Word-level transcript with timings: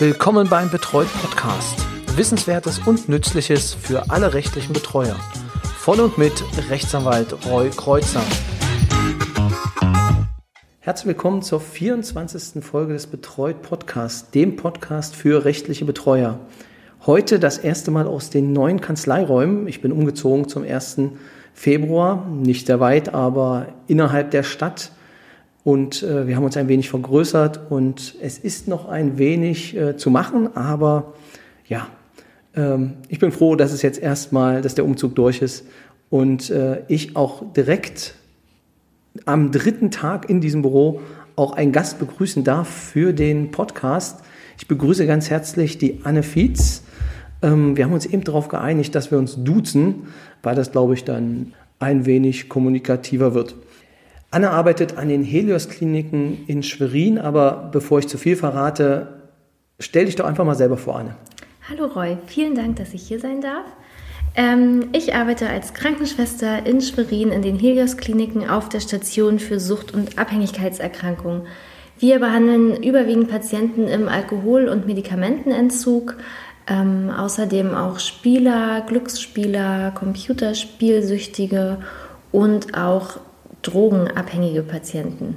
Willkommen 0.00 0.48
beim 0.48 0.70
Betreut 0.70 1.08
Podcast. 1.20 1.84
Wissenswertes 2.16 2.78
und 2.86 3.08
Nützliches 3.08 3.74
für 3.74 4.10
alle 4.10 4.32
rechtlichen 4.32 4.72
Betreuer. 4.72 5.16
Von 5.76 5.98
und 5.98 6.16
mit 6.16 6.44
Rechtsanwalt 6.70 7.34
Roy 7.50 7.70
Kreuzer. 7.70 8.22
Herzlich 10.78 11.08
willkommen 11.08 11.42
zur 11.42 11.60
24. 11.60 12.62
Folge 12.62 12.92
des 12.92 13.08
Betreut 13.08 13.60
Podcasts, 13.62 14.30
dem 14.30 14.54
Podcast 14.54 15.16
für 15.16 15.44
rechtliche 15.44 15.84
Betreuer. 15.84 16.38
Heute 17.04 17.40
das 17.40 17.58
erste 17.58 17.90
Mal 17.90 18.06
aus 18.06 18.30
den 18.30 18.52
neuen 18.52 18.80
Kanzleiräumen. 18.80 19.66
Ich 19.66 19.82
bin 19.82 19.90
umgezogen 19.90 20.46
zum 20.46 20.62
1. 20.62 20.98
Februar, 21.54 22.24
nicht 22.24 22.68
sehr 22.68 22.78
weit, 22.78 23.14
aber 23.14 23.66
innerhalb 23.88 24.30
der 24.30 24.44
Stadt 24.44 24.92
und 25.64 26.02
äh, 26.02 26.26
wir 26.26 26.36
haben 26.36 26.44
uns 26.44 26.56
ein 26.56 26.68
wenig 26.68 26.88
vergrößert 26.88 27.70
und 27.70 28.14
es 28.22 28.38
ist 28.38 28.68
noch 28.68 28.88
ein 28.88 29.18
wenig 29.18 29.76
äh, 29.76 29.96
zu 29.96 30.10
machen, 30.10 30.56
aber 30.56 31.14
ja, 31.66 31.88
ähm, 32.54 32.94
ich 33.08 33.18
bin 33.18 33.32
froh, 33.32 33.56
dass 33.56 33.72
es 33.72 33.82
jetzt 33.82 34.00
erstmal, 34.00 34.62
dass 34.62 34.74
der 34.74 34.84
Umzug 34.84 35.14
durch 35.14 35.42
ist 35.42 35.64
und 36.10 36.50
äh, 36.50 36.82
ich 36.88 37.16
auch 37.16 37.52
direkt 37.52 38.14
am 39.24 39.50
dritten 39.50 39.90
Tag 39.90 40.30
in 40.30 40.40
diesem 40.40 40.62
Büro 40.62 41.00
auch 41.36 41.52
einen 41.52 41.72
Gast 41.72 41.98
begrüßen 41.98 42.44
darf 42.44 42.68
für 42.68 43.12
den 43.12 43.50
Podcast. 43.50 44.20
Ich 44.58 44.66
begrüße 44.66 45.06
ganz 45.06 45.30
herzlich 45.30 45.78
die 45.78 46.00
Anne 46.02 46.22
Fietz. 46.22 46.82
Ähm, 47.42 47.76
wir 47.76 47.84
haben 47.84 47.92
uns 47.92 48.06
eben 48.06 48.24
darauf 48.24 48.48
geeinigt, 48.48 48.94
dass 48.94 49.10
wir 49.10 49.18
uns 49.18 49.42
duzen, 49.44 50.08
weil 50.42 50.56
das, 50.56 50.72
glaube 50.72 50.94
ich, 50.94 51.04
dann 51.04 51.52
ein 51.78 52.06
wenig 52.06 52.48
kommunikativer 52.48 53.34
wird. 53.34 53.54
Anne 54.30 54.50
arbeitet 54.50 54.98
an 54.98 55.08
den 55.08 55.22
Helios-Kliniken 55.22 56.44
in 56.46 56.62
Schwerin, 56.62 57.18
aber 57.18 57.70
bevor 57.72 57.98
ich 57.98 58.08
zu 58.08 58.18
viel 58.18 58.36
verrate, 58.36 59.22
stell 59.78 60.04
dich 60.04 60.16
doch 60.16 60.26
einfach 60.26 60.44
mal 60.44 60.54
selber 60.54 60.76
vor, 60.76 60.98
Anne. 60.98 61.16
Hallo 61.70 61.86
Roy, 61.86 62.18
vielen 62.26 62.54
Dank, 62.54 62.76
dass 62.76 62.92
ich 62.92 63.02
hier 63.02 63.20
sein 63.20 63.40
darf. 63.40 63.64
Ähm, 64.34 64.90
ich 64.92 65.14
arbeite 65.14 65.48
als 65.48 65.72
Krankenschwester 65.72 66.66
in 66.66 66.82
Schwerin 66.82 67.30
in 67.30 67.40
den 67.40 67.58
Helios-Kliniken 67.58 68.48
auf 68.48 68.68
der 68.68 68.80
Station 68.80 69.38
für 69.38 69.58
Sucht- 69.58 69.94
und 69.94 70.18
Abhängigkeitserkrankungen. 70.18 71.42
Wir 71.98 72.18
behandeln 72.20 72.82
überwiegend 72.82 73.28
Patienten 73.30 73.88
im 73.88 74.08
Alkohol- 74.08 74.68
und 74.68 74.86
Medikamentenentzug, 74.86 76.16
ähm, 76.66 77.10
außerdem 77.10 77.74
auch 77.74 77.98
Spieler, 77.98 78.82
Glücksspieler, 78.82 79.90
Computerspielsüchtige 79.92 81.78
und 82.30 82.76
auch 82.76 83.20
drogenabhängige 83.62 84.62
Patienten. 84.62 85.36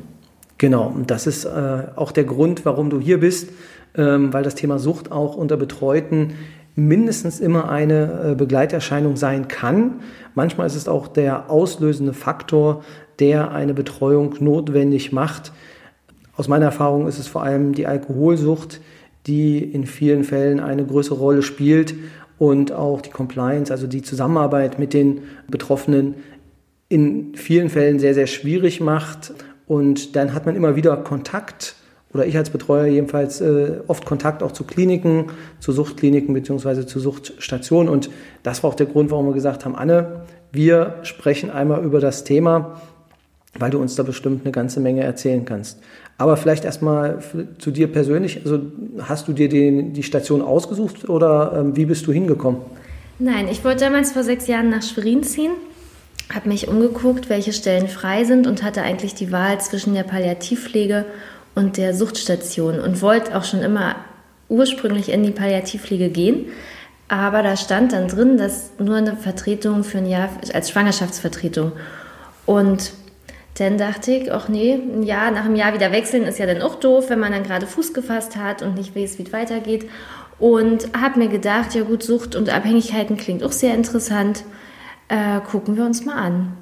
Genau, 0.57 0.87
und 0.87 1.09
das 1.09 1.25
ist 1.25 1.45
äh, 1.45 1.83
auch 1.95 2.11
der 2.11 2.23
Grund, 2.23 2.65
warum 2.65 2.89
du 2.89 2.99
hier 2.99 3.19
bist, 3.19 3.49
ähm, 3.95 4.31
weil 4.31 4.43
das 4.43 4.55
Thema 4.55 4.79
Sucht 4.79 5.11
auch 5.11 5.35
unter 5.35 5.57
Betreuten 5.57 6.35
mindestens 6.75 7.39
immer 7.39 7.69
eine 7.69 8.31
äh, 8.31 8.35
Begleiterscheinung 8.35 9.15
sein 9.15 9.47
kann. 9.47 10.01
Manchmal 10.35 10.67
ist 10.67 10.75
es 10.75 10.87
auch 10.87 11.07
der 11.07 11.49
auslösende 11.49 12.13
Faktor, 12.13 12.83
der 13.19 13.51
eine 13.51 13.73
Betreuung 13.73 14.35
notwendig 14.39 15.11
macht. 15.11 15.51
Aus 16.37 16.47
meiner 16.47 16.65
Erfahrung 16.65 17.07
ist 17.07 17.19
es 17.19 17.27
vor 17.27 17.43
allem 17.43 17.73
die 17.73 17.87
Alkoholsucht, 17.87 18.81
die 19.27 19.59
in 19.59 19.85
vielen 19.85 20.23
Fällen 20.23 20.59
eine 20.59 20.85
größere 20.85 21.17
Rolle 21.17 21.41
spielt 21.41 21.93
und 22.39 22.71
auch 22.71 23.01
die 23.01 23.11
Compliance, 23.11 23.71
also 23.71 23.85
die 23.85 24.01
Zusammenarbeit 24.01 24.79
mit 24.79 24.93
den 24.93 25.21
Betroffenen 25.47 26.15
in 26.91 27.35
vielen 27.35 27.69
Fällen 27.69 27.99
sehr, 27.99 28.13
sehr 28.13 28.27
schwierig 28.27 28.81
macht. 28.81 29.33
Und 29.65 30.17
dann 30.17 30.33
hat 30.33 30.45
man 30.45 30.57
immer 30.57 30.75
wieder 30.75 30.97
Kontakt, 30.97 31.75
oder 32.13 32.25
ich 32.25 32.35
als 32.35 32.49
Betreuer 32.49 32.85
jedenfalls 32.85 33.39
äh, 33.39 33.79
oft 33.87 34.05
Kontakt 34.05 34.43
auch 34.43 34.51
zu 34.51 34.65
Kliniken, 34.65 35.27
zu 35.61 35.71
Suchtkliniken 35.71 36.33
beziehungsweise 36.33 36.85
zu 36.85 36.99
Suchtstationen. 36.99 37.87
Und 37.87 38.09
das 38.43 38.61
war 38.61 38.71
auch 38.71 38.75
der 38.75 38.87
Grund, 38.87 39.09
warum 39.09 39.27
wir 39.27 39.33
gesagt 39.33 39.63
haben, 39.63 39.77
Anne, 39.77 40.23
wir 40.51 40.95
sprechen 41.03 41.49
einmal 41.49 41.81
über 41.85 42.01
das 42.01 42.25
Thema, 42.25 42.81
weil 43.57 43.71
du 43.71 43.79
uns 43.79 43.95
da 43.95 44.03
bestimmt 44.03 44.41
eine 44.43 44.51
ganze 44.51 44.81
Menge 44.81 45.03
erzählen 45.03 45.45
kannst. 45.45 45.79
Aber 46.17 46.35
vielleicht 46.35 46.65
erstmal 46.65 47.19
zu 47.57 47.71
dir 47.71 47.87
persönlich. 47.87 48.41
Also 48.43 48.59
hast 48.99 49.29
du 49.29 49.33
dir 49.33 49.47
den, 49.47 49.93
die 49.93 50.03
Station 50.03 50.41
ausgesucht 50.41 51.07
oder 51.07 51.53
ähm, 51.55 51.77
wie 51.77 51.85
bist 51.85 52.05
du 52.05 52.11
hingekommen? 52.11 52.59
Nein, 53.19 53.47
ich 53.49 53.63
wollte 53.63 53.85
damals 53.85 54.11
vor 54.11 54.23
sechs 54.23 54.47
Jahren 54.47 54.69
nach 54.69 54.83
Schwerin 54.83 55.23
ziehen 55.23 55.51
habe 56.33 56.49
mich 56.49 56.67
umgeguckt, 56.67 57.29
welche 57.29 57.53
Stellen 57.53 57.87
frei 57.87 58.23
sind 58.23 58.47
und 58.47 58.63
hatte 58.63 58.81
eigentlich 58.81 59.15
die 59.15 59.31
Wahl 59.31 59.59
zwischen 59.59 59.93
der 59.93 60.03
Palliativpflege 60.03 61.05
und 61.55 61.77
der 61.77 61.93
Suchtstation 61.93 62.79
und 62.79 63.01
wollte 63.01 63.35
auch 63.35 63.43
schon 63.43 63.61
immer 63.61 63.95
ursprünglich 64.49 65.09
in 65.09 65.23
die 65.23 65.31
Palliativpflege 65.31 66.09
gehen. 66.09 66.47
Aber 67.07 67.43
da 67.43 67.57
stand 67.57 67.91
dann 67.91 68.07
drin, 68.07 68.37
dass 68.37 68.71
nur 68.79 68.95
eine 68.95 69.17
Vertretung 69.17 69.83
für 69.83 69.97
ein 69.97 70.05
Jahr 70.05 70.29
als 70.53 70.69
Schwangerschaftsvertretung. 70.69 71.73
Und 72.45 72.93
dann 73.57 73.77
dachte 73.77 74.11
ich, 74.11 74.31
ach 74.31 74.47
nee, 74.47 74.73
ein 74.73 75.03
Jahr 75.03 75.31
nach 75.31 75.43
einem 75.43 75.55
Jahr 75.55 75.73
wieder 75.73 75.91
wechseln 75.91 76.23
ist 76.23 76.39
ja 76.39 76.45
dann 76.45 76.61
auch 76.61 76.75
doof, 76.75 77.09
wenn 77.09 77.19
man 77.19 77.33
dann 77.33 77.43
gerade 77.43 77.67
Fuß 77.67 77.93
gefasst 77.93 78.37
hat 78.37 78.61
und 78.61 78.75
nicht 78.75 78.95
weiß, 78.95 79.19
wie 79.19 79.23
es 79.23 79.33
weitergeht. 79.33 79.89
Und 80.39 80.87
habe 80.99 81.19
mir 81.19 81.27
gedacht, 81.27 81.75
ja 81.75 81.83
gut, 81.83 82.01
Sucht 82.01 82.35
und 82.35 82.49
Abhängigkeiten 82.49 83.17
klingt 83.17 83.43
auch 83.43 83.51
sehr 83.51 83.75
interessant 83.75 84.43
äh, 85.11 85.41
gucken 85.41 85.75
wir 85.75 85.85
uns 85.85 86.05
mal 86.05 86.15
an. 86.15 86.53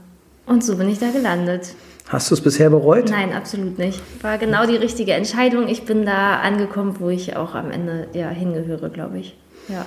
Und 0.46 0.64
so 0.64 0.76
bin 0.76 0.90
ich 0.90 0.98
da 0.98 1.12
gelandet. 1.12 1.76
Hast 2.08 2.32
du 2.32 2.34
es 2.34 2.42
bisher 2.42 2.72
bereut? 2.72 3.12
Nein, 3.12 3.32
absolut 3.34 3.78
nicht. 3.78 4.02
War 4.24 4.40
genau 4.40 4.66
die 4.66 4.76
richtige 4.76 5.14
Entscheidung. 5.14 5.68
Ich 5.68 5.84
bin 5.84 6.06
da 6.06 6.38
angekommen, 6.38 6.96
wo 6.98 7.10
ich 7.10 7.36
auch 7.36 7.54
am 7.54 7.70
Ende 7.70 8.08
ja, 8.14 8.30
hingehöre, 8.30 8.90
glaube 8.90 9.20
ich. 9.20 9.38
Ja. 9.68 9.86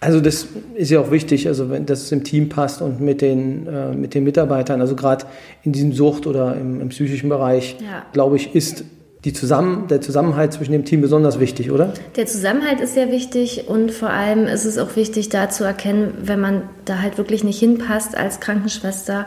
Also 0.00 0.20
das 0.20 0.48
ist 0.74 0.90
ja 0.90 1.00
auch 1.00 1.10
wichtig, 1.10 1.46
also 1.46 1.70
wenn 1.70 1.86
das 1.86 2.12
im 2.12 2.24
Team 2.24 2.50
passt 2.50 2.82
und 2.82 3.00
mit 3.00 3.22
den, 3.22 3.66
äh, 3.66 3.92
mit 3.92 4.14
den 4.14 4.24
Mitarbeitern, 4.24 4.80
also 4.82 4.94
gerade 4.94 5.24
in 5.62 5.72
diesem 5.72 5.92
Sucht- 5.92 6.26
oder 6.26 6.56
im, 6.56 6.80
im 6.80 6.88
psychischen 6.90 7.30
Bereich, 7.30 7.76
ja. 7.80 8.04
glaube 8.12 8.36
ich, 8.36 8.54
ist 8.54 8.84
die 9.24 9.32
Zusammen, 9.32 9.86
der 9.88 10.00
Zusammenhalt 10.00 10.52
zwischen 10.52 10.72
dem 10.72 10.84
Team 10.84 11.02
besonders 11.02 11.38
wichtig, 11.38 11.70
oder? 11.70 11.92
Der 12.16 12.26
Zusammenhalt 12.26 12.80
ist 12.80 12.94
sehr 12.94 13.10
wichtig 13.10 13.68
und 13.68 13.90
vor 13.90 14.10
allem 14.10 14.46
ist 14.46 14.64
es 14.64 14.78
auch 14.78 14.96
wichtig, 14.96 15.28
da 15.28 15.50
zu 15.50 15.64
erkennen, 15.64 16.14
wenn 16.22 16.40
man 16.40 16.62
da 16.86 17.00
halt 17.02 17.18
wirklich 17.18 17.44
nicht 17.44 17.58
hinpasst 17.58 18.16
als 18.16 18.40
Krankenschwester, 18.40 19.26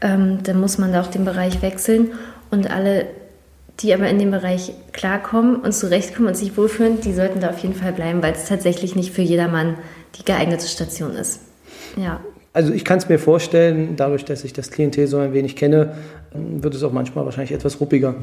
ähm, 0.00 0.38
dann 0.42 0.60
muss 0.60 0.78
man 0.78 0.92
da 0.92 1.02
auch 1.02 1.06
den 1.06 1.24
Bereich 1.24 1.62
wechseln 1.62 2.12
und 2.50 2.70
alle, 2.70 3.06
die 3.80 3.94
aber 3.94 4.08
in 4.08 4.18
dem 4.18 4.32
Bereich 4.32 4.72
klarkommen 4.92 5.56
und 5.56 5.72
zurechtkommen 5.72 6.28
und 6.28 6.36
sich 6.36 6.56
wohlfühlen, 6.56 7.00
die 7.00 7.12
sollten 7.12 7.40
da 7.40 7.50
auf 7.50 7.58
jeden 7.58 7.74
Fall 7.74 7.92
bleiben, 7.92 8.22
weil 8.22 8.32
es 8.32 8.46
tatsächlich 8.46 8.96
nicht 8.96 9.12
für 9.12 9.22
jedermann 9.22 9.76
die 10.18 10.24
geeignete 10.24 10.66
Station 10.66 11.12
ist. 11.12 11.40
Ja. 11.96 12.20
Also 12.52 12.72
ich 12.72 12.84
kann 12.84 12.98
es 12.98 13.08
mir 13.08 13.20
vorstellen, 13.20 13.94
dadurch, 13.96 14.24
dass 14.24 14.42
ich 14.42 14.52
das 14.52 14.72
Klientel 14.72 15.06
so 15.06 15.18
ein 15.18 15.32
wenig 15.32 15.54
kenne, 15.54 15.94
wird 16.32 16.74
es 16.74 16.82
auch 16.82 16.92
manchmal 16.92 17.24
wahrscheinlich 17.24 17.52
etwas 17.52 17.80
ruppiger. 17.80 18.16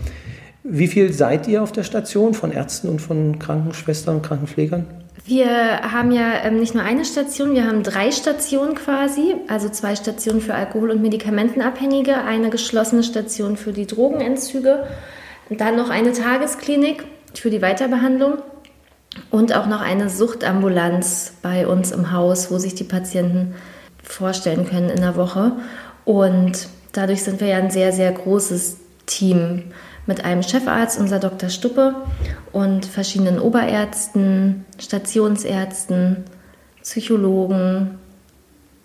Wie 0.68 0.88
viel 0.88 1.14
seid 1.14 1.48
ihr 1.48 1.62
auf 1.62 1.72
der 1.72 1.84
Station 1.84 2.34
von 2.34 2.52
Ärzten 2.52 2.90
und 2.90 3.00
von 3.00 3.38
Krankenschwestern 3.38 4.16
und 4.16 4.22
Krankenpflegern? 4.24 4.88
Wir 5.24 5.48
haben 5.92 6.12
ja 6.12 6.44
ähm, 6.44 6.60
nicht 6.60 6.74
nur 6.74 6.84
eine 6.84 7.06
Station, 7.06 7.54
wir 7.54 7.68
haben 7.68 7.84
drei 7.84 8.12
Stationen 8.12 8.74
quasi, 8.74 9.36
also 9.48 9.70
zwei 9.70 9.96
Stationen 9.96 10.42
für 10.42 10.56
Alkohol- 10.56 10.90
und 10.90 11.04
Medikamentenabhängige, 11.04 12.18
eine 12.18 12.50
geschlossene 12.50 13.04
Station 13.04 13.58
für 13.58 13.74
die 13.74 13.86
Drogenentzüge, 13.86 14.88
dann 15.52 15.76
noch 15.76 15.92
eine 15.92 16.14
Tagesklinik 16.14 17.04
für 17.36 17.52
die 17.52 17.62
Weiterbehandlung 17.62 18.40
und 19.30 19.56
auch 19.56 19.68
noch 19.68 19.82
eine 19.82 20.10
Suchtambulanz 20.10 21.34
bei 21.44 21.68
uns 21.68 21.92
im 21.92 22.12
Haus, 22.12 22.50
wo 22.50 22.58
sich 22.58 22.74
die 22.74 22.84
Patienten 22.84 23.54
vorstellen 24.04 24.68
können 24.68 24.90
in 24.90 25.02
der 25.02 25.16
Woche. 25.16 25.52
Und 26.06 26.70
dadurch 26.92 27.22
sind 27.24 27.40
wir 27.40 27.50
ja 27.50 27.58
ein 27.58 27.70
sehr, 27.70 27.92
sehr 27.92 28.12
großes 28.12 28.78
Team 29.06 29.66
mit 30.08 30.24
einem 30.24 30.44
Chefarzt, 30.44 31.00
unser 31.00 31.20
Dr. 31.20 31.50
Stuppe, 31.50 31.96
und 32.52 32.86
verschiedenen 32.86 33.40
Oberärzten, 33.40 34.66
Stationsärzten, 34.80 36.24
Psychologen 36.82 37.98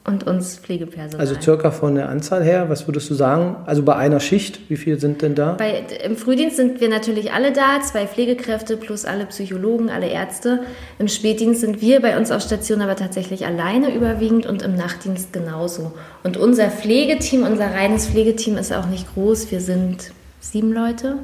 und 0.05 0.27
uns 0.27 0.57
Pflegepersonal. 0.59 1.21
Also 1.21 1.41
circa 1.41 1.71
von 1.71 1.95
der 1.95 2.09
Anzahl 2.09 2.43
her, 2.43 2.71
was 2.71 2.89
würdest 2.89 3.11
du 3.11 3.15
sagen? 3.15 3.57
Also 3.67 3.83
bei 3.83 3.95
einer 3.97 4.19
Schicht, 4.19 4.71
wie 4.71 4.77
viele 4.77 4.99
sind 4.99 5.21
denn 5.21 5.35
da? 5.35 5.53
Bei, 5.53 5.85
Im 6.05 6.17
Frühdienst 6.17 6.57
sind 6.57 6.81
wir 6.81 6.89
natürlich 6.89 7.33
alle 7.33 7.53
da, 7.53 7.81
zwei 7.83 8.07
Pflegekräfte 8.07 8.77
plus 8.77 9.05
alle 9.05 9.27
Psychologen, 9.27 9.91
alle 9.91 10.09
Ärzte. 10.09 10.61
Im 10.99 11.09
Spätdienst 11.09 11.61
sind 11.61 11.83
wir 11.83 12.01
bei 12.01 12.17
uns 12.17 12.31
auf 12.31 12.43
Station 12.43 12.81
aber 12.81 12.97
tatsächlich 12.97 13.47
alleine 13.47 13.95
überwiegend 13.95 14.47
und 14.47 14.63
im 14.63 14.75
Nachtdienst 14.75 15.33
genauso. 15.33 15.93
Und 16.25 16.39
unser 16.39 16.71
Pflegeteam, 16.71 17.43
unser 17.43 17.67
reines 17.67 18.07
Pflegeteam 18.09 18.57
ist 18.57 18.73
auch 18.73 18.87
nicht 18.87 19.13
groß. 19.15 19.51
Wir 19.51 19.61
sind 19.61 20.13
sieben 20.41 20.73
Leute. 20.73 21.19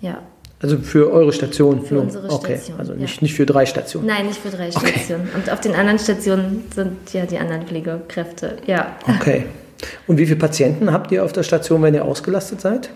Ja. 0.00 0.22
Also 0.60 0.78
für 0.78 1.12
eure 1.12 1.32
Station? 1.32 1.84
Für 1.84 1.94
nur. 1.94 2.02
unsere 2.04 2.30
okay. 2.30 2.56
Station. 2.56 2.78
Also 2.78 2.94
nicht, 2.94 3.16
ja. 3.16 3.22
nicht 3.22 3.34
für 3.34 3.44
drei 3.44 3.66
Stationen? 3.66 4.06
Nein, 4.06 4.26
nicht 4.26 4.40
für 4.40 4.50
drei 4.50 4.68
okay. 4.68 4.88
Stationen. 4.88 5.28
Und 5.34 5.50
auf 5.50 5.60
den 5.60 5.74
anderen 5.74 5.98
Stationen 5.98 6.64
sind 6.74 7.12
ja 7.12 7.26
die 7.26 7.38
anderen 7.38 7.66
Pflegekräfte. 7.66 8.56
Ja. 8.66 8.96
Okay. 9.06 9.46
Und 10.06 10.18
wie 10.18 10.26
viele 10.26 10.38
Patienten 10.38 10.90
habt 10.92 11.12
ihr 11.12 11.24
auf 11.24 11.32
der 11.32 11.42
Station, 11.42 11.82
wenn 11.82 11.94
ihr 11.94 12.04
ausgelastet 12.04 12.60
seid? 12.60 12.90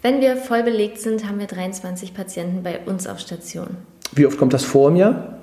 Wenn 0.00 0.20
wir 0.20 0.36
voll 0.36 0.64
belegt 0.64 0.98
sind, 0.98 1.28
haben 1.28 1.38
wir 1.38 1.46
23 1.46 2.12
Patienten 2.12 2.64
bei 2.64 2.80
uns 2.86 3.06
auf 3.06 3.20
Station. 3.20 3.68
Wie 4.12 4.26
oft 4.26 4.36
kommt 4.36 4.52
das 4.52 4.64
vor 4.64 4.88
im 4.88 4.96
Jahr? 4.96 5.38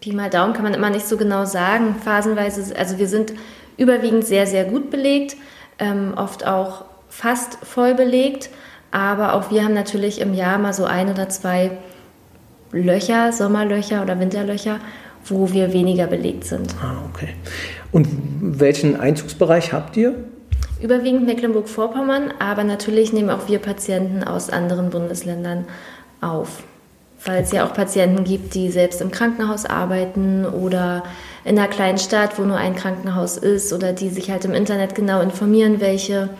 Pi 0.00 0.12
mal 0.12 0.30
Daumen 0.30 0.54
kann 0.54 0.62
man 0.62 0.72
immer 0.72 0.88
nicht 0.88 1.06
so 1.06 1.18
genau 1.18 1.44
sagen. 1.44 1.94
Phasenweise, 2.02 2.74
also 2.76 2.98
wir 2.98 3.06
sind 3.06 3.34
überwiegend 3.76 4.24
sehr, 4.24 4.46
sehr 4.46 4.64
gut 4.64 4.90
belegt, 4.90 5.36
ähm, 5.78 6.14
oft 6.16 6.46
auch 6.46 6.86
fast 7.10 7.58
voll 7.62 7.94
belegt. 7.94 8.48
Aber 8.90 9.34
auch 9.34 9.50
wir 9.50 9.64
haben 9.64 9.74
natürlich 9.74 10.20
im 10.20 10.32
Jahr 10.32 10.58
mal 10.58 10.72
so 10.72 10.84
ein 10.84 11.10
oder 11.10 11.28
zwei 11.28 11.72
Löcher, 12.72 13.32
Sommerlöcher 13.32 14.02
oder 14.02 14.18
Winterlöcher, 14.18 14.78
wo 15.24 15.52
wir 15.52 15.72
weniger 15.72 16.06
belegt 16.06 16.44
sind. 16.44 16.74
Ah, 16.82 16.96
okay. 17.12 17.34
Und 17.92 18.08
welchen 18.40 18.98
Einzugsbereich 18.98 19.72
habt 19.72 19.96
ihr? 19.96 20.14
Überwiegend 20.80 21.26
Mecklenburg-Vorpommern, 21.26 22.32
aber 22.38 22.64
natürlich 22.64 23.12
nehmen 23.12 23.28
auch 23.30 23.48
wir 23.48 23.58
Patienten 23.58 24.24
aus 24.24 24.48
anderen 24.48 24.90
Bundesländern 24.90 25.66
auf. 26.20 26.62
Weil 27.22 27.42
es 27.42 27.52
ja 27.52 27.66
auch 27.66 27.74
Patienten 27.74 28.24
gibt, 28.24 28.54
die 28.54 28.70
selbst 28.70 29.02
im 29.02 29.10
Krankenhaus 29.10 29.66
arbeiten 29.66 30.46
oder 30.46 31.02
in 31.44 31.58
einer 31.58 31.68
kleinen 31.68 31.98
Stadt, 31.98 32.38
wo 32.38 32.42
nur 32.42 32.56
ein 32.56 32.74
Krankenhaus 32.74 33.36
ist 33.36 33.74
oder 33.74 33.92
die 33.92 34.08
sich 34.08 34.30
halt 34.30 34.46
im 34.46 34.54
Internet 34.54 34.94
genau 34.94 35.20
informieren, 35.20 35.80
welche, 35.80 36.30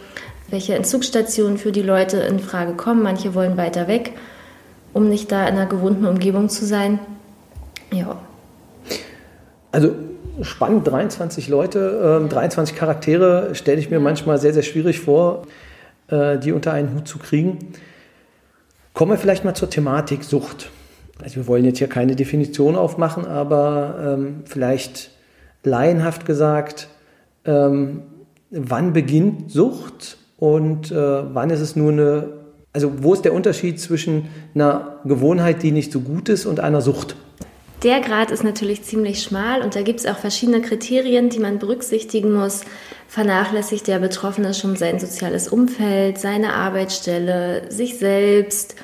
welche 0.51 0.75
Entzugsstationen 0.75 1.59
für 1.59 1.73
die 1.73 1.83
Leute 1.83 2.19
in 2.19 2.39
Frage 2.39 2.75
kommen. 2.75 3.03
Manche 3.03 3.35
wollen 3.35 3.57
weiter 3.57 3.89
weg, 3.89 4.13
um 4.93 5.09
nicht 5.09 5.31
da 5.33 5.47
in 5.47 5.55
einer 5.55 5.67
gewohnten 5.67 6.07
Umgebung 6.07 6.49
zu 6.49 6.67
sein. 6.67 6.99
Ja. 7.93 8.19
Also 9.73 9.95
spannend, 10.43 10.87
23 10.87 11.49
Leute, 11.49 12.23
äh, 12.25 12.29
23 12.29 12.77
Charaktere, 12.77 13.55
stelle 13.55 13.79
ich 13.79 13.91
mir 13.91 14.01
manchmal 14.01 14.39
sehr, 14.39 14.53
sehr 14.53 14.63
schwierig 14.63 15.01
vor, 15.01 15.43
äh, 16.09 16.39
die 16.39 16.53
unter 16.53 16.73
einen 16.73 16.95
Hut 16.95 17.07
zu 17.07 17.19
kriegen. 17.19 17.59
Kommen 18.95 19.13
wir 19.13 19.19
vielleicht 19.19 19.45
mal 19.45 19.55
zur 19.55 19.71
Thematik 19.71 20.25
Sucht. 20.25 20.71
Also 21.23 21.37
wir 21.37 21.47
wollen 21.47 21.65
jetzt 21.65 21.79
hier 21.79 21.89
keine 21.89 22.17
Definition 22.17 22.77
aufmachen, 22.77 23.27
aber 23.27 24.17
ähm, 24.19 24.43
vielleicht 24.47 25.11
laienhaft 25.63 26.25
gesagt, 26.25 26.89
ähm, 27.45 28.03
wann 28.51 28.93
beginnt 28.93 29.51
Sucht 29.51 30.17
und 30.41 30.91
äh, 30.91 30.95
wann 31.35 31.51
ist 31.51 31.61
es 31.61 31.77
nur 31.77 31.93
eine, 31.93 32.29
also 32.73 32.91
wo 33.03 33.13
ist 33.13 33.27
der 33.27 33.35
Unterschied 33.35 33.79
zwischen 33.79 34.29
einer 34.55 34.97
Gewohnheit, 35.05 35.63
die 35.63 35.71
nicht 35.71 35.93
so 35.93 36.01
gut 36.01 36.29
ist 36.31 36.47
und 36.47 36.61
einer 36.61 36.81
Sucht? 36.81 37.15
Der 37.83 38.01
Grad 38.01 38.31
ist 38.31 38.43
natürlich 38.43 38.83
ziemlich 38.83 39.23
schmal 39.23 39.63
und 39.63 39.77
da 39.77 39.83
gibt 39.83 40.01
es 40.01 40.07
auch 40.07 40.17
verschiedene 40.17 40.63
Kriterien, 40.63 41.29
die 41.29 41.39
man 41.39 41.59
berücksichtigen 41.59 42.33
muss. 42.33 42.63
Vernachlässigt 43.07 43.87
der 43.87 43.99
Betroffene 43.99 44.55
schon 44.55 44.77
sein 44.77 44.99
soziales 44.99 45.49
Umfeld, 45.49 46.19
seine 46.19 46.55
Arbeitsstelle, 46.55 47.71
sich 47.71 47.99
selbst. 47.99 48.77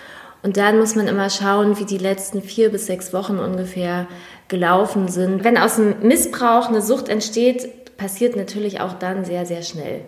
Und 0.42 0.58
dann 0.58 0.78
muss 0.78 0.94
man 0.94 1.08
immer 1.08 1.30
schauen, 1.30 1.78
wie 1.78 1.84
die 1.84 1.98
letzten 1.98 2.42
vier 2.42 2.70
bis 2.70 2.86
sechs 2.86 3.12
Wochen 3.12 3.38
ungefähr 3.38 4.06
gelaufen 4.48 5.08
sind. 5.08 5.42
Wenn 5.42 5.56
aus 5.56 5.76
dem 5.76 6.00
Missbrauch 6.02 6.68
eine 6.68 6.82
Sucht 6.82 7.08
entsteht, 7.08 7.96
passiert 7.96 8.36
natürlich 8.36 8.80
auch 8.80 8.94
dann 8.94 9.24
sehr, 9.24 9.46
sehr 9.46 9.62
schnell. 9.62 10.02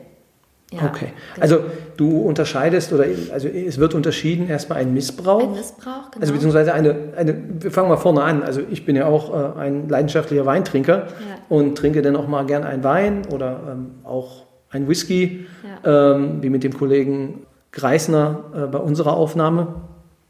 Ja, 0.70 0.81
okay. 0.85 1.12
Genau. 1.35 1.43
Also 1.43 1.61
du 1.97 2.20
unterscheidest 2.20 2.93
oder 2.93 3.05
also 3.32 3.49
es 3.49 3.79
wird 3.79 3.94
unterschieden 3.94 4.49
erstmal 4.49 4.81
ein 4.81 4.93
Missbrauch. 4.93 5.43
Ein 5.43 5.53
Missbrauch, 5.53 6.11
genau. 6.11 6.20
Also 6.20 6.32
beziehungsweise 6.35 6.75
eine, 6.75 6.94
eine, 7.17 7.43
wir 7.61 7.70
fangen 7.70 7.88
mal 7.88 7.97
vorne 7.97 8.23
an. 8.23 8.43
Also 8.43 8.61
ich 8.70 8.85
bin 8.85 8.94
ja 8.94 9.06
auch 9.06 9.56
äh, 9.56 9.61
ein 9.61 9.88
leidenschaftlicher 9.88 10.44
Weintrinker 10.44 11.06
ja. 11.06 11.06
und 11.49 11.79
trinke 11.79 12.03
dann 12.03 12.17
auch 12.17 12.29
mal 12.29 12.44
gern 12.44 12.65
einen 12.65 12.85
Wein 12.85 13.23
oder 13.32 13.61
ähm, 13.73 13.91
auch 14.05 14.44
ein 14.70 14.88
Whisky, 14.88 15.47
ja. 15.85 16.15
ähm, 16.15 16.43
wie 16.43 16.50
mit 16.50 16.65
dem 16.65 16.76
Kollegen 16.76 17.47
Greisner 17.73 18.44
äh, 18.55 18.67
bei 18.67 18.79
unserer 18.79 19.17
Aufnahme, 19.17 19.75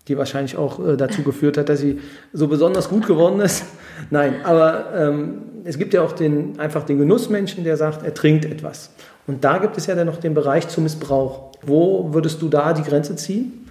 die 0.06 0.17
wahrscheinlich 0.17 0.56
auch 0.56 0.87
äh, 0.87 0.96
dazu 0.96 1.23
geführt 1.25 1.58
hat, 1.58 1.69
dass 1.69 1.81
sie 1.81 1.99
so 2.32 2.46
besonders 2.46 2.88
gut 2.88 3.06
geworden 3.08 3.40
ist. 3.40 3.64
Nein, 4.11 4.37
aber 4.44 4.94
ähm, 4.94 5.43
es 5.64 5.79
gibt 5.79 5.94
ja 5.94 6.02
auch 6.02 6.12
den, 6.12 6.58
einfach 6.61 6.85
den 6.85 6.99
Genussmenschen, 6.99 7.64
der 7.64 7.76
sagt, 7.76 8.05
er 8.05 8.14
trinkt 8.14 8.44
etwas. 8.44 8.90
Und 9.28 9.44
da 9.44 9.58
gibt 9.58 9.76
es 9.76 9.86
ja 9.86 9.94
dann 9.94 10.06
noch 10.06 10.16
den 10.16 10.34
Bereich 10.34 10.66
zum 10.69 10.82
Missbrauch. 10.82 11.52
Wo 11.62 12.12
würdest 12.12 12.42
du 12.42 12.48
da 12.48 12.72
die 12.72 12.82
Grenze 12.82 13.14
ziehen? 13.14 13.66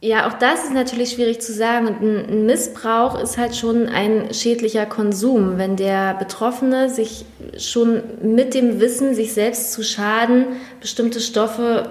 Ja, 0.00 0.26
auch 0.26 0.32
das 0.32 0.64
ist 0.64 0.72
natürlich 0.72 1.12
schwierig 1.12 1.40
zu 1.40 1.52
sagen. 1.52 1.86
Und 1.86 2.02
ein 2.02 2.46
Missbrauch 2.46 3.20
ist 3.22 3.38
halt 3.38 3.54
schon 3.54 3.86
ein 3.86 4.34
schädlicher 4.34 4.86
Konsum. 4.86 5.58
Wenn 5.58 5.76
der 5.76 6.14
Betroffene 6.14 6.88
sich 6.90 7.24
schon 7.56 8.02
mit 8.22 8.54
dem 8.54 8.80
Wissen, 8.80 9.14
sich 9.14 9.32
selbst 9.32 9.72
zu 9.72 9.84
schaden, 9.84 10.46
bestimmte 10.80 11.20
Stoffe, 11.20 11.90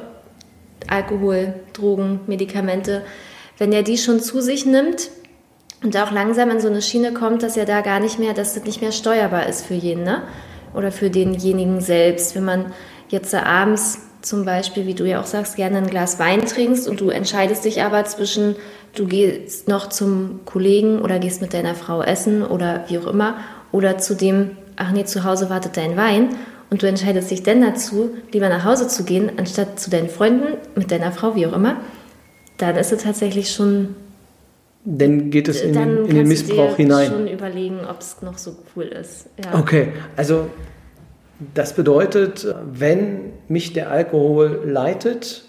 Alkohol, 0.89 1.53
Drogen, 1.73 2.19
Medikamente, 2.27 3.03
wenn 3.59 3.71
er 3.71 3.83
die 3.83 3.97
schon 3.97 4.19
zu 4.19 4.41
sich 4.41 4.65
nimmt 4.65 5.09
und 5.83 5.95
auch 5.95 6.11
langsam 6.11 6.49
in 6.49 6.59
so 6.59 6.67
eine 6.67 6.81
Schiene 6.81 7.13
kommt, 7.13 7.43
dass 7.43 7.55
er 7.55 7.65
da 7.65 7.81
gar 7.81 7.99
nicht 7.99 8.17
mehr, 8.19 8.33
dass 8.33 8.55
das 8.55 8.65
nicht 8.65 8.81
mehr 8.81 8.91
steuerbar 8.91 9.45
ist 9.47 9.65
für 9.65 9.75
jeden, 9.75 10.03
ne? 10.03 10.23
Oder 10.73 10.91
für 10.91 11.09
denjenigen 11.09 11.81
selbst. 11.81 12.35
Wenn 12.35 12.45
man 12.45 12.65
jetzt 13.09 13.33
abends 13.33 13.99
zum 14.21 14.45
Beispiel, 14.45 14.85
wie 14.85 14.93
du 14.93 15.07
ja 15.07 15.19
auch 15.19 15.25
sagst, 15.25 15.55
gerne 15.55 15.77
ein 15.77 15.87
Glas 15.87 16.19
Wein 16.19 16.45
trinkst 16.45 16.87
und 16.87 17.01
du 17.01 17.09
entscheidest 17.09 17.65
dich 17.65 17.81
aber 17.81 18.05
zwischen, 18.05 18.55
du 18.95 19.07
gehst 19.07 19.67
noch 19.67 19.89
zum 19.89 20.41
Kollegen 20.45 21.01
oder 21.01 21.19
gehst 21.19 21.41
mit 21.41 21.53
deiner 21.53 21.75
Frau 21.75 22.01
essen 22.01 22.43
oder 22.43 22.85
wie 22.87 22.99
auch 22.99 23.07
immer, 23.07 23.37
oder 23.71 23.97
zu 23.97 24.15
dem, 24.15 24.51
ach 24.75 24.91
nee, 24.91 25.05
zu 25.05 25.23
Hause 25.23 25.49
wartet 25.49 25.77
dein 25.77 25.97
Wein 25.97 26.29
und 26.69 26.83
du 26.83 26.87
entscheidest 26.87 27.31
dich 27.31 27.43
dann 27.43 27.61
dazu, 27.61 28.11
lieber 28.31 28.49
nach 28.49 28.65
Hause 28.65 28.87
zu 28.87 29.03
gehen, 29.03 29.31
anstatt 29.37 29.79
zu 29.79 29.89
deinen 29.89 30.09
Freunden, 30.09 30.57
mit 30.75 30.91
deiner 30.91 31.11
Frau, 31.11 31.35
wie 31.35 31.47
auch 31.47 31.53
immer, 31.53 31.77
dann 32.57 32.75
ist 32.75 32.91
es 32.91 33.03
tatsächlich 33.03 33.51
schon 33.51 33.95
dann 34.83 35.29
geht 35.29 35.47
es 35.47 35.61
in, 35.61 35.73
den, 35.73 36.05
in 36.05 36.15
den 36.15 36.27
Missbrauch 36.27 36.75
hinein. 36.75 37.11
schon 37.11 37.27
überlegen, 37.27 37.79
ob 37.87 38.01
es 38.01 38.21
noch 38.21 38.37
so 38.37 38.55
cool 38.75 38.85
ist. 38.85 39.29
Ja. 39.43 39.59
Okay, 39.59 39.89
also 40.15 40.47
das 41.53 41.73
bedeutet, 41.73 42.47
wenn 42.71 43.33
mich 43.47 43.73
der 43.73 43.91
Alkohol 43.91 44.61
leitet 44.65 45.43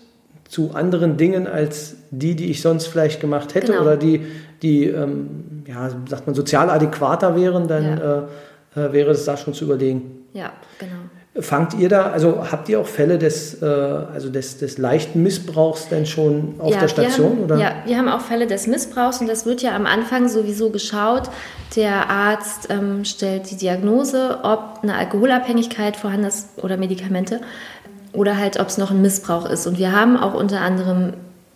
zu 0.49 0.73
anderen 0.75 1.17
Dingen 1.17 1.47
als 1.47 1.97
die, 2.11 2.35
die 2.35 2.51
ich 2.51 2.61
sonst 2.61 2.87
vielleicht 2.87 3.21
gemacht 3.21 3.55
hätte 3.55 3.73
genau. 3.73 3.83
oder 3.83 3.97
die, 3.97 4.27
die 4.61 4.87
ähm, 4.87 5.65
ja, 5.67 5.89
sagt 6.09 6.27
man, 6.27 6.35
sozial 6.35 6.69
adäquater 6.69 7.37
wären, 7.37 7.69
dann 7.69 7.85
ja. 7.85 8.29
äh, 8.77 8.81
äh 8.81 8.93
wäre 8.93 9.13
es 9.13 9.25
da 9.25 9.37
schon 9.37 9.55
zu 9.55 9.65
überlegen. 9.65 10.27
Ja, 10.35 10.53
genau. 10.79 10.93
Fangt 11.41 11.73
ihr 11.73 11.89
da, 11.89 12.11
also 12.11 12.53
habt 12.53 12.69
ihr 12.69 12.79
auch 12.79 12.87
Fälle 12.87 13.17
des, 13.19 13.63
äh, 13.63 13.65
also 13.65 14.29
des, 14.29 14.59
des 14.59 14.77
leichten 14.77 15.23
Missbrauchs 15.23 15.89
denn 15.89 16.05
schon 16.05 16.57
auf 16.59 16.71
ja, 16.71 16.81
der 16.81 16.89
Station? 16.89 17.31
Haben, 17.31 17.45
oder? 17.45 17.57
Ja, 17.57 17.75
wir 17.87 17.97
haben 17.97 18.09
auch 18.09 18.21
Fälle 18.21 18.47
des 18.47 18.67
Missbrauchs 18.67 19.19
und 19.23 19.29
das 19.29 19.47
wird 19.47 19.63
ja 19.63 19.75
am 19.75 19.87
Anfang 19.87 20.29
sowieso 20.29 20.69
geschaut. 20.69 21.31
Der 21.75 22.11
Arzt 22.11 22.69
ähm, 22.69 23.07
stellt 23.07 23.51
die 23.51 23.57
Diagnose, 23.57 24.41
ob 24.43 24.81
eine 24.83 24.95
Alkoholabhängigkeit 24.95 25.97
vorhanden 25.97 26.27
ist 26.27 26.49
oder 26.63 26.77
Medikamente 26.77 27.41
oder 28.13 28.37
halt, 28.37 28.61
ob 28.61 28.69
es 28.69 28.77
noch 28.77 28.91
ein 28.91 29.01
Missbrauch 29.01 29.47
ist. 29.49 29.67
Und 29.67 29.79
wir 29.79 29.93
haben 29.93 30.19
auch 30.19 30.35
unter 30.35 30.61
anderem 30.61 31.15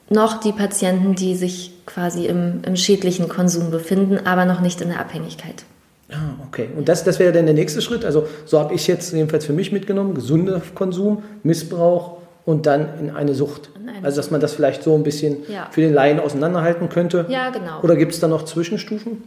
noch 0.09 0.41
die 0.41 0.53
Patienten, 0.53 1.15
die 1.15 1.37
sich 1.37 1.73
quasi 1.85 2.25
im, 2.25 2.63
im 2.65 2.77
schädlichen 2.77 3.29
Konsum 3.29 3.71
befinden, 3.71 4.27
aber 4.27 4.47
noch 4.47 4.61
nicht 4.61 4.81
in 4.81 4.89
der 4.89 5.01
Abhängigkeit. 5.01 5.65
Ah, 6.11 6.35
okay. 6.47 6.69
Und 6.77 6.89
das, 6.89 7.03
das 7.05 7.19
wäre 7.19 7.33
dann 7.33 7.47
der 7.47 7.55
nächste 7.55 7.83
Schritt. 7.83 8.05
Also 8.05 8.29
so 8.45 8.61
habe 8.61 8.75
ich 8.75 8.87
jetzt 8.87 9.13
jedenfalls 9.13 9.45
für 9.45 9.53
mich 9.53 9.73
mitgenommen, 9.73 10.15
gesunder 10.15 10.63
Konsum, 10.75 11.23
Missbrauch 11.43 12.19
und 12.45 12.67
dann 12.67 12.89
in 13.01 13.11
eine 13.11 13.35
Sucht. 13.35 13.71
In 13.77 14.05
also 14.05 14.17
dass 14.17 14.31
man 14.31 14.41
das 14.41 14.55
vielleicht 14.55 14.83
so 14.83 14.95
ein 14.95 15.03
bisschen 15.03 15.39
ja. 15.49 15.69
für 15.71 15.81
den 15.81 15.93
Laien 15.93 16.21
auseinanderhalten 16.21 16.89
könnte. 16.89 17.27
Ja, 17.29 17.51
genau. 17.51 17.81
Oder 17.83 17.97
gibt 17.97 18.13
es 18.13 18.21
da 18.21 18.29
noch 18.29 18.45
Zwischenstufen? 18.45 19.25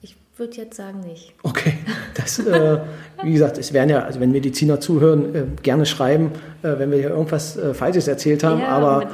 Ich 0.00 0.16
würde 0.36 0.56
jetzt 0.56 0.76
sagen 0.76 1.00
nicht. 1.00 1.34
Okay, 1.42 1.74
das, 2.14 2.38
äh, 2.38 2.78
wie 3.22 3.32
gesagt, 3.32 3.58
es 3.58 3.72
werden 3.72 3.90
ja, 3.90 4.00
also 4.00 4.18
wenn 4.18 4.32
Mediziner 4.32 4.80
zuhören, 4.80 5.34
äh, 5.34 5.42
gerne 5.62 5.84
schreiben, 5.84 6.32
äh, 6.62 6.78
wenn 6.78 6.90
wir 6.90 6.98
hier 6.98 7.10
irgendwas 7.10 7.56
äh, 7.56 7.74
Falsches 7.74 8.08
erzählt 8.08 8.42
haben. 8.42 8.60
Ja, 8.60 8.68
aber 8.68 9.10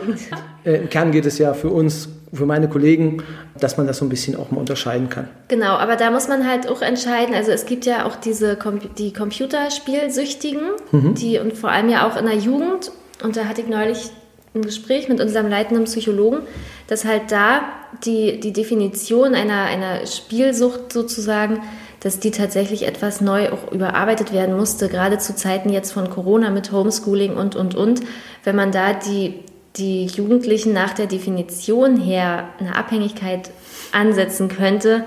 äh, 0.64 0.76
im 0.76 0.88
Kern 0.88 1.10
geht 1.10 1.26
es 1.26 1.38
ja 1.38 1.54
für 1.54 1.70
uns 1.70 2.08
für 2.32 2.46
meine 2.46 2.68
Kollegen, 2.68 3.22
dass 3.58 3.76
man 3.76 3.86
das 3.86 3.98
so 3.98 4.04
ein 4.04 4.08
bisschen 4.08 4.36
auch 4.36 4.50
mal 4.50 4.58
unterscheiden 4.58 5.08
kann. 5.08 5.28
Genau, 5.48 5.72
aber 5.76 5.96
da 5.96 6.10
muss 6.10 6.28
man 6.28 6.46
halt 6.46 6.68
auch 6.68 6.80
entscheiden. 6.80 7.34
Also 7.34 7.50
es 7.50 7.66
gibt 7.66 7.86
ja 7.86 8.06
auch 8.06 8.16
diese 8.16 8.56
die 8.98 9.12
Computerspielsüchtigen, 9.12 10.62
mhm. 10.92 11.14
die 11.14 11.38
und 11.38 11.54
vor 11.54 11.70
allem 11.70 11.88
ja 11.88 12.08
auch 12.08 12.16
in 12.16 12.26
der 12.26 12.36
Jugend. 12.36 12.92
Und 13.22 13.36
da 13.36 13.46
hatte 13.46 13.62
ich 13.62 13.68
neulich 13.68 14.10
ein 14.54 14.62
Gespräch 14.62 15.08
mit 15.08 15.20
unserem 15.20 15.48
leitenden 15.48 15.84
Psychologen, 15.84 16.40
dass 16.88 17.04
halt 17.04 17.30
da 17.30 17.62
die, 18.04 18.40
die 18.40 18.52
Definition 18.52 19.34
einer, 19.34 19.64
einer 19.64 20.06
Spielsucht 20.06 20.92
sozusagen, 20.92 21.62
dass 22.00 22.18
die 22.18 22.30
tatsächlich 22.30 22.86
etwas 22.86 23.20
neu 23.20 23.50
auch 23.50 23.70
überarbeitet 23.70 24.32
werden 24.32 24.56
musste, 24.56 24.88
gerade 24.88 25.18
zu 25.18 25.36
Zeiten 25.36 25.70
jetzt 25.70 25.92
von 25.92 26.10
Corona 26.10 26.50
mit 26.50 26.72
Homeschooling 26.72 27.36
und, 27.36 27.56
und, 27.56 27.74
und. 27.74 28.00
Wenn 28.42 28.56
man 28.56 28.72
da 28.72 28.94
die 28.94 29.40
die 29.76 30.06
Jugendlichen 30.06 30.72
nach 30.72 30.94
der 30.94 31.06
Definition 31.06 31.96
her 31.96 32.48
eine 32.58 32.76
Abhängigkeit 32.76 33.50
ansetzen 33.92 34.48
könnte, 34.48 35.04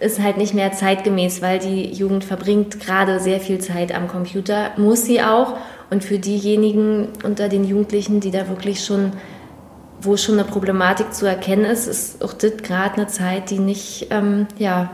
ist 0.00 0.20
halt 0.20 0.36
nicht 0.36 0.54
mehr 0.54 0.72
zeitgemäß, 0.72 1.42
weil 1.42 1.58
die 1.58 1.92
Jugend 1.92 2.24
verbringt 2.24 2.80
gerade 2.80 3.20
sehr 3.20 3.38
viel 3.38 3.58
Zeit 3.58 3.94
am 3.94 4.08
Computer, 4.08 4.70
muss 4.76 5.04
sie 5.04 5.22
auch. 5.22 5.56
Und 5.90 6.02
für 6.02 6.18
diejenigen 6.18 7.08
unter 7.22 7.48
den 7.48 7.64
Jugendlichen, 7.64 8.20
die 8.20 8.30
da 8.30 8.48
wirklich 8.48 8.84
schon 8.84 9.12
wo 10.04 10.16
schon 10.16 10.38
eine 10.38 10.44
Problematik 10.44 11.14
zu 11.14 11.26
erkennen 11.26 11.64
ist, 11.64 11.86
ist 11.86 12.24
auch 12.24 12.32
das 12.32 12.56
gerade 12.58 12.94
eine 12.94 13.06
Zeit, 13.06 13.50
die 13.50 13.58
nicht 13.58 14.08
ähm, 14.10 14.46
ja, 14.58 14.90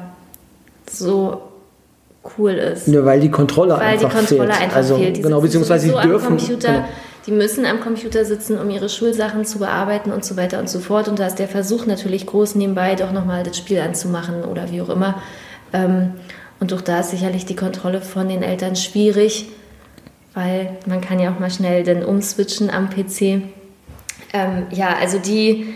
so 0.90 1.42
cool 2.36 2.52
ist. 2.52 2.88
Ja, 2.88 3.04
weil 3.04 3.20
die 3.20 3.30
Kontrolle 3.30 3.74
weil 3.74 3.94
einfach 3.94 4.10
die 4.10 4.16
Kontrolle 4.16 4.52
fehlt. 4.52 4.62
einfach 4.62 4.76
also, 4.76 4.96
fehlt. 4.96 5.16
Die 5.16 5.22
genau, 5.22 5.40
beziehungsweise 5.40 5.98
am 5.98 6.08
dürfen. 6.08 6.36
Computer, 6.36 6.72
Genau. 6.72 6.84
Die 7.28 7.34
müssen 7.34 7.66
am 7.66 7.80
Computer 7.80 8.24
sitzen, 8.24 8.58
um 8.58 8.70
ihre 8.70 8.88
Schulsachen 8.88 9.44
zu 9.44 9.58
bearbeiten 9.58 10.12
und 10.12 10.24
so 10.24 10.38
weiter 10.38 10.58
und 10.60 10.70
so 10.70 10.80
fort. 10.80 11.08
Und 11.08 11.18
da 11.18 11.26
ist 11.26 11.38
der 11.38 11.46
Versuch 11.46 11.84
natürlich 11.84 12.24
groß, 12.24 12.54
nebenbei 12.54 12.94
doch 12.94 13.12
nochmal 13.12 13.42
das 13.42 13.58
Spiel 13.58 13.80
anzumachen 13.80 14.44
oder 14.44 14.72
wie 14.72 14.80
auch 14.80 14.88
immer. 14.88 15.20
Ähm, 15.74 16.12
und 16.58 16.72
auch 16.72 16.80
da 16.80 17.00
ist 17.00 17.10
sicherlich 17.10 17.44
die 17.44 17.54
Kontrolle 17.54 18.00
von 18.00 18.30
den 18.30 18.42
Eltern 18.42 18.76
schwierig, 18.76 19.50
weil 20.32 20.78
man 20.86 21.02
kann 21.02 21.20
ja 21.20 21.30
auch 21.30 21.38
mal 21.38 21.50
schnell 21.50 21.84
dann 21.84 22.02
umswitchen 22.02 22.70
am 22.70 22.88
PC. 22.88 23.42
Ähm, 24.32 24.66
ja, 24.70 24.96
also 24.98 25.18
die 25.18 25.66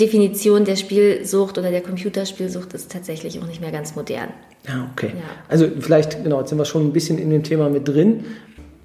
Definition 0.00 0.64
der 0.64 0.76
Spielsucht 0.76 1.58
oder 1.58 1.70
der 1.70 1.82
Computerspielsucht 1.82 2.72
ist 2.72 2.90
tatsächlich 2.90 3.38
auch 3.40 3.46
nicht 3.46 3.60
mehr 3.60 3.72
ganz 3.72 3.94
modern. 3.94 4.30
Ja, 4.66 4.88
okay. 4.90 5.08
Ja. 5.14 5.22
Also 5.48 5.68
vielleicht, 5.80 6.22
genau, 6.24 6.38
jetzt 6.40 6.48
sind 6.48 6.56
wir 6.56 6.64
schon 6.64 6.86
ein 6.86 6.92
bisschen 6.94 7.18
in 7.18 7.28
dem 7.28 7.42
Thema 7.42 7.68
mit 7.68 7.86
drin. 7.88 8.24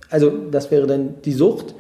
Also 0.10 0.32
das 0.52 0.72
wäre 0.72 0.88
dann 0.88 1.16
die 1.24 1.34
Sucht. 1.34 1.76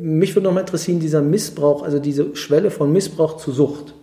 Mich 0.00 0.34
würde 0.34 0.44
noch 0.48 0.54
mal 0.54 0.60
interessieren, 0.60 1.00
dieser 1.00 1.22
Missbrauch, 1.22 1.82
also 1.82 1.98
diese 1.98 2.36
Schwelle 2.36 2.70
von 2.70 2.92
Missbrauch 2.92 3.36
zu 3.38 3.52
Sucht. 3.52 3.94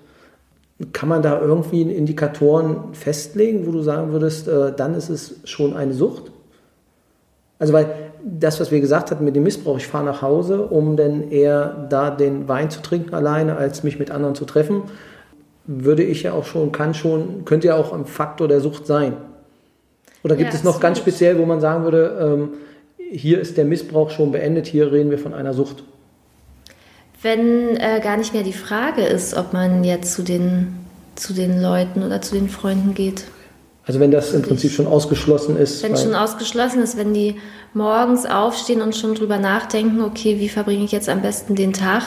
Kann 0.94 1.10
man 1.10 1.22
da 1.22 1.42
irgendwie 1.42 1.82
Indikatoren 1.82 2.94
festlegen, 2.94 3.68
wo 3.68 3.72
du 3.72 3.82
sagen 3.82 4.12
würdest, 4.14 4.48
äh, 4.48 4.72
dann 4.76 4.96
ist 4.96 5.10
es 5.10 5.36
schon 5.44 5.76
eine 5.76 5.94
Sucht? 5.94 6.32
Also 7.60 7.74
weil 7.74 7.88
das, 8.24 8.60
was 8.60 8.72
wir 8.72 8.80
gesagt 8.80 9.12
hatten 9.12 9.26
mit 9.26 9.36
dem 9.36 9.44
Missbrauch, 9.44 9.78
ich 9.78 9.88
fahre 9.88 10.06
nach 10.06 10.22
Hause, 10.22 10.62
um 10.62 10.96
dann 10.96 11.30
eher 11.30 11.88
da 11.90 12.10
den 12.10 12.48
Wein 12.48 12.70
zu 12.70 12.82
trinken 12.82 13.14
alleine, 13.14 13.58
als 13.58 13.84
mich 13.84 14.00
mit 14.00 14.12
anderen 14.12 14.36
zu 14.36 14.46
treffen, 14.46 14.84
würde 15.66 16.04
ich 16.04 16.24
ja 16.24 16.34
auch 16.34 16.46
schon, 16.46 16.72
kann 16.72 16.94
schon, 16.94 17.46
könnte 17.46 17.68
ja 17.68 17.76
auch 17.76 17.94
ein 17.94 18.06
Faktor 18.06 18.48
der 18.48 18.62
Sucht 18.62 18.88
sein. 18.88 19.14
Oder 20.24 20.36
gibt 20.36 20.52
Ja, 20.52 20.58
es 20.58 20.64
noch 20.64 20.80
ganz 20.80 20.98
speziell, 20.98 21.38
wo 21.38 21.46
man 21.46 21.60
sagen 21.62 21.84
würde, 21.84 22.18
ähm, 22.22 22.50
hier 23.12 23.40
ist 23.40 23.58
der 23.58 23.66
Missbrauch 23.66 24.12
schon 24.12 24.32
beendet, 24.32 24.68
hier 24.68 24.92
reden 24.92 25.10
wir 25.12 25.20
von 25.20 25.34
einer 25.34 25.54
Sucht? 25.54 25.84
Wenn 27.22 27.76
äh, 27.78 28.00
gar 28.02 28.18
nicht 28.18 28.34
mehr 28.34 28.44
die 28.44 28.54
Frage 28.54 29.02
ist, 29.02 29.34
ob 29.36 29.52
man 29.52 29.84
jetzt 29.84 30.14
zu 30.14 30.24
den, 30.24 30.76
zu 31.16 31.34
den 31.34 31.62
Leuten 31.62 32.04
oder 32.04 32.22
zu 32.22 32.36
den 32.36 32.48
Freunden 32.50 32.94
geht. 32.94 33.26
Also 33.86 34.00
wenn 34.00 34.12
das 34.12 34.34
im 34.34 34.42
Prinzip 34.44 34.72
schon 34.72 34.88
ausgeschlossen 34.88 35.58
ist. 35.58 35.84
Wenn 35.84 35.94
weil- 35.94 36.00
schon 36.02 36.16
ausgeschlossen 36.16 36.82
ist, 36.82 36.96
wenn 36.98 37.14
die 37.14 37.36
morgens 37.74 38.26
aufstehen 38.26 38.82
und 38.82 38.96
schon 38.96 39.16
drüber 39.16 39.38
nachdenken, 39.38 40.02
okay, 40.02 40.40
wie 40.40 40.48
verbringe 40.48 40.86
ich 40.86 40.92
jetzt 40.92 41.10
am 41.10 41.22
besten 41.22 41.56
den 41.56 41.74
Tag, 41.74 42.04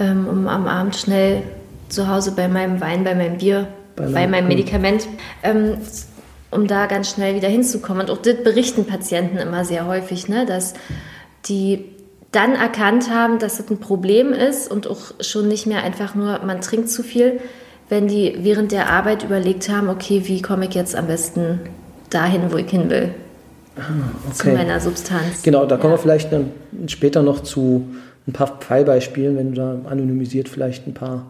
ähm, 0.00 0.26
um 0.28 0.48
am 0.48 0.66
Abend 0.66 0.96
schnell 0.96 1.42
zu 1.88 2.08
Hause 2.08 2.32
bei 2.32 2.48
meinem 2.48 2.80
Wein, 2.80 3.04
bei 3.04 3.14
meinem 3.14 3.38
Bier, 3.38 3.68
Bei 3.96 4.04
bei, 4.04 4.10
meinem- 4.10 4.30
meinem 4.32 4.48
Medikament, 4.48 5.06
ähm, 5.42 5.76
um 6.52 6.66
da 6.66 6.86
ganz 6.86 7.10
schnell 7.10 7.34
wieder 7.34 7.48
hinzukommen. 7.48 8.02
Und 8.02 8.10
auch 8.10 8.22
das 8.22 8.36
berichten 8.42 8.86
Patienten 8.86 9.38
immer 9.38 9.64
sehr 9.64 9.86
häufig, 9.86 10.28
ne, 10.28 10.46
dass 10.46 10.74
die 11.46 11.84
dann 12.30 12.54
erkannt 12.54 13.10
haben, 13.10 13.38
dass 13.38 13.60
es 13.60 13.70
ein 13.70 13.78
Problem 13.78 14.32
ist 14.32 14.70
und 14.70 14.86
auch 14.86 15.12
schon 15.20 15.48
nicht 15.48 15.66
mehr 15.66 15.82
einfach 15.82 16.14
nur, 16.14 16.40
man 16.44 16.60
trinkt 16.60 16.88
zu 16.88 17.02
viel, 17.02 17.40
wenn 17.88 18.08
die 18.08 18.38
während 18.40 18.72
der 18.72 18.88
Arbeit 18.88 19.22
überlegt 19.22 19.68
haben, 19.68 19.88
okay, 19.90 20.22
wie 20.24 20.40
komme 20.40 20.66
ich 20.66 20.74
jetzt 20.74 20.96
am 20.96 21.08
besten 21.08 21.60
dahin, 22.08 22.50
wo 22.50 22.56
ich 22.56 22.70
hin 22.70 22.88
will, 22.88 23.14
zu 24.32 24.48
okay. 24.48 24.56
meiner 24.56 24.80
Substanz. 24.80 25.42
Genau, 25.42 25.66
da 25.66 25.76
kommen 25.76 25.92
Ja. 25.92 25.98
wir 25.98 26.02
vielleicht 26.02 26.32
dann 26.32 26.52
später 26.86 27.22
noch 27.22 27.40
zu 27.40 27.86
ein 28.26 28.32
paar 28.32 28.60
Fallbeispielen, 28.60 29.36
wenn 29.36 29.54
du 29.54 29.56
da 29.56 29.90
anonymisiert 29.90 30.48
vielleicht 30.48 30.86
ein 30.86 30.94
paar 30.94 31.26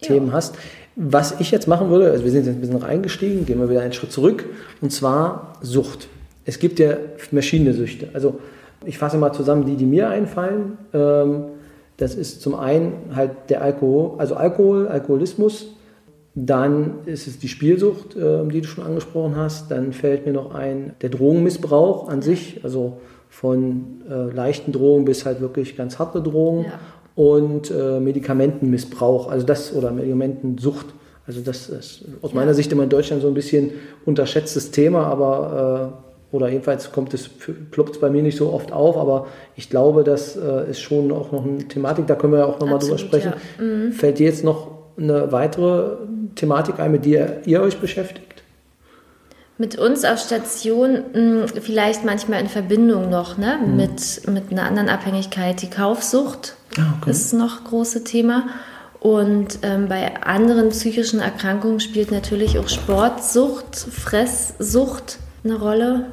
Themen 0.00 0.32
hast. 0.32 0.54
Was 1.00 1.40
ich 1.40 1.52
jetzt 1.52 1.68
machen 1.68 1.90
würde, 1.90 2.10
also 2.10 2.24
wir 2.24 2.30
sind 2.32 2.44
jetzt 2.44 2.56
ein 2.56 2.60
bisschen 2.60 2.76
reingestiegen, 2.76 3.46
gehen 3.46 3.60
wir 3.60 3.70
wieder 3.70 3.82
einen 3.82 3.92
Schritt 3.92 4.10
zurück, 4.10 4.44
und 4.80 4.90
zwar 4.92 5.54
Sucht. 5.62 6.08
Es 6.44 6.58
gibt 6.58 6.80
ja 6.80 6.96
verschiedene 7.16 7.72
Süchte. 7.72 8.08
Also 8.14 8.40
ich 8.84 8.98
fasse 8.98 9.16
mal 9.16 9.32
zusammen 9.32 9.64
die, 9.64 9.76
die 9.76 9.86
mir 9.86 10.08
einfallen. 10.08 10.76
Ähm, 10.92 11.44
Das 11.98 12.14
ist 12.14 12.42
zum 12.42 12.54
einen 12.54 12.92
halt 13.14 13.32
der 13.48 13.60
Alkohol, 13.62 14.18
also 14.18 14.36
Alkohol, 14.36 14.86
Alkoholismus. 14.86 15.74
Dann 16.34 17.00
ist 17.06 17.26
es 17.26 17.40
die 17.40 17.48
Spielsucht, 17.48 18.14
äh, 18.14 18.44
die 18.46 18.60
du 18.60 18.68
schon 18.68 18.84
angesprochen 18.84 19.34
hast. 19.34 19.70
Dann 19.72 19.92
fällt 19.92 20.24
mir 20.24 20.32
noch 20.32 20.54
ein 20.54 20.94
der 21.00 21.10
Drogenmissbrauch 21.10 22.08
an 22.08 22.22
sich, 22.22 22.60
also 22.62 22.98
von 23.28 24.02
äh, 24.08 24.32
leichten 24.32 24.70
Drogen 24.70 25.04
bis 25.04 25.26
halt 25.26 25.40
wirklich 25.40 25.76
ganz 25.76 25.98
harte 25.98 26.22
Drogen. 26.22 26.66
Ja. 26.66 26.78
Und 27.18 27.72
äh, 27.72 27.98
Medikamentenmissbrauch, 27.98 29.28
also 29.28 29.44
das 29.44 29.74
oder 29.74 29.90
Medikamentensucht. 29.90 30.86
Also 31.26 31.40
das 31.40 31.68
ist 31.68 32.04
aus 32.22 32.32
meiner 32.32 32.54
Sicht 32.54 32.70
immer 32.70 32.84
in 32.84 32.90
Deutschland 32.90 33.22
so 33.22 33.28
ein 33.28 33.34
bisschen 33.34 33.72
unterschätztes 34.04 34.70
Thema, 34.70 35.04
aber 35.06 35.90
äh, 36.32 36.36
oder 36.36 36.48
jedenfalls 36.48 36.92
kommt 36.92 37.12
es 37.14 37.28
ploppt 37.72 37.96
es 37.96 38.00
bei 38.00 38.08
mir 38.08 38.22
nicht 38.22 38.38
so 38.38 38.52
oft 38.52 38.70
auf, 38.70 38.96
aber 38.96 39.26
ich 39.56 39.68
glaube, 39.68 40.04
das 40.04 40.36
äh, 40.36 40.70
ist 40.70 40.80
schon 40.80 41.10
auch 41.10 41.32
noch 41.32 41.44
eine 41.44 41.66
Thematik, 41.66 42.06
da 42.06 42.14
können 42.14 42.34
wir 42.34 42.40
ja 42.40 42.46
auch 42.46 42.60
nochmal 42.60 42.78
drüber 42.78 42.98
sprechen. 42.98 43.32
ja. 43.58 43.64
Mhm. 43.64 43.90
Fällt 43.90 44.20
dir 44.20 44.26
jetzt 44.26 44.44
noch 44.44 44.68
eine 44.96 45.32
weitere 45.32 45.96
Thematik 46.36 46.78
ein, 46.78 46.92
mit 46.92 47.04
der 47.04 47.44
ihr 47.48 47.62
euch 47.62 47.78
beschäftigt? 47.78 48.44
Mit 49.56 49.76
uns 49.76 50.04
auf 50.04 50.20
Station 50.20 51.00
mh, 51.12 51.46
vielleicht 51.62 52.04
manchmal 52.04 52.40
in 52.40 52.46
Verbindung 52.46 53.10
noch 53.10 53.38
ne? 53.38 53.58
mit, 53.66 54.22
mit 54.28 54.52
einer 54.52 54.62
anderen 54.62 54.88
Abhängigkeit. 54.88 55.60
Die 55.62 55.70
Kaufsucht 55.70 56.54
Ah, 56.76 56.94
okay. 57.00 57.10
ist 57.10 57.32
noch 57.32 57.64
große 57.64 58.04
Thema. 58.04 58.48
Und 59.00 59.60
ähm, 59.62 59.88
bei 59.88 60.20
anderen 60.22 60.70
psychischen 60.70 61.20
Erkrankungen 61.20 61.78
spielt 61.80 62.10
natürlich 62.10 62.58
auch 62.58 62.68
Sportsucht, 62.68 63.76
Fresssucht 63.76 65.18
eine 65.44 65.54
Rolle. 65.58 66.06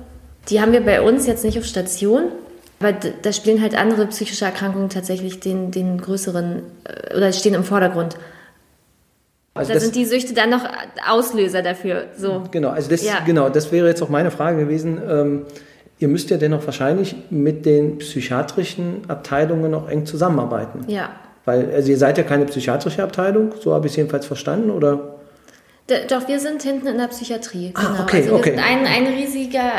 Die 0.49 0.61
haben 0.61 0.71
wir 0.71 0.81
bei 0.85 1.01
uns 1.01 1.25
jetzt 1.25 1.43
nicht 1.43 1.57
auf 1.57 1.65
Station, 1.65 2.25
aber 2.79 2.93
da 2.93 3.33
spielen 3.33 3.61
halt 3.61 3.75
andere 3.75 4.05
psychische 4.07 4.45
Erkrankungen 4.45 4.89
tatsächlich 4.89 5.39
den, 5.39 5.71
den 5.71 5.99
größeren 5.99 6.61
äh, 6.83 7.17
oder 7.17 7.31
stehen 7.33 7.55
im 7.55 7.63
Vordergrund. 7.63 8.17
Also 9.55 9.69
da 9.69 9.73
das- 9.75 9.83
sind 9.83 9.95
die 9.95 10.05
Süchte 10.05 10.33
dann 10.35 10.51
noch 10.51 10.65
Auslöser 11.09 11.61
dafür. 11.63 12.05
So. 12.17 12.43
Genau, 12.51 12.69
also 12.69 12.89
das, 12.89 13.03
Ja. 13.03 13.21
genau, 13.25 13.49
das 13.49 13.71
wäre 13.71 13.87
jetzt 13.87 14.01
auch 14.03 14.09
meine 14.09 14.29
Frage 14.29 14.59
gewesen. 14.59 15.01
Ähm, 15.09 15.45
ihr 15.99 16.07
müsst 16.07 16.29
ja 16.29 16.37
dennoch 16.37 16.65
wahrscheinlich 16.65 17.15
mit 17.29 17.65
den 17.65 17.99
psychiatrischen 17.99 19.01
Abteilungen 19.07 19.71
noch 19.71 19.89
eng 19.89 20.05
zusammenarbeiten. 20.05 20.85
Ja. 20.87 21.09
Weil, 21.45 21.71
also 21.73 21.91
ihr 21.91 21.97
seid 21.97 22.17
ja 22.17 22.23
keine 22.23 22.45
psychiatrische 22.45 23.03
Abteilung, 23.03 23.53
so 23.59 23.73
habe 23.73 23.85
ich 23.85 23.93
es 23.93 23.97
jedenfalls 23.97 24.25
verstanden, 24.25 24.71
oder? 24.71 25.15
Doch, 26.09 26.27
wir 26.27 26.39
sind 26.39 26.63
hinten 26.63 26.87
in 26.87 26.97
der 26.97 27.07
Psychiatrie. 27.09 27.71
Ah, 27.75 27.89
genau. 27.89 28.03
okay, 28.03 28.17
also 28.17 28.29
wir 28.31 28.39
okay. 28.39 28.49
sind 28.55 28.59
ein, 28.59 28.87
ein 28.87 29.05
riesiger, 29.05 29.71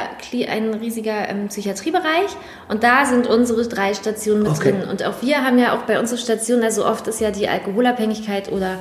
ein 0.49 0.75
riesiger 0.75 1.29
ähm, 1.29 1.49
Psychiatriebereich 1.49 2.31
und 2.69 2.85
da 2.85 3.05
sind 3.05 3.27
unsere 3.27 3.67
drei 3.67 3.93
Stationen 3.93 4.45
mit 4.45 4.53
Okay. 4.53 4.71
drin. 4.71 4.89
Und 4.89 5.05
auch 5.05 5.21
wir 5.21 5.45
haben 5.45 5.59
ja 5.59 5.77
auch 5.77 5.83
bei 5.83 5.99
unserer 5.99 6.19
Station, 6.19 6.63
also 6.63 6.87
oft 6.87 7.09
ist 7.09 7.21
ja 7.21 7.33
die 7.33 7.49
Alkoholabhängigkeit 7.49 8.53
oder 8.53 8.79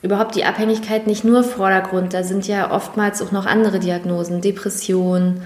überhaupt 0.00 0.36
die 0.36 0.44
Abhängigkeit 0.44 1.08
nicht 1.08 1.24
nur 1.24 1.42
Vordergrund. 1.42 2.14
Da 2.14 2.22
sind 2.22 2.46
ja 2.46 2.70
oftmals 2.70 3.20
auch 3.20 3.32
noch 3.32 3.46
andere 3.46 3.80
Diagnosen, 3.80 4.40
Depression, 4.40 5.42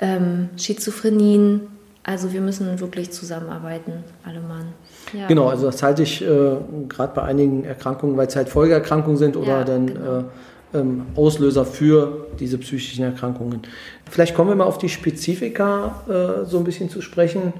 ähm, 0.00 0.48
Schizophrenien. 0.56 1.62
Also 2.02 2.32
wir 2.32 2.40
müssen 2.40 2.80
wirklich 2.80 3.12
zusammenarbeiten, 3.12 4.04
alle 4.24 4.40
Mann. 4.40 4.72
Ja. 5.12 5.26
Genau, 5.26 5.48
also 5.48 5.66
das 5.66 5.82
halte 5.82 6.02
ich 6.02 6.22
äh, 6.22 6.56
gerade 6.88 7.14
bei 7.14 7.22
einigen 7.22 7.64
Erkrankungen, 7.64 8.16
weil 8.16 8.26
es 8.26 8.36
halt 8.36 8.48
Folgeerkrankungen 8.48 9.18
sind 9.18 9.36
oder 9.36 9.58
Ja, 9.58 9.64
dann 9.64 9.86
genau. 9.86 10.18
äh, 10.18 10.24
ähm, 10.72 11.06
Auslöser 11.16 11.64
für 11.64 12.28
diese 12.38 12.58
psychischen 12.58 13.04
Erkrankungen. 13.04 13.60
Vielleicht 14.08 14.34
kommen 14.34 14.50
wir 14.50 14.56
mal 14.56 14.64
auf 14.64 14.78
die 14.78 14.88
Spezifika 14.88 16.02
äh, 16.08 16.46
so 16.46 16.58
ein 16.58 16.64
bisschen 16.64 16.88
zu 16.88 17.02
sprechen. 17.02 17.52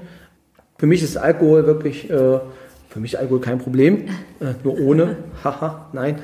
Für 0.78 0.87
mich 0.87 1.02
ist 1.02 1.16
Alkohol 1.16 1.66
wirklich, 1.66 2.09
äh, 2.09 2.38
für 2.88 3.00
mich 3.00 3.18
Alkohol 3.18 3.40
kein 3.40 3.59
Problem, 3.59 4.09
äh, 4.40 4.54
nur 4.64 4.78
ohne, 4.80 5.16
haha, 5.44 5.88
nein. 5.92 6.16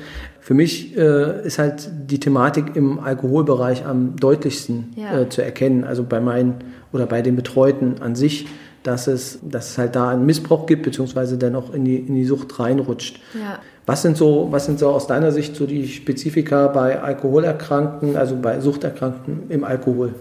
Für 0.47 0.53
mich 0.53 0.95
äh, 0.95 1.45
ist 1.45 1.59
halt 1.59 1.89
die 2.09 2.21
Thematik 2.21 2.77
im 2.77 3.01
Alkoholbereich 3.01 3.85
am 3.85 4.15
deutlichsten 4.15 4.93
Ja. 4.95 5.19
äh, 5.19 5.27
zu 5.27 5.41
erkennen, 5.41 5.83
also 5.83 6.05
bei 6.05 6.21
meinen 6.21 6.55
oder 6.93 7.05
bei 7.05 7.21
den 7.21 7.35
Betreuten 7.35 7.95
an 7.99 8.15
sich, 8.15 8.47
dass 8.81 9.07
es, 9.07 9.39
dass 9.41 9.71
es 9.71 9.77
halt 9.77 9.97
da 9.97 10.07
einen 10.07 10.25
Missbrauch 10.25 10.65
gibt, 10.65 10.83
beziehungsweise 10.83 11.37
dann 11.37 11.53
auch 11.53 11.73
in 11.73 11.83
die, 11.83 11.97
in 11.97 12.15
die 12.15 12.23
Sucht 12.23 12.57
reinrutscht. 12.61 13.19
Ja. 13.33 13.59
Was 13.85 14.03
sind 14.03 14.15
so, 14.15 14.47
was 14.49 14.67
sind 14.67 14.79
so 14.79 14.87
aus 14.87 15.05
deiner 15.05 15.33
Sicht 15.33 15.53
so 15.57 15.65
die 15.65 15.85
Spezifika 15.85 16.69
bei 16.69 17.01
Alkoholerkrankten, 17.01 18.15
also 18.15 18.37
bei 18.37 18.61
Suchterkrankten 18.61 19.49
im 19.49 19.65
Alkohol? 19.65 20.15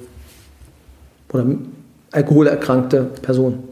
Oder 1.33 1.47
alkoholerkrankte 2.11 3.11
Personen? 3.23 3.62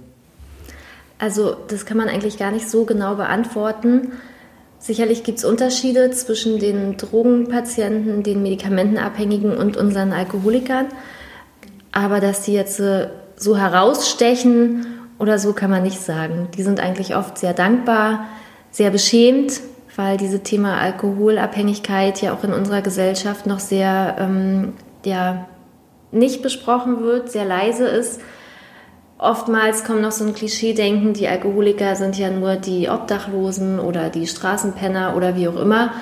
Also 1.19 1.57
das 1.67 1.85
kann 1.85 1.97
man 1.97 2.07
eigentlich 2.07 2.39
gar 2.39 2.53
nicht 2.53 2.71
so 2.71 2.85
genau 2.85 3.17
beantworten. 3.17 4.13
Sicherlich 4.85 5.23
gibt 5.23 5.39
es 5.39 5.47
Unterschiede 5.47 6.11
zwischen 6.11 6.59
den 6.59 6.99
Drogenpatienten, 6.99 8.23
den 8.23 8.43
Medikamentenabhängigen 8.43 9.57
und 9.57 9.79
unseren 9.79 10.13
Alkoholikern. 10.13 10.89
Aber 11.91 12.21
dass 12.21 12.43
die 12.43 12.53
jetzt 12.53 12.81
äh, 12.81 13.09
so 13.35 13.57
herausstechen 13.57 14.85
oder 15.19 15.39
so, 15.39 15.55
kann 15.55 15.71
man 15.71 15.85
nicht 15.85 16.03
sagen. 16.03 16.49
Die 16.55 16.63
sind 16.63 16.81
eigentlich 16.81 17.17
oft 17.17 17.39
sehr 17.39 17.55
dankbar, 17.55 18.27
sehr 18.71 18.91
beschämt, 18.91 19.63
weil 19.97 20.19
dieses 20.19 20.43
Thema 20.43 20.77
Alkoholabhängigkeit 20.77 22.21
ja 22.21 22.35
auch 22.35 22.45
in 22.45 22.53
unserer 22.53 22.83
Gesellschaft 22.83 23.47
noch 23.47 23.61
sehr 23.61 24.17
ähm, 24.19 24.75
ja, 25.07 25.49
nicht 26.13 26.43
besprochen 26.43 27.01
wird, 27.01 27.31
sehr 27.31 27.47
leise 27.47 27.87
ist. 27.87 28.21
Oftmals 29.19 29.85
kommt 29.85 30.03
noch 30.03 30.13
so 30.13 30.25
ein 30.25 30.35
Klischee-Denken, 30.35 31.15
die 31.15 31.29
Alkoholiker 31.29 31.95
sind 31.95 32.19
ja 32.19 32.31
nur 32.31 32.57
die 32.57 32.89
Obdachlosen 32.89 33.79
oder 33.79 34.11
die 34.11 34.27
Straßenpenner 34.27 35.17
oder 35.17 35.37
wie 35.37 35.49
auch 35.49 35.57
immer. 35.57 35.93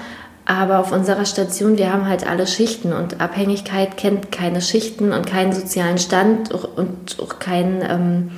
Aber 0.45 0.81
auf 0.81 0.92
unserer 0.92 1.25
Station, 1.25 1.78
wir 1.78 1.92
haben 1.92 2.09
halt 2.09 2.26
alle 2.26 2.47
Schichten 2.47 2.92
und 2.92 3.21
Abhängigkeit 3.21 3.97
kennt 3.97 4.33
keine 4.33 4.61
Schichten 4.61 5.12
und 5.12 5.26
keinen 5.26 5.52
sozialen 5.52 5.99
Stand 5.99 6.50
und 6.52 7.19
auch 7.21 7.38
kein, 7.38 7.83
ähm, 7.88 8.31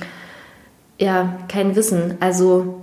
ja, 0.99 1.35
kein 1.47 1.75
Wissen. 1.75 2.17
Also 2.19 2.81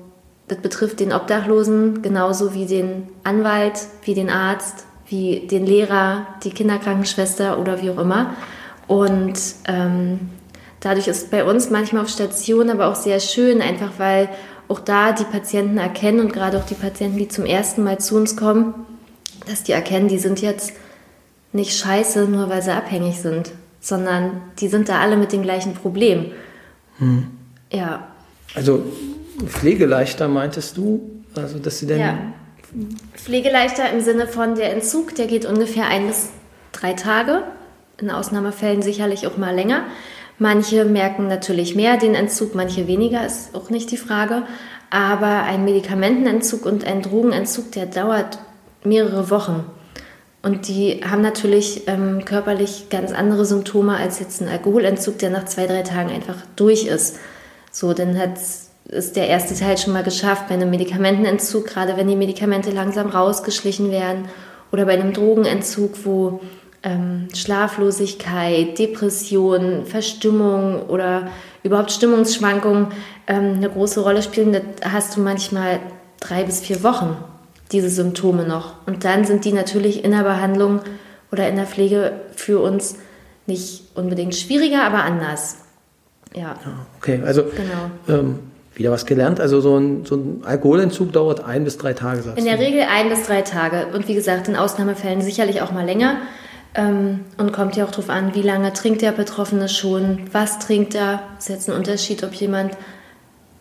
das 0.49 0.59
betrifft 0.59 0.99
den 0.99 1.13
Obdachlosen 1.13 2.03
genauso 2.03 2.53
wie 2.53 2.67
den 2.67 3.09
Anwalt, 3.23 3.81
wie 4.05 4.15
den 4.15 4.29
Arzt, 4.29 4.87
wie 5.07 5.47
den 5.47 5.67
Lehrer, 5.67 6.27
die 6.43 6.51
Kinderkrankenschwester 6.51 7.61
oder 7.61 7.81
wie 7.81 7.91
auch 7.91 7.99
immer. 7.99 8.35
Und 8.89 9.39
ähm, 9.69 10.31
dadurch 10.83 11.09
ist 11.09 11.31
bei 11.31 11.45
uns 11.45 11.71
manchmal 11.71 12.03
auf 12.03 12.11
Station 12.11 12.69
aber 12.69 12.89
auch 12.89 12.97
sehr 12.97 13.21
schön, 13.21 13.63
einfach 13.63 13.93
weil 13.99 14.29
auch 14.69 14.81
da 14.81 15.13
die 15.13 15.25
Patienten 15.25 15.79
erkennen 15.79 16.21
und 16.21 16.33
gerade 16.33 16.59
auch 16.59 16.67
die 16.67 16.75
Patienten, 16.75 17.19
die 17.19 17.29
zum 17.29 17.47
ersten 17.47 17.83
Mal 17.83 17.99
zu 17.99 18.17
uns 18.17 18.37
kommen, 18.37 18.75
dass 19.47 19.63
die 19.63 19.73
erkennen, 19.73 20.09
die 20.09 20.19
sind 20.19 20.41
jetzt 20.43 20.73
nicht 21.53 21.77
scheiße, 21.77 22.27
nur 22.27 22.49
weil 22.49 22.63
sie 22.63 22.73
abhängig 22.73 23.21
sind, 23.21 23.53
sondern 23.81 24.41
die 24.59 24.69
sind 24.69 24.89
da 24.89 25.01
alle 25.01 25.17
mit 25.17 25.33
dem 25.33 25.43
gleichen 25.43 25.75
Problem. 25.75 26.33
Hm. 26.99 27.27
Ja. 27.71 28.09
Also 28.55 28.85
pflegeleichter 29.47 30.29
meintest 30.29 30.77
du? 30.77 31.23
Also, 31.35 31.59
dass 31.59 31.79
sie 31.79 31.87
denn. 31.87 32.01
Ja. 32.01 32.19
Pflegeleichter 33.15 33.91
im 33.91 34.01
Sinne 34.01 34.27
von 34.27 34.55
der 34.55 34.73
Entzug, 34.73 35.15
der 35.15 35.27
geht 35.27 35.45
ungefähr 35.45 35.87
ein 35.87 36.07
bis 36.07 36.31
drei 36.73 36.95
Tage. 36.95 37.43
In 37.99 38.11
Ausnahmefällen 38.11 38.83
sicherlich 38.83 39.27
auch 39.27 39.37
mal 39.37 39.55
länger. 39.55 39.85
Manche 40.39 40.85
merken 40.85 41.29
natürlich 41.29 41.75
mehr 41.75 41.97
den 41.97 42.15
Entzug, 42.15 42.55
manche 42.55 42.87
weniger, 42.87 43.25
ist 43.25 43.55
auch 43.55 43.71
nicht 43.71 43.91
die 43.91 43.97
Frage. 43.97 44.43
Aber 44.91 45.45
ein 45.45 45.65
Medikamentenentzug 45.65 46.67
und 46.67 46.85
ein 46.85 47.03
Drogenentzug, 47.03 47.73
der 47.73 47.87
dauert 47.87 48.39
mehrere 48.85 49.31
Wochen. 49.31 49.65
Und 50.43 50.67
die 50.67 51.03
haben 51.09 51.23
natürlich 51.23 51.87
ähm, 51.87 52.25
körperlich 52.25 52.89
ganz 52.91 53.13
andere 53.13 53.45
Symptome 53.45 53.97
als 53.97 54.19
jetzt 54.19 54.43
ein 54.43 54.49
Alkoholentzug, 54.49 55.19
der 55.19 55.31
nach 55.31 55.45
zwei, 55.45 55.67
drei 55.67 55.83
Tagen 55.83 56.11
einfach 56.11 56.37
durch 56.57 56.85
ist. 56.85 57.19
So, 57.71 57.95
dann 57.95 58.19
hat, 58.19 58.33
ist 58.89 59.17
der 59.17 59.29
erste 59.29 59.55
Teil 59.55 59.79
schon 59.79 59.93
mal 59.93 60.03
geschafft. 60.03 60.49
Bei 60.49 60.55
einem 60.55 60.71
Medikamentenentzug, 60.71 61.67
gerade 61.67 61.97
wenn 61.97 62.09
die 62.09 62.17
Medikamente 62.17 62.71
langsam 62.71 63.09
rausgeschlichen 63.09 63.91
werden, 63.91 64.25
oder 64.73 64.87
bei 64.87 64.95
einem 64.95 65.13
Drogenentzug, 65.13 66.05
wo 66.05 66.41
ähm, 66.83 67.29
Schlaflosigkeit, 67.35 68.79
Depression, 68.79 69.87
Verstimmung 69.87 70.83
oder 70.89 71.29
überhaupt 71.63 71.93
Stimmungsschwankungen 71.93 72.89
ähm, 73.27 73.55
eine 73.57 73.71
große 73.71 74.01
Rolle 74.01 74.23
spielen, 74.23 74.53
da 74.53 74.61
hast 74.91 75.17
du 75.17 75.21
manchmal 75.21 75.79
drei 76.21 76.45
bis 76.45 76.61
vier 76.61 76.83
Wochen 76.83 77.17
diese 77.71 77.89
Symptome 77.89 78.45
noch. 78.47 78.75
Und 78.87 79.05
dann 79.05 79.25
sind 79.25 79.45
die 79.45 79.53
natürlich 79.53 80.05
in 80.05 80.11
der 80.11 80.25
Behandlung 80.25 80.81
oder 81.31 81.49
in 81.49 81.57
der 81.57 81.67
Pflege 81.67 82.13
für 82.35 82.61
uns 82.61 82.97
nicht 83.47 83.85
unbedingt 83.95 84.35
schwieriger, 84.35 84.85
aber 84.85 85.03
anders. 85.05 85.57
Ja. 86.35 86.57
Okay, 86.99 87.21
also 87.25 87.43
genau. 87.45 88.19
ähm, 88.21 88.39
wieder 88.75 88.91
was 88.91 89.07
gelernt. 89.07 89.41
Also 89.41 89.61
so 89.61 89.77
ein, 89.77 90.05
so 90.05 90.17
ein 90.17 90.43
Alkoholentzug 90.45 91.13
dauert 91.13 91.45
ein 91.45 91.65
bis 91.65 91.79
drei 91.79 91.93
Tage, 91.93 92.23
sagst 92.23 92.39
In 92.39 92.45
der 92.45 92.57
du? 92.57 92.63
Regel 92.63 92.83
ein 92.83 93.09
bis 93.09 93.25
drei 93.25 93.43
Tage. 93.43 93.89
Und 93.95 94.09
wie 94.09 94.15
gesagt, 94.15 94.49
in 94.49 94.57
Ausnahmefällen 94.57 95.21
sicherlich 95.21 95.63
auch 95.63 95.73
mal 95.73 95.85
länger. 95.85 96.19
Ähm, 96.75 97.21
und 97.37 97.53
kommt 97.53 97.77
ja 97.77 97.85
auch 97.85 97.91
darauf 97.91 98.09
an, 98.09 98.35
wie 98.35 98.43
lange 98.43 98.73
trinkt 98.73 99.03
der 99.03 99.13
Betroffene 99.13 99.69
schon, 99.69 100.21
was 100.33 100.59
trinkt 100.59 100.95
er. 100.95 101.23
Ist 101.39 101.49
jetzt 101.49 101.69
ein 101.69 101.77
Unterschied, 101.77 102.25
ob 102.25 102.33
jemand 102.33 102.77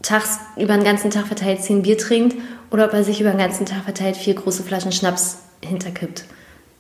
tags, 0.02 0.40
über 0.58 0.76
den 0.76 0.84
ganzen 0.84 1.12
Tag 1.12 1.28
verteilt 1.28 1.62
zehn 1.62 1.82
Bier 1.82 1.98
trinkt 1.98 2.38
oder 2.72 2.86
ob 2.86 2.94
er 2.94 3.04
sich 3.04 3.20
über 3.20 3.32
den 3.32 3.40
ganzen 3.40 3.66
Tag 3.66 3.84
verteilt 3.84 4.16
vier 4.16 4.34
große 4.34 4.64
Flaschen 4.64 4.92
Schnaps 4.92 5.40
hinterkippt. 5.64 6.26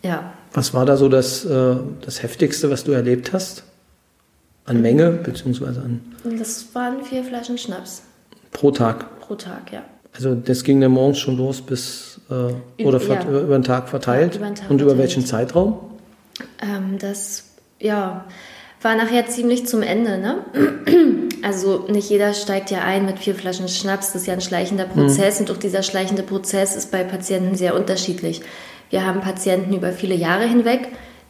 Ja. 0.04 0.34
Was 0.54 0.74
war 0.74 0.86
da 0.86 0.98
so 0.98 1.10
das, 1.10 1.46
äh, 1.46 1.76
das 2.02 2.24
Heftigste, 2.24 2.70
was 2.70 2.84
du 2.84 2.91
erlebt 2.91 3.34
hast? 3.34 3.63
An 4.65 4.82
Menge, 4.82 5.12
beziehungsweise 5.12 5.82
an. 5.82 6.02
Das 6.38 6.74
waren 6.74 7.04
vier 7.04 7.24
Flaschen 7.24 7.58
Schnaps. 7.58 8.04
Pro 8.52 8.72
Tag? 8.72 9.20
Pro 9.20 9.36
Tag, 9.36 9.72
ja. 9.72 9.84
Also 10.13 10.36
das 10.36 10.63
ging 10.63 10.82
dann 10.82 10.91
morgens 10.91 11.20
schon 11.20 11.38
los 11.38 11.62
bis 11.62 12.20
äh, 12.30 12.84
oder 12.84 13.02
ja. 13.02 13.24
über, 13.24 13.41
über 13.41 13.58
den 13.58 13.63
Tag 13.63 13.89
verteilt. 13.89 14.36
Ja, 14.36 14.39
über 14.39 14.50
den 14.50 14.56
Tag 14.56 14.70
Und 14.70 14.78
verteilt. 14.78 14.82
über 14.82 14.98
welchen 14.98 15.26
Zeitraum? 15.26 15.80
Ähm, 16.62 16.98
das, 17.00 17.52
ja, 17.80 18.26
war 18.82 18.96
nachher 18.96 19.28
ziemlich 19.28 19.67
zum 19.67 19.82
Ende, 19.82 20.17
ne? 20.17 20.46
Also 21.44 21.88
nicht 21.89 22.08
jeder 22.12 22.36
steigt 22.36 22.70
ja 22.70 22.84
ein 22.84 23.08
mit 23.08 23.17
vier 23.17 23.34
Flaschen 23.34 23.67
Schnaps, 23.67 24.13
das 24.13 24.22
ist 24.22 24.28
ja 24.28 24.34
ein 24.36 24.41
schleichender 24.41 24.86
mhm. 24.86 24.91
Prozess 24.91 25.39
mhm. 25.39 25.46
und 25.46 25.52
auch 25.52 25.58
dieser 25.58 25.82
schleichende 25.82 26.22
Prozess 26.22 26.76
ist 26.76 26.91
bei 26.91 27.04
Patienten 27.04 27.56
sehr 27.56 27.76
unterschiedlich. 27.76 28.41
Wir 28.91 29.08
haben 29.08 29.22
Patienten 29.22 29.74
über 29.74 29.91
viele 29.91 30.13
Jahre 30.13 30.46
hinweg, 30.46 30.89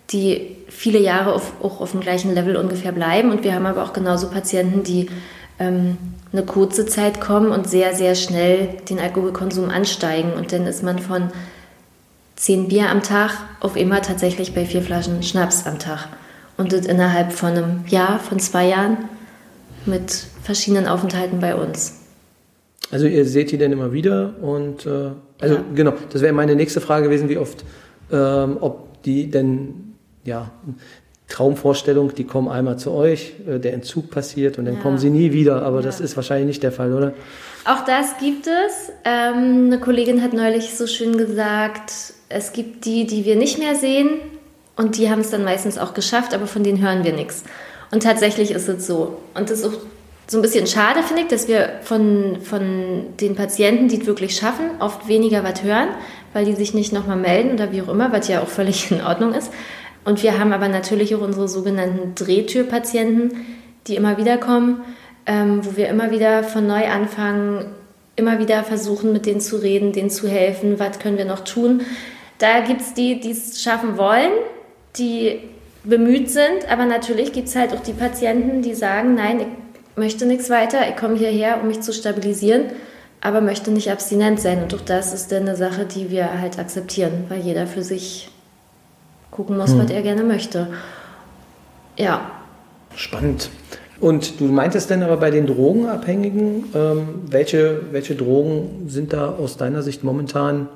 die 0.10 0.58
viele 0.68 1.00
Jahre 1.00 1.34
auf, 1.34 1.54
auch 1.64 1.80
auf 1.80 1.92
dem 1.92 2.02
gleichen 2.02 2.34
Level 2.34 2.58
ungefähr 2.58 2.92
bleiben 2.92 3.32
und 3.32 3.46
wir 3.46 3.54
haben 3.54 3.66
aber 3.66 3.84
auch 3.84 3.94
genauso 3.94 4.30
Patienten, 4.30 4.84
die 4.84 5.10
ähm, 5.60 5.98
eine 6.34 6.44
kurze 6.44 6.86
Zeit 6.86 7.22
kommen 7.22 7.52
und 7.52 7.70
sehr, 7.70 7.94
sehr 7.94 8.16
schnell 8.16 8.78
den 8.90 9.00
Alkoholkonsum 9.00 9.70
ansteigen 9.70 10.34
und 10.34 10.52
dann 10.52 10.68
ist 10.68 10.84
man 10.84 11.00
von 11.00 11.32
zehn 12.42 12.68
Bier 12.68 12.90
am 12.90 13.04
Tag 13.04 13.34
auf 13.60 13.76
immer 13.76 14.02
tatsächlich 14.02 14.56
bei 14.56 14.66
vier 14.66 14.82
Flaschen 14.82 15.22
Schnaps 15.22 15.68
am 15.68 15.78
Tag. 15.78 16.08
Und 16.58 16.74
das 16.74 16.88
innerhalb 16.88 17.34
von 17.34 17.50
einem 17.50 17.86
Jahr, 17.88 18.18
von 18.18 18.40
zwei 18.40 18.68
Jahren 18.68 18.98
mit 19.86 20.26
verschiedenen 20.42 20.88
Aufenthalten 20.88 21.40
bei 21.40 21.56
uns. 21.56 22.00
Also 22.90 23.06
ihr 23.06 23.26
seht 23.26 23.52
die 23.52 23.60
denn 23.60 23.72
immer 23.72 23.94
wieder 23.94 24.34
und 24.42 24.88
äh, 24.88 25.12
also 25.40 25.56
ja. 25.56 25.64
genau, 25.76 25.94
das 26.12 26.24
wäre 26.24 26.34
meine 26.34 26.56
nächste 26.56 26.82
Frage 26.82 27.06
gewesen, 27.06 27.30
wie 27.30 27.38
oft, 27.38 27.64
ähm, 28.12 28.58
ob 28.60 29.04
die 29.04 29.30
denn 29.30 29.94
ja 30.24 30.50
Traumvorstellung, 31.30 32.16
die 32.16 32.24
kommen 32.24 32.50
einmal 32.50 32.80
zu 32.80 32.92
euch, 32.92 33.34
äh, 33.48 33.60
der 33.60 33.74
Entzug 33.74 34.10
passiert 34.10 34.58
und 34.58 34.66
dann 34.66 34.76
ja. 34.76 34.80
kommen 34.82 34.98
sie 34.98 35.12
nie 35.12 35.32
wieder, 35.32 35.62
aber 35.62 35.78
ja. 35.78 35.84
das 35.84 36.00
ist 36.00 36.16
wahrscheinlich 36.16 36.48
nicht 36.48 36.64
der 36.64 36.72
Fall, 36.72 36.92
oder? 36.94 37.14
Auch 37.66 37.86
das 37.86 38.18
gibt 38.20 38.48
es. 38.48 38.92
Ähm, 39.06 39.68
eine 39.68 39.80
Kollegin 39.80 40.24
hat 40.24 40.34
neulich 40.34 40.76
so 40.76 40.88
schön 40.88 41.18
gesagt, 41.18 42.16
es 42.34 42.54
gibt 42.54 42.86
die, 42.86 43.06
die 43.06 43.26
wir 43.26 43.36
nicht 43.36 43.60
mehr 43.60 43.76
sehen 43.76 44.10
und 44.76 44.98
die 44.98 45.10
haben 45.10 45.22
es 45.22 45.32
dann 45.32 45.44
meistens 45.44 45.78
auch 45.78 45.94
geschafft, 45.94 46.34
aber 46.34 46.48
von 46.48 46.64
denen 46.64 46.82
hören 46.82 47.04
wir 47.04 47.14
nichts. 47.14 47.44
Und 47.92 48.04
tatsächlich 48.04 48.52
ist 48.52 48.68
es 48.68 48.88
so. 48.88 49.18
Und 49.34 49.50
das 49.50 49.60
ist 49.60 49.66
auch 49.66 49.80
so 50.28 50.38
ein 50.38 50.42
bisschen 50.42 50.66
schade, 50.66 51.04
finde 51.04 51.24
ich, 51.24 51.28
dass 51.28 51.48
wir 51.48 51.80
von, 51.84 52.38
von 52.42 53.08
den 53.20 53.36
Patienten, 53.36 53.90
die 53.90 54.00
es 54.00 54.08
wirklich 54.08 54.36
schaffen, 54.36 54.72
oft 54.80 55.08
weniger 55.08 55.44
was 55.44 55.62
hören, 55.62 55.90
weil 56.32 56.46
die 56.46 56.54
sich 56.54 56.74
nicht 56.74 56.94
nochmal 56.94 57.18
melden 57.18 57.54
oder 57.54 57.74
wie 57.74 57.82
auch 57.82 57.90
immer, 57.90 58.14
was 58.14 58.30
ja 58.30 58.42
auch 58.42 58.48
völlig 58.48 58.92
in 58.92 59.02
Ordnung 59.02 59.34
ist. 59.34 59.52
Und 60.06 60.24
wir 60.24 60.40
haben 60.40 60.54
aber 60.54 60.68
natürlich 60.68 61.14
auch 61.16 61.22
unsere 61.22 61.48
sogenannten 61.48 62.16
Drehtürpatienten, 62.16 63.46
die 63.88 63.96
immer 63.96 64.18
wieder 64.18 64.38
kommen, 64.38 64.84
ähm, 65.26 65.66
wo 65.66 65.76
wir 65.76 65.90
immer 65.90 66.12
wieder 66.12 66.44
von 66.44 66.66
neu 66.66 66.88
anfangen, 66.88 67.66
immer 68.16 68.40
wieder 68.40 68.64
versuchen, 68.64 69.14
mit 69.14 69.26
denen 69.26 69.42
zu 69.42 69.58
reden, 69.58 69.92
denen 69.92 70.10
zu 70.10 70.28
helfen, 70.28 70.80
was 70.80 71.00
können 71.00 71.18
wir 71.18 71.26
noch 71.26 71.42
tun. 71.42 71.82
Da 72.42 72.62
gibt 72.62 72.82
es 72.82 72.96
die, 72.96 73.20
die 73.20 73.32
es 73.32 73.62
schaffen 73.62 73.98
wollen, 73.98 74.32
die 74.98 75.42
bemüht 75.84 76.32
sind, 76.32 76.68
aber 76.72 76.86
natürlich 76.86 77.34
gibt 77.34 77.48
es 77.48 77.56
halt 77.56 77.72
auch 77.72 77.82
die 77.82 77.94
Patienten, 77.94 78.64
die 78.64 78.74
sagen, 78.74 79.14
nein, 79.14 79.42
ich 79.42 79.48
möchte 79.96 80.26
nichts 80.26 80.50
weiter, 80.50 80.80
ich 80.90 80.96
komme 80.96 81.16
hierher, 81.18 81.60
um 81.62 81.68
mich 81.68 81.82
zu 81.82 81.94
stabilisieren, 81.94 82.64
aber 83.22 83.42
möchte 83.42 83.70
nicht 83.70 83.92
abstinent 83.92 84.40
sein. 84.40 84.64
Und 84.64 84.74
auch 84.74 84.82
das 84.82 85.14
ist 85.14 85.32
dann 85.32 85.44
eine 85.44 85.56
Sache, 85.56 85.86
die 85.86 86.10
wir 86.10 86.42
halt 86.42 86.58
akzeptieren, 86.58 87.26
weil 87.30 87.42
jeder 87.42 87.68
für 87.68 87.84
sich 87.84 88.32
gucken 89.30 89.56
muss, 89.56 89.74
hm. 89.74 89.84
was 89.84 89.92
er 89.92 90.02
gerne 90.02 90.24
möchte. 90.24 90.66
Ja. 91.96 92.32
Spannend. 92.96 93.52
Und 94.00 94.40
du 94.40 94.46
meintest 94.46 94.90
denn 94.90 95.04
aber 95.04 95.18
bei 95.18 95.30
den 95.30 95.46
Drogenabhängigen, 95.46 96.66
ähm, 96.74 97.08
welche, 97.28 97.82
welche 97.92 98.16
Drogen 98.16 98.88
sind 98.88 99.14
da 99.14 99.30
aus 99.30 99.58
deiner 99.58 99.84
Sicht 99.84 100.04
momentan 100.04 100.68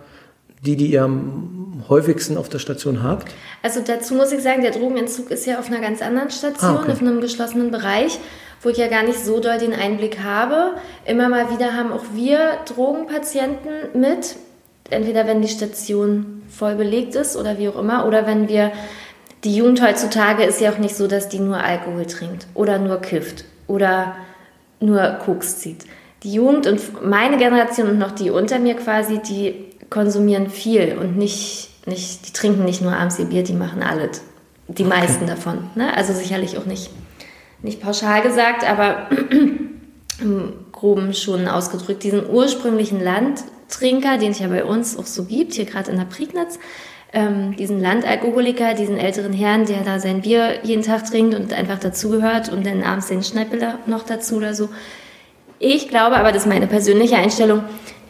die, 0.66 0.76
die 0.76 0.92
ihr 0.92 1.04
am 1.04 1.84
häufigsten 1.88 2.38
auf 2.38 2.50
der 2.50 2.60
Station 2.60 3.04
habt? 3.04 3.34
Also 3.62 3.82
dazu 3.86 4.16
muss 4.16 4.32
ich 4.32 4.42
sagen, 4.42 4.62
der 4.62 4.72
Drogenentzug 4.72 5.32
ist 5.32 5.46
ja 5.46 5.60
auf 5.60 5.68
einer 5.68 5.80
ganz 5.80 6.02
anderen 6.02 6.32
Station, 6.32 6.72
ah, 6.72 6.82
okay. 6.82 6.92
auf 6.92 7.02
einem 7.02 7.22
geschlossenen 7.22 7.72
Bereich, 7.72 8.20
wo 8.62 8.70
ich 8.70 8.78
ja 8.78 8.88
gar 8.88 9.04
nicht 9.04 9.24
so 9.24 9.40
doll 9.40 9.58
den 9.58 9.74
Einblick 9.74 10.20
habe. 10.24 10.72
Immer 11.06 11.30
mal 11.30 11.52
wieder 11.52 11.74
haben 11.74 11.92
auch 11.92 12.04
wir 12.14 12.40
Drogenpatienten 12.66 14.00
mit, 14.00 14.36
entweder 14.90 15.28
wenn 15.28 15.42
die 15.42 15.48
Station 15.48 16.42
voll 16.50 16.76
belegt 16.76 17.16
ist 17.16 17.38
oder 17.38 17.58
wie 17.58 17.70
auch 17.70 17.80
immer, 17.80 18.08
oder 18.08 18.26
wenn 18.26 18.50
wir, 18.50 18.72
die 19.44 19.56
Jugend 19.56 19.82
heutzutage 19.82 20.44
ist 20.44 20.60
ja 20.60 20.72
auch 20.72 20.80
nicht 20.80 20.96
so, 20.96 21.08
dass 21.08 21.30
die 21.30 21.40
nur 21.40 21.58
Alkohol 21.58 22.06
trinkt 22.06 22.48
oder 22.56 22.80
nur 22.80 22.98
kifft 22.98 23.46
oder 23.68 24.16
nur 24.80 25.02
Koks 25.24 25.60
zieht 25.60 25.86
die 26.26 26.34
Jugend 26.34 26.66
und 26.66 27.06
meine 27.06 27.38
Generation 27.38 27.88
und 27.88 28.00
noch 28.00 28.12
die 28.12 28.32
unter 28.32 28.58
mir 28.58 28.74
quasi, 28.74 29.20
die 29.20 29.65
konsumieren 29.90 30.50
viel 30.50 30.98
und 31.00 31.18
nicht, 31.18 31.70
nicht 31.88 32.28
die 32.28 32.34
trinken 32.34 32.66
nicht 32.66 32.82
nur 32.82 32.94
abends 32.94 33.20
ihr 33.20 33.26
Bier, 33.26 33.44
die 33.44 33.54
machen 33.54 33.84
alles. 33.84 34.22
Die 34.68 34.84
okay. 34.84 34.90
meisten 34.90 35.28
davon. 35.28 35.70
Ne? 35.76 35.96
Also 35.96 36.14
sicherlich 36.14 36.58
auch 36.58 36.66
nicht, 36.66 36.90
nicht 37.62 37.82
pauschal 37.82 38.22
gesagt, 38.22 38.68
aber 38.68 39.10
im 40.22 40.54
Groben 40.72 41.14
schon 41.14 41.48
ausgedrückt. 41.48 42.04
Diesen 42.04 42.30
ursprünglichen 42.30 43.04
Landtrinker, 43.04 44.18
den 44.18 44.32
es 44.32 44.40
ja 44.40 44.48
bei 44.48 44.66
uns 44.66 44.98
auch 44.98 45.06
so 45.06 45.26
gibt, 45.26 45.54
hier 45.54 45.66
gerade 45.66 45.92
in 45.92 45.98
der 45.98 46.06
Prignitz, 46.06 46.60
ähm, 47.14 47.56
diesen 47.56 47.80
Landalkoholiker, 47.80 48.74
diesen 48.74 48.98
älteren 48.98 49.32
Herrn, 49.32 49.66
der 49.66 49.84
da 49.84 50.00
sein 50.00 50.22
Bier 50.22 50.60
jeden 50.64 50.84
Tag 50.84 51.06
trinkt 51.06 51.34
und 51.34 51.54
einfach 51.54 51.80
dazugehört 51.80 52.52
und 52.52 52.66
dann 52.66 52.84
abends 52.84 53.08
den 53.08 53.24
Schnäppeler 53.24 53.80
noch 53.86 54.04
dazu 54.04 54.36
oder 54.36 54.54
so. 54.54 54.70
Ich 55.60 55.88
glaube, 55.88 56.18
aber 56.18 56.32
das 56.32 56.44
ist 56.44 56.50
meine 56.50 56.68
persönliche 56.68 57.16
Einstellung, 57.16 57.64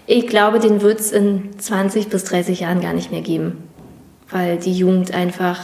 ich 0.08 0.28
glaube, 0.28 0.60
den 0.60 0.82
wird 0.82 1.00
es 1.00 1.12
in 1.12 1.58
20 1.60 2.10
bis 2.10 2.24
30 2.26 2.60
Jahren 2.60 2.82
gar 2.82 2.94
nicht 2.94 3.12
mehr 3.12 3.22
geben. 3.22 3.64
Weil 4.30 4.58
die 4.58 4.74
Jugend 4.74 5.14
einfach, 5.14 5.60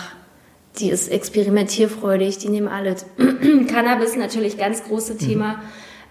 die 0.79 0.89
ist 0.89 1.09
experimentierfreudig, 1.09 2.37
die 2.37 2.49
nehmen 2.49 2.67
alles. 2.67 3.05
Cannabis 3.67 4.15
natürlich 4.15 4.57
ganz 4.57 4.83
große 4.83 5.17
Thema. 5.17 5.53
Mhm. 5.53 5.59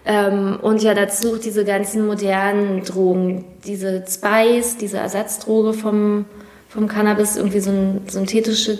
Ähm, 0.03 0.59
und 0.61 0.81
ja, 0.81 0.93
dazu 0.93 1.37
diese 1.37 1.63
ganzen 1.63 2.07
modernen 2.07 2.83
Drogen, 2.83 3.45
diese 3.65 4.03
Spice, 4.07 4.77
diese 4.77 4.97
Ersatzdroge 4.97 5.73
vom, 5.73 6.25
vom 6.69 6.87
Cannabis, 6.87 7.37
irgendwie 7.37 7.59
so 7.59 7.69
ein 7.69 8.01
synthetische 8.07 8.79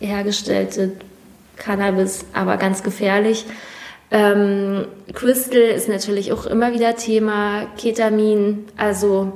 hergestellte 0.00 0.92
Cannabis, 1.56 2.24
aber 2.32 2.56
ganz 2.56 2.82
gefährlich. 2.82 3.44
Ähm, 4.10 4.86
Crystal 5.12 5.60
ist 5.60 5.88
natürlich 5.88 6.32
auch 6.32 6.46
immer 6.46 6.72
wieder 6.72 6.96
Thema, 6.96 7.66
Ketamin, 7.76 8.64
also 8.76 9.32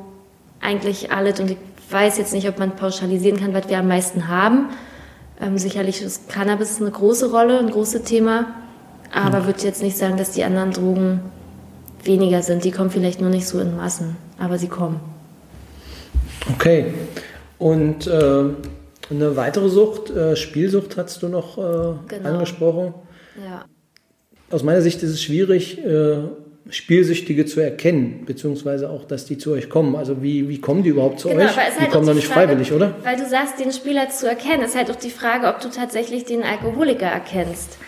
eigentlich 0.60 1.12
alles. 1.12 1.40
Und 1.40 1.50
ich 1.50 1.58
weiß 1.90 2.16
jetzt 2.18 2.32
nicht, 2.32 2.48
ob 2.48 2.58
man 2.58 2.74
pauschalisieren 2.76 3.38
kann, 3.38 3.52
was 3.52 3.68
wir 3.68 3.78
am 3.78 3.88
meisten 3.88 4.28
haben. 4.28 4.70
Ähm, 5.40 5.58
sicherlich 5.58 6.00
ist 6.00 6.28
Cannabis 6.28 6.80
eine 6.80 6.90
große 6.90 7.30
Rolle, 7.30 7.58
ein 7.58 7.70
großes 7.70 8.04
Thema, 8.04 8.54
aber 9.12 9.40
mhm. 9.40 9.46
würde 9.46 9.62
jetzt 9.62 9.82
nicht 9.82 9.98
sagen, 9.98 10.16
dass 10.16 10.32
die 10.32 10.44
anderen 10.44 10.70
Drogen 10.70 11.20
weniger 12.02 12.42
sind. 12.42 12.64
Die 12.64 12.70
kommen 12.70 12.90
vielleicht 12.90 13.20
nur 13.20 13.30
nicht 13.30 13.46
so 13.46 13.60
in 13.60 13.76
Massen, 13.76 14.16
aber 14.38 14.58
sie 14.58 14.68
kommen. 14.68 15.00
Okay. 16.54 16.94
Und 17.58 18.06
äh, 18.06 18.44
eine 19.10 19.36
weitere 19.36 19.68
Sucht, 19.68 20.10
äh, 20.10 20.34
Spielsucht, 20.34 20.96
hast 20.96 21.22
du 21.22 21.28
noch 21.28 21.58
äh, 21.58 21.94
genau. 22.08 22.30
angesprochen. 22.30 22.94
Ja 23.36 23.64
aus 24.52 24.62
meiner 24.62 24.82
Sicht 24.82 25.02
ist 25.02 25.10
es 25.10 25.22
schwierig, 25.22 25.84
äh, 25.84 26.18
Spielsüchtige 26.70 27.44
zu 27.44 27.60
erkennen, 27.60 28.22
beziehungsweise 28.24 28.88
auch, 28.88 29.04
dass 29.04 29.24
die 29.24 29.36
zu 29.36 29.52
euch 29.52 29.68
kommen. 29.68 29.96
Also 29.96 30.22
wie, 30.22 30.48
wie 30.48 30.60
kommen 30.60 30.82
die 30.82 30.90
überhaupt 30.90 31.20
zu 31.20 31.28
genau, 31.28 31.44
euch? 31.44 31.56
Halt 31.56 31.72
die 31.80 31.86
kommen 31.86 32.06
doch 32.06 32.14
nicht 32.14 32.28
Frage, 32.28 32.48
freiwillig, 32.48 32.72
oder? 32.72 32.94
Weil 33.02 33.16
du 33.16 33.28
sagst, 33.28 33.58
den 33.58 33.72
Spieler 33.72 34.08
zu 34.10 34.28
erkennen, 34.28 34.62
ist 34.62 34.76
halt 34.76 34.90
auch 34.90 34.96
die 34.96 35.10
Frage, 35.10 35.48
ob 35.48 35.60
du 35.60 35.68
tatsächlich 35.68 36.24
den 36.24 36.42
Alkoholiker 36.42 37.06
erkennst 37.06 37.78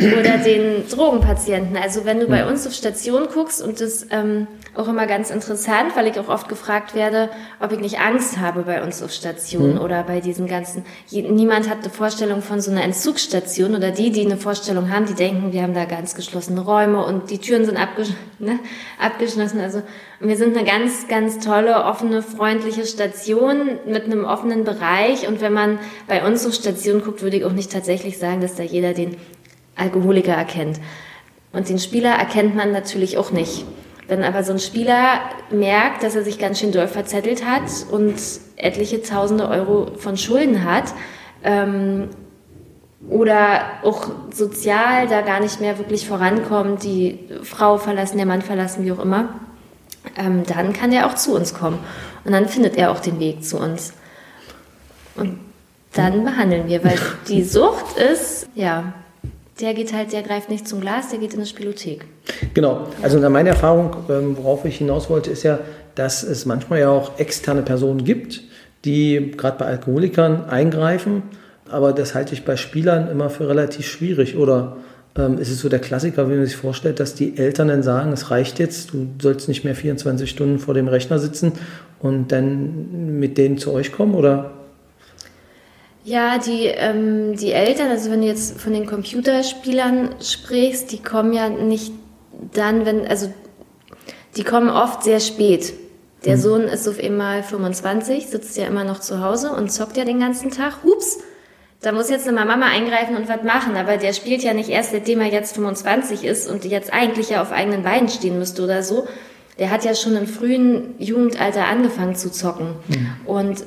oder 0.00 0.38
den 0.38 0.88
Drogenpatienten. 0.88 1.76
Also 1.76 2.04
wenn 2.04 2.20
du 2.20 2.26
bei 2.26 2.48
uns 2.48 2.66
auf 2.66 2.72
Station 2.72 3.28
guckst 3.32 3.62
und 3.62 3.80
das 3.80 4.06
ähm, 4.10 4.46
auch 4.74 4.88
immer 4.88 5.06
ganz 5.06 5.30
interessant, 5.30 5.96
weil 5.96 6.06
ich 6.06 6.18
auch 6.18 6.28
oft 6.28 6.48
gefragt 6.48 6.94
werde, 6.94 7.28
ob 7.60 7.72
ich 7.72 7.80
nicht 7.80 7.98
Angst 7.98 8.38
habe 8.38 8.62
bei 8.62 8.82
uns 8.82 9.02
auf 9.02 9.12
Station 9.12 9.74
mhm. 9.74 9.80
oder 9.80 10.02
bei 10.04 10.20
diesen 10.20 10.46
ganzen. 10.46 10.84
Niemand 11.10 11.68
hat 11.68 11.78
eine 11.80 11.90
Vorstellung 11.90 12.42
von 12.42 12.60
so 12.60 12.70
einer 12.70 12.84
Entzugsstation 12.84 13.74
oder 13.74 13.90
die, 13.90 14.10
die 14.10 14.24
eine 14.24 14.36
Vorstellung 14.36 14.90
haben, 14.90 15.06
die 15.06 15.14
denken, 15.14 15.52
wir 15.52 15.62
haben 15.62 15.74
da 15.74 15.84
ganz 15.84 16.14
geschlossene 16.14 16.60
Räume 16.60 17.04
und 17.04 17.30
die 17.30 17.38
Türen 17.38 17.64
sind 17.64 17.76
abgesch 17.76 18.10
ne, 18.38 18.58
abgeschlossen. 18.98 19.60
Also 19.60 19.82
wir 20.20 20.36
sind 20.36 20.56
eine 20.56 20.66
ganz, 20.66 21.08
ganz 21.08 21.38
tolle, 21.38 21.84
offene, 21.84 22.22
freundliche 22.22 22.86
Station 22.86 23.78
mit 23.86 24.04
einem 24.04 24.24
offenen 24.24 24.64
Bereich. 24.64 25.26
Und 25.26 25.40
wenn 25.40 25.52
man 25.52 25.78
bei 26.06 26.26
uns 26.26 26.46
auf 26.46 26.54
Station 26.54 27.02
guckt, 27.02 27.22
würde 27.22 27.38
ich 27.38 27.44
auch 27.44 27.52
nicht 27.52 27.72
tatsächlich 27.72 28.18
sagen, 28.18 28.40
dass 28.40 28.54
da 28.54 28.62
jeder 28.62 28.92
den 28.92 29.16
Alkoholiker 29.80 30.32
erkennt. 30.32 30.80
Und 31.52 31.68
den 31.68 31.78
Spieler 31.78 32.10
erkennt 32.10 32.54
man 32.54 32.72
natürlich 32.72 33.18
auch 33.18 33.32
nicht. 33.32 33.64
Wenn 34.06 34.22
aber 34.24 34.44
so 34.44 34.52
ein 34.52 34.58
Spieler 34.58 35.20
merkt, 35.50 36.02
dass 36.02 36.16
er 36.16 36.22
sich 36.22 36.38
ganz 36.38 36.58
schön 36.58 36.72
doll 36.72 36.88
verzettelt 36.88 37.44
hat 37.44 37.62
und 37.90 38.14
etliche 38.56 39.02
tausende 39.02 39.48
Euro 39.48 39.92
von 39.96 40.16
Schulden 40.16 40.64
hat, 40.64 40.92
ähm, 41.42 42.08
oder 43.08 43.62
auch 43.82 44.10
sozial 44.32 45.08
da 45.08 45.22
gar 45.22 45.40
nicht 45.40 45.60
mehr 45.60 45.78
wirklich 45.78 46.06
vorankommt, 46.06 46.82
die 46.82 47.18
Frau 47.42 47.78
verlassen, 47.78 48.18
der 48.18 48.26
Mann 48.26 48.42
verlassen, 48.42 48.84
wie 48.84 48.92
auch 48.92 48.98
immer, 48.98 49.40
ähm, 50.16 50.44
dann 50.46 50.72
kann 50.72 50.92
er 50.92 51.06
auch 51.06 51.14
zu 51.14 51.34
uns 51.34 51.54
kommen. 51.54 51.78
Und 52.24 52.32
dann 52.32 52.48
findet 52.48 52.76
er 52.76 52.90
auch 52.90 53.00
den 53.00 53.18
Weg 53.18 53.44
zu 53.44 53.58
uns. 53.58 53.94
Und 55.16 55.38
dann 55.94 56.24
behandeln 56.24 56.68
wir, 56.68 56.84
weil 56.84 56.98
die 57.28 57.42
Sucht 57.44 57.96
ist, 57.96 58.48
ja, 58.54 58.92
der 59.60 59.74
geht 59.74 59.92
halt, 59.92 60.12
der 60.12 60.22
greift 60.22 60.48
nicht 60.48 60.66
zum 60.66 60.80
Glas, 60.80 61.10
der 61.10 61.18
geht 61.18 61.32
in 61.32 61.40
eine 61.40 61.46
Spielothek. 61.46 62.04
Genau. 62.54 62.86
Also 63.02 63.18
meine 63.28 63.50
Erfahrung, 63.50 63.94
ähm, 64.08 64.36
worauf 64.36 64.64
ich 64.64 64.78
hinaus 64.78 65.10
wollte, 65.10 65.30
ist 65.30 65.42
ja, 65.42 65.58
dass 65.94 66.22
es 66.22 66.46
manchmal 66.46 66.80
ja 66.80 66.90
auch 66.90 67.18
externe 67.18 67.62
Personen 67.62 68.04
gibt, 68.04 68.42
die 68.84 69.32
gerade 69.36 69.58
bei 69.58 69.66
Alkoholikern 69.66 70.48
eingreifen. 70.48 71.22
Aber 71.70 71.92
das 71.92 72.14
halte 72.14 72.34
ich 72.34 72.44
bei 72.44 72.56
Spielern 72.56 73.08
immer 73.08 73.30
für 73.30 73.48
relativ 73.48 73.86
schwierig. 73.86 74.36
Oder 74.36 74.78
ähm, 75.16 75.38
ist 75.38 75.50
es 75.50 75.60
so 75.60 75.68
der 75.68 75.78
Klassiker, 75.78 76.28
wie 76.30 76.34
man 76.34 76.46
sich 76.46 76.56
vorstellt, 76.56 77.00
dass 77.00 77.14
die 77.14 77.36
Eltern 77.36 77.68
dann 77.68 77.82
sagen, 77.82 78.12
es 78.12 78.30
reicht 78.30 78.58
jetzt, 78.58 78.92
du 78.92 79.08
sollst 79.20 79.48
nicht 79.48 79.64
mehr 79.64 79.74
24 79.74 80.28
Stunden 80.28 80.58
vor 80.58 80.74
dem 80.74 80.88
Rechner 80.88 81.18
sitzen 81.18 81.52
und 81.98 82.32
dann 82.32 83.18
mit 83.18 83.38
denen 83.38 83.58
zu 83.58 83.72
euch 83.72 83.92
kommen? 83.92 84.14
Oder 84.14 84.52
ja, 86.04 86.38
die, 86.38 86.66
ähm, 86.66 87.36
die 87.36 87.52
Eltern, 87.52 87.88
also 87.88 88.10
wenn 88.10 88.22
du 88.22 88.26
jetzt 88.26 88.60
von 88.60 88.72
den 88.72 88.86
Computerspielern 88.86 90.16
sprichst, 90.20 90.92
die 90.92 91.02
kommen 91.02 91.32
ja 91.32 91.48
nicht 91.48 91.92
dann, 92.52 92.86
wenn, 92.86 93.06
also 93.06 93.32
die 94.36 94.44
kommen 94.44 94.70
oft 94.70 95.02
sehr 95.02 95.20
spät. 95.20 95.74
Der 96.24 96.36
mhm. 96.36 96.40
Sohn 96.40 96.62
ist 96.62 96.88
auf 96.88 96.98
einmal 96.98 97.42
25, 97.42 98.26
sitzt 98.26 98.56
ja 98.56 98.66
immer 98.66 98.84
noch 98.84 99.00
zu 99.00 99.22
Hause 99.22 99.52
und 99.52 99.70
zockt 99.70 99.96
ja 99.96 100.04
den 100.04 100.20
ganzen 100.20 100.50
Tag. 100.50 100.82
Hups, 100.84 101.18
da 101.82 101.92
muss 101.92 102.10
jetzt 102.10 102.28
eine 102.28 102.44
Mama 102.44 102.66
eingreifen 102.66 103.16
und 103.16 103.28
was 103.28 103.42
machen. 103.42 103.76
Aber 103.76 103.96
der 103.96 104.12
spielt 104.12 104.42
ja 104.42 104.52
nicht 104.52 104.68
erst, 104.68 104.92
seitdem 104.92 105.20
er 105.20 105.28
jetzt 105.28 105.54
25 105.54 106.24
ist 106.24 106.50
und 106.50 106.64
jetzt 106.64 106.92
eigentlich 106.92 107.30
ja 107.30 107.42
auf 107.42 107.52
eigenen 107.52 107.82
Beinen 107.82 108.08
stehen 108.08 108.38
müsste 108.38 108.62
oder 108.64 108.82
so. 108.82 109.06
Der 109.58 109.70
hat 109.70 109.84
ja 109.84 109.94
schon 109.94 110.16
im 110.16 110.26
frühen 110.26 110.94
Jugendalter 110.98 111.66
angefangen 111.66 112.16
zu 112.16 112.30
zocken. 112.30 112.74
Mhm. 112.88 113.16
Und 113.26 113.64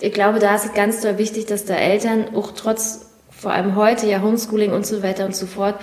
ich 0.00 0.12
glaube, 0.12 0.38
da 0.38 0.54
ist 0.54 0.66
es 0.66 0.74
ganz 0.74 1.00
doll 1.00 1.18
wichtig, 1.18 1.46
dass 1.46 1.64
da 1.64 1.74
Eltern 1.74 2.34
auch 2.34 2.52
trotz, 2.52 3.06
vor 3.30 3.52
allem 3.52 3.76
heute 3.76 4.06
ja 4.06 4.22
Homeschooling 4.22 4.72
und 4.72 4.86
so 4.86 5.02
weiter 5.02 5.26
und 5.26 5.34
so 5.34 5.46
fort, 5.46 5.76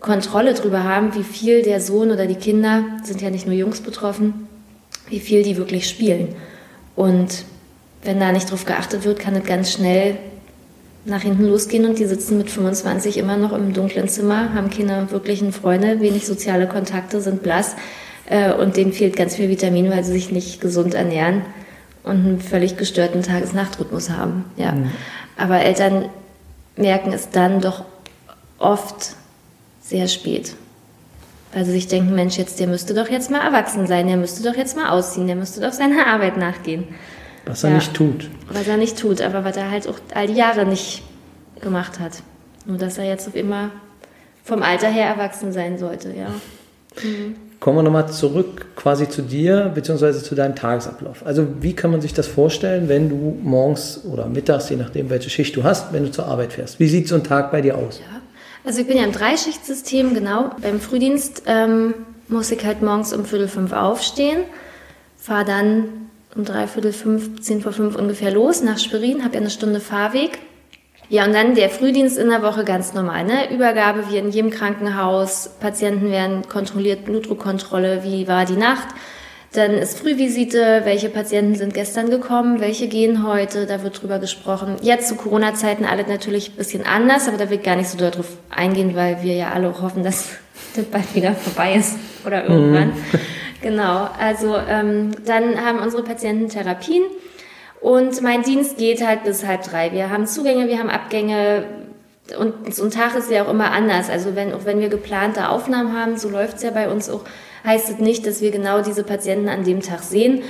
Kontrolle 0.00 0.54
darüber 0.54 0.84
haben, 0.84 1.14
wie 1.14 1.24
viel 1.24 1.62
der 1.62 1.80
Sohn 1.80 2.10
oder 2.10 2.26
die 2.26 2.36
Kinder, 2.36 2.84
sind 3.02 3.20
ja 3.20 3.28
nicht 3.28 3.46
nur 3.46 3.54
Jungs 3.54 3.80
betroffen, 3.80 4.48
wie 5.10 5.20
viel 5.20 5.42
die 5.42 5.58
wirklich 5.58 5.88
spielen. 5.88 6.34
Und 6.96 7.44
wenn 8.02 8.18
da 8.18 8.32
nicht 8.32 8.50
drauf 8.50 8.64
geachtet 8.64 9.04
wird, 9.04 9.18
kann 9.18 9.34
es 9.34 9.44
ganz 9.44 9.72
schnell 9.72 10.16
nach 11.04 11.20
hinten 11.20 11.44
losgehen 11.44 11.84
und 11.84 11.98
die 11.98 12.06
sitzen 12.06 12.38
mit 12.38 12.48
25 12.48 13.18
immer 13.18 13.36
noch 13.36 13.52
im 13.52 13.74
dunklen 13.74 14.08
Zimmer, 14.08 14.54
haben 14.54 14.70
keine 14.70 15.10
wirklichen 15.10 15.52
Freunde, 15.52 16.00
wenig 16.00 16.26
soziale 16.26 16.66
Kontakte, 16.66 17.20
sind 17.20 17.42
blass 17.42 17.76
äh, 18.24 18.54
und 18.54 18.78
denen 18.78 18.94
fehlt 18.94 19.14
ganz 19.14 19.34
viel 19.34 19.50
Vitamin, 19.50 19.90
weil 19.90 20.02
sie 20.02 20.12
sich 20.12 20.30
nicht 20.30 20.62
gesund 20.62 20.94
ernähren 20.94 21.42
und 22.04 22.16
einen 22.16 22.40
völlig 22.40 22.76
gestörten 22.76 23.22
Tages-Nacht-Rhythmus 23.22 24.10
haben. 24.10 24.44
Ja. 24.56 24.72
Mhm. 24.72 24.90
Aber 25.36 25.60
Eltern 25.60 26.08
merken 26.76 27.12
es 27.12 27.30
dann 27.30 27.60
doch 27.60 27.84
oft 28.58 29.16
sehr 29.82 30.08
spät. 30.08 30.54
Weil 31.52 31.64
sie 31.64 31.72
sich 31.72 31.88
denken, 31.88 32.14
Mensch, 32.14 32.36
jetzt, 32.36 32.60
der 32.60 32.66
müsste 32.66 32.94
doch 32.94 33.08
jetzt 33.08 33.30
mal 33.30 33.40
erwachsen 33.40 33.86
sein, 33.86 34.06
der 34.06 34.16
müsste 34.16 34.42
doch 34.42 34.56
jetzt 34.56 34.76
mal 34.76 34.90
ausziehen, 34.90 35.26
der 35.26 35.36
müsste 35.36 35.60
doch 35.60 35.72
seiner 35.72 36.06
Arbeit 36.06 36.36
nachgehen. 36.36 36.84
Was 37.46 37.62
er 37.62 37.70
ja. 37.70 37.76
nicht 37.76 37.94
tut. 37.94 38.30
Was 38.50 38.66
er 38.66 38.76
nicht 38.76 38.98
tut, 38.98 39.20
aber 39.20 39.44
was 39.44 39.56
er 39.56 39.70
halt 39.70 39.86
auch 39.88 39.98
all 40.14 40.26
die 40.26 40.34
Jahre 40.34 40.66
nicht 40.66 41.02
gemacht 41.60 42.00
hat. 42.00 42.22
Nur, 42.66 42.78
dass 42.78 42.98
er 42.98 43.04
jetzt 43.04 43.28
auf 43.28 43.36
immer 43.36 43.70
vom 44.42 44.62
Alter 44.62 44.88
her 44.88 45.06
erwachsen 45.06 45.52
sein 45.52 45.78
sollte, 45.78 46.10
ja. 46.10 46.28
Mhm. 47.02 47.36
Kommen 47.60 47.78
wir 47.78 47.82
nochmal 47.82 48.08
zurück 48.10 48.66
quasi 48.76 49.08
zu 49.08 49.22
dir, 49.22 49.72
beziehungsweise 49.74 50.22
zu 50.22 50.34
deinem 50.34 50.54
Tagesablauf. 50.54 51.24
Also 51.24 51.46
wie 51.60 51.72
kann 51.72 51.90
man 51.90 52.00
sich 52.00 52.12
das 52.12 52.26
vorstellen, 52.26 52.88
wenn 52.88 53.08
du 53.08 53.38
morgens 53.42 54.02
oder 54.04 54.26
mittags, 54.26 54.68
je 54.68 54.76
nachdem 54.76 55.08
welche 55.10 55.30
Schicht 55.30 55.56
du 55.56 55.64
hast, 55.64 55.92
wenn 55.92 56.04
du 56.04 56.10
zur 56.10 56.26
Arbeit 56.26 56.52
fährst? 56.52 56.78
Wie 56.78 56.88
sieht 56.88 57.08
so 57.08 57.14
ein 57.14 57.24
Tag 57.24 57.50
bei 57.50 57.62
dir 57.62 57.78
aus? 57.78 58.00
Ja, 58.00 58.20
also 58.64 58.80
ich 58.80 58.86
bin 58.86 58.96
ja 58.96 59.04
im 59.04 59.12
Dreischichtsystem, 59.12 60.14
genau. 60.14 60.50
Beim 60.60 60.80
Frühdienst 60.80 61.44
ähm, 61.46 61.94
muss 62.28 62.50
ich 62.50 62.64
halt 62.64 62.82
morgens 62.82 63.12
um 63.12 63.24
Viertel 63.24 63.48
fünf 63.48 63.72
aufstehen, 63.72 64.42
fahre 65.16 65.44
dann 65.44 65.84
um 66.34 66.44
dreiviertel 66.44 66.92
fünf, 66.92 67.40
zehn 67.40 67.60
vor 67.60 67.72
fünf 67.72 67.96
ungefähr 67.96 68.30
los 68.30 68.62
nach 68.62 68.78
Schwerin, 68.78 69.24
habe 69.24 69.34
ja 69.34 69.40
eine 69.40 69.50
Stunde 69.50 69.80
Fahrweg 69.80 70.38
Ja, 71.08 71.24
und 71.24 71.34
dann 71.34 71.54
der 71.54 71.68
Frühdienst 71.68 72.16
in 72.16 72.30
der 72.30 72.42
Woche 72.42 72.64
ganz 72.64 72.94
normal, 72.94 73.24
ne? 73.24 73.52
Übergabe 73.52 74.04
wie 74.10 74.16
in 74.16 74.30
jedem 74.30 74.50
Krankenhaus, 74.50 75.50
Patienten 75.60 76.10
werden 76.10 76.48
kontrolliert, 76.48 77.04
Blutdruckkontrolle, 77.04 78.02
wie 78.04 78.26
war 78.26 78.46
die 78.46 78.56
Nacht. 78.56 78.88
Dann 79.52 79.72
ist 79.72 80.00
Frühvisite, 80.00 80.80
welche 80.82 81.08
Patienten 81.08 81.54
sind 81.54 81.74
gestern 81.74 82.10
gekommen, 82.10 82.58
welche 82.58 82.88
gehen 82.88 83.24
heute, 83.24 83.66
da 83.66 83.84
wird 83.84 84.02
drüber 84.02 84.18
gesprochen. 84.18 84.76
Jetzt 84.82 85.08
zu 85.08 85.14
Corona-Zeiten 85.14 85.84
alle 85.84 86.04
natürlich 86.08 86.50
ein 86.50 86.56
bisschen 86.56 86.84
anders, 86.84 87.28
aber 87.28 87.36
da 87.36 87.50
will 87.50 87.58
ich 87.58 87.62
gar 87.62 87.76
nicht 87.76 87.88
so 87.88 87.96
drauf 87.96 88.36
eingehen, 88.50 88.96
weil 88.96 89.22
wir 89.22 89.34
ja 89.34 89.52
alle 89.52 89.80
hoffen, 89.80 90.02
dass 90.02 90.30
das 90.74 90.84
bald 90.86 91.14
wieder 91.14 91.34
vorbei 91.34 91.74
ist 91.74 91.96
oder 92.26 92.48
irgendwann. 92.48 92.88
Mhm. 92.88 92.94
Genau, 93.62 94.08
also 94.18 94.56
ähm, 94.56 95.12
dann 95.24 95.64
haben 95.64 95.78
unsere 95.78 96.02
Patienten 96.02 96.48
Therapien 96.48 97.04
und 97.84 98.22
mein 98.22 98.42
Dienst 98.42 98.78
geht 98.78 99.06
halt 99.06 99.24
bis 99.24 99.44
halb 99.44 99.62
drei. 99.62 99.92
Wir 99.92 100.08
haben 100.08 100.26
Zugänge, 100.26 100.68
wir 100.68 100.78
haben 100.78 100.88
Abgänge 100.88 101.64
und 102.38 102.74
so 102.74 102.84
ein 102.84 102.90
Tag 102.90 103.14
ist 103.14 103.30
ja 103.30 103.44
auch 103.44 103.50
immer 103.50 103.72
anders. 103.72 104.08
Also 104.08 104.34
wenn, 104.34 104.54
auch 104.54 104.64
wenn 104.64 104.80
wir 104.80 104.88
geplante 104.88 105.50
Aufnahmen 105.50 105.94
haben, 105.94 106.16
so 106.16 106.30
läuft 106.30 106.56
es 106.56 106.62
ja 106.62 106.70
bei 106.70 106.88
uns 106.88 107.10
auch, 107.10 107.20
heißt 107.62 107.90
es 107.90 107.98
nicht, 107.98 108.26
dass 108.26 108.40
wir 108.40 108.52
genau 108.52 108.80
diese 108.80 109.04
Patienten 109.04 109.50
an 109.50 109.64
dem 109.64 109.82
Tag 109.82 110.02
sehen. 110.02 110.42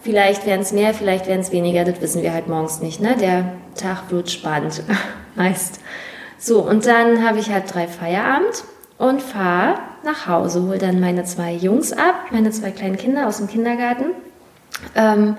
Vielleicht 0.00 0.46
werden 0.46 0.62
es 0.62 0.72
mehr, 0.72 0.94
vielleicht 0.94 1.26
werden 1.26 1.42
es 1.42 1.52
weniger, 1.52 1.84
das 1.84 2.00
wissen 2.00 2.22
wir 2.22 2.32
halt 2.32 2.48
morgens 2.48 2.80
nicht. 2.80 3.02
Ne? 3.02 3.16
Der 3.20 3.52
Tag 3.74 4.10
wird 4.10 4.30
spannend, 4.30 4.82
meist. 5.34 5.80
So, 6.38 6.60
und 6.62 6.86
dann 6.86 7.22
habe 7.22 7.38
ich 7.38 7.50
halt 7.50 7.64
drei 7.74 7.86
Feierabend 7.86 8.64
und 8.96 9.20
fahre 9.20 9.78
nach 10.04 10.26
Hause, 10.26 10.62
hole 10.62 10.78
dann 10.78 11.00
meine 11.00 11.24
zwei 11.24 11.52
Jungs 11.52 11.92
ab, 11.92 12.14
meine 12.30 12.50
zwei 12.50 12.70
kleinen 12.70 12.96
Kinder 12.96 13.26
aus 13.26 13.36
dem 13.36 13.46
Kindergarten. 13.46 14.06
Ähm, 14.94 15.36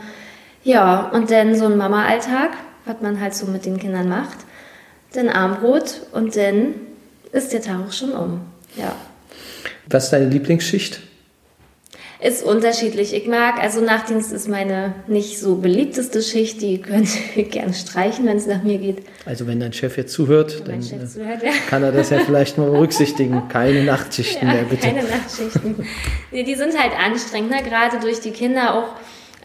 ja, 0.64 1.10
und 1.10 1.32
dann 1.32 1.56
so 1.56 1.66
ein 1.66 1.78
Mama-Alltag, 1.78 2.52
was 2.86 3.02
man 3.02 3.20
halt 3.20 3.34
so 3.34 3.46
mit 3.46 3.66
den 3.66 3.80
Kindern 3.80 4.10
macht. 4.10 4.38
Dann 5.14 5.30
Armbrot 5.30 6.02
und 6.12 6.36
dann 6.36 6.76
ist 7.32 7.54
der 7.54 7.62
Tag 7.62 7.88
auch 7.88 7.94
schon 7.94 8.12
um. 8.12 8.42
Ja. 8.76 8.96
Was 9.88 10.06
ist 10.06 10.10
deine 10.12 10.28
Lieblingsschicht? 10.28 11.02
Ist 12.22 12.44
unterschiedlich. 12.44 13.14
Ich 13.14 13.28
mag, 13.28 13.64
also 13.64 13.80
Nachtdienst 13.80 14.34
ist 14.34 14.50
meine 14.50 14.94
nicht 15.08 15.40
so 15.40 15.56
beliebteste 15.56 16.22
Schicht, 16.22 16.62
die 16.62 16.82
könnte 16.82 17.12
ich 17.36 17.50
gerne 17.52 17.74
streichen, 17.74 18.26
wenn 18.26 18.36
es 18.36 18.46
nach 18.46 18.62
mir 18.62 18.78
geht. 18.78 19.04
Also 19.26 19.48
wenn 19.48 19.62
dein 19.62 19.72
Chef 19.72 19.96
jetzt 19.96 20.12
zuhört, 20.12 20.68
dann 20.68 20.84
Chef 20.84 21.02
äh, 21.02 21.08
zuhört, 21.08 21.44
ja. 21.44 21.52
kann 21.70 21.82
er 21.82 21.94
das 21.94 22.10
ja 22.10 22.20
vielleicht 22.20 22.58
mal 22.58 22.70
berücksichtigen. 22.70 23.48
Keine 23.50 23.86
Nachtschichten 23.86 24.50
ja, 24.50 24.54
mehr, 24.54 24.64
bitte. 24.64 24.88
Keine 24.88 25.04
Nachtschichten. 25.04 25.88
nee, 26.32 26.44
die 26.44 26.56
sind 26.56 26.78
halt 26.78 26.92
anstrengend, 27.00 27.52
ne? 27.52 27.64
gerade 27.64 28.02
durch 28.02 28.20
die 28.20 28.32
Kinder 28.32 28.76
auch 28.76 28.96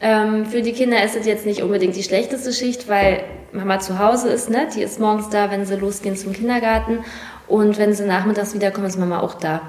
ähm, 0.00 0.46
für 0.46 0.62
die 0.62 0.72
Kinder 0.72 1.02
ist 1.04 1.16
es 1.16 1.26
jetzt 1.26 1.46
nicht 1.46 1.62
unbedingt 1.62 1.96
die 1.96 2.02
schlechteste 2.02 2.52
Schicht, 2.52 2.88
weil 2.88 3.24
Mama 3.52 3.78
zu 3.80 3.98
Hause 3.98 4.28
ist, 4.28 4.50
ne? 4.50 4.68
Die 4.74 4.82
ist 4.82 4.98
morgens 4.98 5.28
da, 5.28 5.50
wenn 5.50 5.64
sie 5.64 5.76
losgehen 5.76 6.16
zum 6.16 6.32
Kindergarten. 6.32 7.04
Und 7.46 7.78
wenn 7.78 7.92
sie 7.94 8.04
nachmittags 8.04 8.54
wiederkommen, 8.54 8.86
ist 8.86 8.98
Mama 8.98 9.20
auch 9.20 9.34
da. 9.34 9.62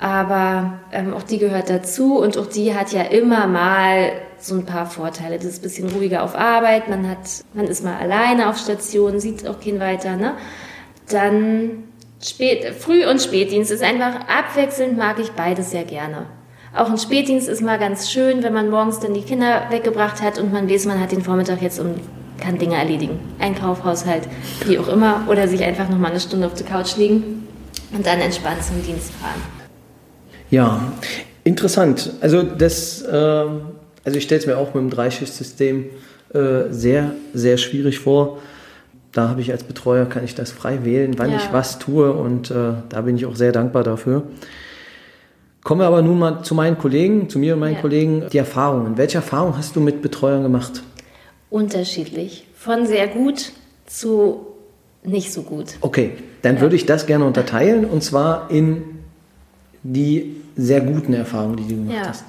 Aber 0.00 0.78
ähm, 0.92 1.12
auch 1.12 1.24
die 1.24 1.38
gehört 1.38 1.70
dazu 1.70 2.18
und 2.18 2.38
auch 2.38 2.46
die 2.46 2.74
hat 2.74 2.92
ja 2.92 3.02
immer 3.02 3.46
mal 3.48 4.12
so 4.38 4.54
ein 4.54 4.64
paar 4.64 4.86
Vorteile. 4.86 5.36
Das 5.36 5.46
ist 5.46 5.58
ein 5.58 5.62
bisschen 5.62 5.90
ruhiger 5.90 6.22
auf 6.22 6.36
Arbeit, 6.36 6.88
man 6.88 7.08
hat, 7.08 7.18
man 7.52 7.66
ist 7.66 7.82
mal 7.82 7.98
alleine 7.98 8.48
auf 8.48 8.58
Station, 8.58 9.18
sieht 9.18 9.46
auch 9.48 9.60
keinen 9.60 9.80
weiter, 9.80 10.16
ne? 10.16 10.34
Dann 11.10 11.84
spät, 12.22 12.74
Früh- 12.74 13.08
und 13.08 13.20
Spätdienst 13.20 13.72
ist 13.72 13.82
einfach 13.82 14.28
abwechselnd, 14.28 14.96
mag 14.96 15.18
ich 15.18 15.32
beides 15.32 15.72
sehr 15.72 15.84
gerne. 15.84 16.26
Auch 16.74 16.90
ein 16.90 16.98
Spätdienst 16.98 17.48
ist 17.48 17.62
mal 17.62 17.78
ganz 17.78 18.10
schön, 18.10 18.42
wenn 18.42 18.52
man 18.52 18.70
morgens 18.70 19.00
dann 19.00 19.14
die 19.14 19.22
Kinder 19.22 19.62
weggebracht 19.70 20.20
hat 20.22 20.38
und 20.38 20.52
man 20.52 20.68
weiß, 20.70 20.86
man 20.86 21.00
hat 21.00 21.12
den 21.12 21.22
Vormittag 21.22 21.62
jetzt 21.62 21.80
und 21.80 21.96
kann 22.38 22.58
Dinge 22.58 22.76
erledigen. 22.76 23.18
Einkauf, 23.38 23.84
Haushalt, 23.84 24.28
wie 24.66 24.78
auch 24.78 24.88
immer. 24.88 25.26
Oder 25.28 25.48
sich 25.48 25.62
einfach 25.64 25.88
noch 25.88 25.98
mal 25.98 26.10
eine 26.10 26.20
Stunde 26.20 26.46
auf 26.46 26.54
der 26.54 26.66
Couch 26.66 26.96
legen 26.96 27.46
und 27.92 28.06
dann 28.06 28.20
entspannt 28.20 28.62
zum 28.62 28.82
Dienst 28.82 29.12
fahren. 29.14 29.40
Ja, 30.50 30.92
interessant. 31.44 32.12
Also 32.20 32.42
das, 32.42 33.02
äh, 33.02 33.14
also 33.14 34.18
ich 34.18 34.22
stelle 34.24 34.40
es 34.40 34.46
mir 34.46 34.58
auch 34.58 34.74
mit 34.74 34.82
dem 34.82 34.90
Dreischichtsystem 34.90 35.86
äh, 36.32 36.70
sehr, 36.70 37.12
sehr 37.34 37.56
schwierig 37.56 37.98
vor. 37.98 38.38
Da 39.12 39.28
habe 39.28 39.40
ich 39.40 39.50
als 39.50 39.64
Betreuer, 39.64 40.04
kann 40.06 40.22
ich 40.22 40.34
das 40.34 40.52
frei 40.52 40.84
wählen, 40.84 41.14
wann 41.18 41.30
ja. 41.30 41.38
ich 41.38 41.52
was 41.52 41.78
tue 41.78 42.12
und 42.12 42.50
äh, 42.50 42.72
da 42.88 43.00
bin 43.00 43.16
ich 43.16 43.26
auch 43.26 43.36
sehr 43.36 43.52
dankbar 43.52 43.82
dafür. 43.82 44.24
Kommen 45.62 45.80
wir 45.80 45.86
aber 45.86 46.02
nun 46.02 46.18
mal 46.18 46.42
zu 46.42 46.54
meinen 46.54 46.78
Kollegen, 46.78 47.28
zu 47.28 47.38
mir 47.38 47.54
und 47.54 47.60
meinen 47.60 47.74
ja. 47.74 47.80
Kollegen, 47.80 48.24
die 48.32 48.38
Erfahrungen. 48.38 48.96
Welche 48.96 49.18
Erfahrungen 49.18 49.56
hast 49.56 49.76
du 49.76 49.80
mit 49.80 50.02
Betreuern 50.02 50.42
gemacht? 50.42 50.82
Unterschiedlich. 51.50 52.46
Von 52.54 52.86
sehr 52.86 53.08
gut 53.08 53.52
zu 53.86 54.46
nicht 55.02 55.32
so 55.32 55.42
gut. 55.42 55.74
Okay, 55.80 56.12
dann 56.42 56.56
ja. 56.56 56.60
würde 56.60 56.76
ich 56.76 56.86
das 56.86 57.06
gerne 57.06 57.24
unterteilen 57.24 57.84
und 57.84 58.02
zwar 58.02 58.50
in 58.50 58.82
die 59.82 60.36
sehr 60.56 60.80
guten 60.80 61.14
Erfahrungen, 61.14 61.56
die 61.56 61.68
du 61.68 61.76
gemacht 61.76 61.96
ja. 61.96 62.08
hast. 62.08 62.24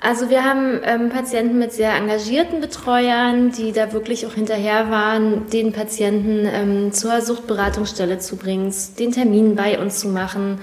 Also 0.00 0.28
wir 0.28 0.44
haben 0.44 0.80
ähm, 0.84 1.08
Patienten 1.08 1.58
mit 1.58 1.72
sehr 1.72 1.94
engagierten 1.96 2.60
Betreuern, 2.60 3.50
die 3.50 3.72
da 3.72 3.92
wirklich 3.92 4.26
auch 4.26 4.34
hinterher 4.34 4.90
waren, 4.90 5.48
den 5.50 5.72
Patienten 5.72 6.46
ähm, 6.46 6.92
zur 6.92 7.22
Suchtberatungsstelle 7.22 8.18
zu 8.18 8.36
bringen, 8.36 8.72
den 8.98 9.12
Termin 9.12 9.56
bei 9.56 9.78
uns 9.78 9.98
zu 9.98 10.08
machen, 10.08 10.58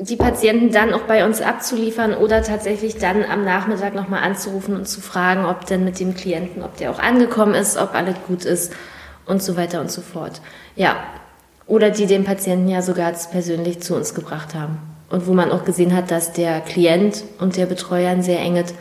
die 0.00 0.16
Patienten 0.16 0.72
dann 0.72 0.94
auch 0.94 1.02
bei 1.02 1.26
uns 1.26 1.42
abzuliefern 1.42 2.14
oder 2.14 2.42
tatsächlich 2.42 2.96
dann 2.96 3.22
am 3.24 3.44
Nachmittag 3.44 3.94
nochmal 3.94 4.22
anzurufen 4.22 4.74
und 4.74 4.88
zu 4.88 5.00
fragen, 5.00 5.44
ob 5.44 5.66
denn 5.66 5.84
mit 5.84 6.00
dem 6.00 6.14
Klienten, 6.14 6.62
ob 6.62 6.76
der 6.78 6.90
auch 6.90 6.98
angekommen 6.98 7.54
ist, 7.54 7.76
ob 7.76 7.94
alles 7.94 8.14
gut 8.26 8.44
ist 8.44 8.72
und 9.26 9.42
so 9.42 9.56
weiter 9.56 9.80
und 9.80 9.90
so 9.90 10.00
fort. 10.00 10.40
Ja. 10.74 10.96
Oder 11.66 11.90
die 11.90 12.06
den 12.06 12.24
Patienten 12.24 12.68
ja 12.68 12.82
sogar 12.82 13.12
persönlich 13.30 13.80
zu 13.80 13.94
uns 13.94 14.14
gebracht 14.14 14.54
haben. 14.54 14.78
Und 15.10 15.26
wo 15.26 15.34
man 15.34 15.50
auch 15.52 15.64
gesehen 15.64 15.94
hat, 15.94 16.10
dass 16.10 16.32
der 16.32 16.60
Klient 16.60 17.22
und 17.38 17.56
der 17.56 17.66
Betreuer 17.66 18.10
ein 18.10 18.22
sehr 18.22 18.40
enges, 18.40 18.74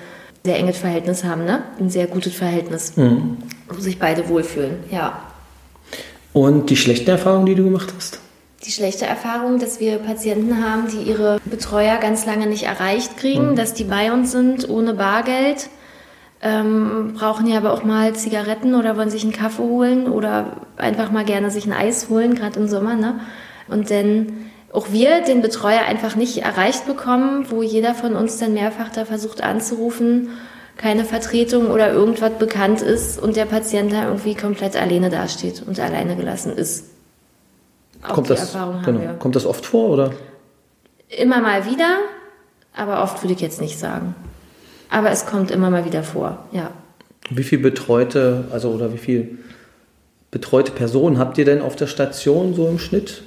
sehr 0.45 0.57
enges 0.57 0.77
Verhältnis 0.77 1.23
haben, 1.23 1.43
ne? 1.43 1.63
Ein 1.79 1.89
sehr 1.89 2.07
gutes 2.07 2.33
Verhältnis, 2.33 2.95
mhm. 2.97 3.37
wo 3.67 3.79
sich 3.79 3.99
beide 3.99 4.29
wohlfühlen, 4.29 4.83
ja. 4.89 5.19
Und 6.33 6.69
die 6.69 6.77
schlechten 6.77 7.09
Erfahrungen, 7.09 7.45
die 7.47 7.55
du 7.55 7.63
gemacht 7.63 7.93
hast? 7.95 8.19
Die 8.65 8.71
schlechte 8.71 9.05
Erfahrung, 9.05 9.59
dass 9.59 9.79
wir 9.79 9.99
Patienten 9.99 10.63
haben, 10.63 10.87
die 10.89 11.09
ihre 11.09 11.39
Betreuer 11.45 11.97
ganz 11.97 12.25
lange 12.25 12.47
nicht 12.47 12.63
erreicht 12.63 13.17
kriegen, 13.17 13.51
mhm. 13.51 13.55
dass 13.55 13.73
die 13.73 13.85
bei 13.85 14.11
uns 14.11 14.31
sind 14.31 14.69
ohne 14.69 14.93
Bargeld, 14.93 15.69
ähm, 16.41 17.13
brauchen 17.15 17.47
ja 17.47 17.57
aber 17.57 17.73
auch 17.73 17.83
mal 17.83 18.13
Zigaretten 18.13 18.75
oder 18.75 18.97
wollen 18.97 19.09
sich 19.09 19.23
einen 19.23 19.33
Kaffee 19.33 19.63
holen 19.63 20.07
oder 20.07 20.57
einfach 20.77 21.11
mal 21.11 21.25
gerne 21.25 21.51
sich 21.51 21.65
ein 21.65 21.73
Eis 21.73 22.09
holen, 22.09 22.35
gerade 22.35 22.59
im 22.59 22.67
Sommer. 22.67 22.95
Ne? 22.95 23.19
Und 23.67 23.91
dann 23.91 24.49
auch 24.71 24.91
wir 24.91 25.21
den 25.21 25.41
Betreuer 25.41 25.81
einfach 25.87 26.15
nicht 26.15 26.39
erreicht 26.39 26.85
bekommen, 26.85 27.47
wo 27.49 27.63
jeder 27.63 27.95
von 27.95 28.15
uns 28.15 28.37
dann 28.37 28.53
mehrfach 28.53 28.89
da 28.89 29.05
versucht 29.05 29.41
anzurufen, 29.41 30.29
keine 30.77 31.03
Vertretung 31.03 31.71
oder 31.71 31.91
irgendwas 31.91 32.33
bekannt 32.39 32.81
ist 32.81 33.21
und 33.21 33.35
der 33.35 33.45
Patient 33.45 33.91
da 33.91 34.05
irgendwie 34.07 34.35
komplett 34.35 34.75
alleine 34.75 35.09
dasteht 35.09 35.63
und 35.65 35.79
alleine 35.79 36.15
gelassen 36.15 36.55
ist. 36.55 36.85
Auch 38.03 38.13
kommt 38.13 38.29
das, 38.29 38.39
Erfahrung 38.39 38.75
haben 38.75 38.85
genau. 38.85 38.99
wir. 39.01 39.13
Kommt 39.13 39.35
das 39.35 39.45
oft 39.45 39.65
vor, 39.65 39.89
oder? 39.89 40.11
Immer 41.09 41.41
mal 41.41 41.65
wieder, 41.65 41.97
aber 42.73 43.03
oft 43.03 43.21
würde 43.23 43.33
ich 43.33 43.41
jetzt 43.41 43.61
nicht 43.61 43.77
sagen. 43.77 44.15
Aber 44.89 45.11
es 45.11 45.25
kommt 45.25 45.51
immer 45.51 45.69
mal 45.69 45.85
wieder 45.85 46.03
vor, 46.03 46.45
ja. 46.51 46.71
Wie 47.29 47.43
viel 47.43 47.59
betreute, 47.59 48.45
also 48.51 48.71
oder 48.71 48.93
wie 48.93 48.97
viel 48.97 49.37
betreute 50.31 50.71
Personen 50.71 51.19
habt 51.19 51.37
ihr 51.37 51.45
denn 51.45 51.61
auf 51.61 51.75
der 51.75 51.87
Station 51.87 52.53
so 52.53 52.67
im 52.67 52.79
Schnitt? 52.79 53.23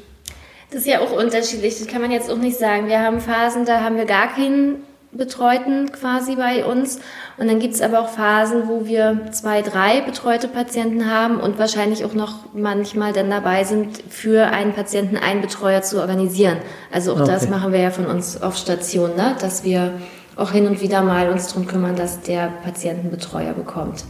Das 0.71 0.81
ist 0.81 0.87
ja 0.87 1.01
auch 1.01 1.13
unterschiedlich, 1.13 1.79
das 1.79 1.87
kann 1.87 2.01
man 2.01 2.11
jetzt 2.11 2.31
auch 2.31 2.39
nicht 2.39 2.59
sagen. 2.59 2.89
Wir 2.89 3.01
haben 3.01 3.21
Phasen, 3.21 3.65
da 3.65 3.81
haben 3.81 3.97
wir 3.97 4.07
gar 4.07 4.35
keinen 4.35 4.77
Betreuten 5.13 5.93
quasi 5.93 6.37
bei 6.37 6.65
uns. 6.65 6.99
Und 7.37 7.49
dann 7.49 7.59
gibt 7.59 7.75
es 7.75 7.83
aber 7.83 8.01
auch 8.01 8.09
Phasen, 8.09 8.67
wo 8.67 8.87
wir 8.87 9.29
zwei, 9.31 9.61
drei 9.61 10.01
betreute 10.01 10.49
Patienten 10.49 11.11
haben 11.11 11.39
und 11.39 11.59
wahrscheinlich 11.59 12.05
auch 12.05 12.15
noch 12.15 12.55
manchmal 12.55 13.13
dann 13.13 13.29
dabei 13.29 13.65
sind, 13.65 14.03
für 14.09 14.47
einen 14.47 14.73
Patienten 14.73 15.17
einen 15.19 15.43
Betreuer 15.43 15.83
zu 15.83 16.01
organisieren. 16.01 16.59
Also 16.91 17.13
auch 17.13 17.21
okay. 17.21 17.31
das 17.31 17.49
machen 17.51 17.73
wir 17.73 17.81
ja 17.81 17.91
von 17.91 18.07
uns 18.07 18.41
auf 18.41 18.57
Station, 18.57 19.15
ne? 19.15 19.37
dass 19.41 19.65
wir 19.65 19.93
auch 20.37 20.53
hin 20.53 20.67
und 20.67 20.81
wieder 20.81 21.03
mal 21.03 21.31
uns 21.31 21.49
darum 21.49 21.67
kümmern, 21.67 21.95
dass 21.95 22.23
der 22.23 22.51
Patient 22.63 23.01
einen 23.01 23.11
Betreuer 23.11 23.53
bekommt. 23.53 24.05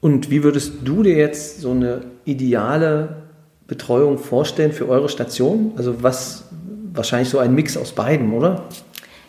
Und 0.00 0.30
wie 0.30 0.44
würdest 0.44 0.74
du 0.84 1.02
dir 1.02 1.16
jetzt 1.16 1.60
so 1.60 1.72
eine 1.72 2.02
ideale 2.24 3.24
Betreuung 3.66 4.18
vorstellen 4.18 4.70
für 4.70 4.88
eure 4.88 5.08
Station? 5.08 5.72
Also 5.76 6.00
was 6.00 6.44
wahrscheinlich 6.92 7.28
so 7.28 7.38
ein 7.38 7.54
Mix 7.54 7.76
aus 7.76 7.92
beiden, 7.92 8.32
oder? 8.32 8.68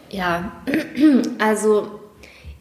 Ja, 0.09 0.51
also 1.39 1.87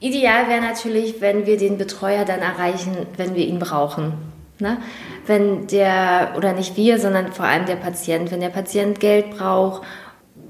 ideal 0.01 0.49
wäre 0.49 0.61
natürlich, 0.61 1.21
wenn 1.21 1.47
wir 1.47 1.57
den 1.57 1.79
Betreuer 1.79 2.25
dann 2.25 2.41
erreichen, 2.41 2.97
wenn 3.17 3.35
wir 3.35 3.47
ihn 3.47 3.59
brauchen. 3.59 4.13
Ne? 4.61 4.79
Wenn 5.27 5.67
der, 5.69 6.35
oder 6.37 6.53
nicht 6.53 6.77
wir, 6.77 6.99
sondern 6.99 7.33
vor 7.33 7.47
allem 7.47 7.67
der 7.67 7.77
Patient, 7.77 8.31
wenn 8.31 8.41
der 8.41 8.49
Patient 8.49 8.99
Geld 8.99 9.31
braucht 9.31 9.83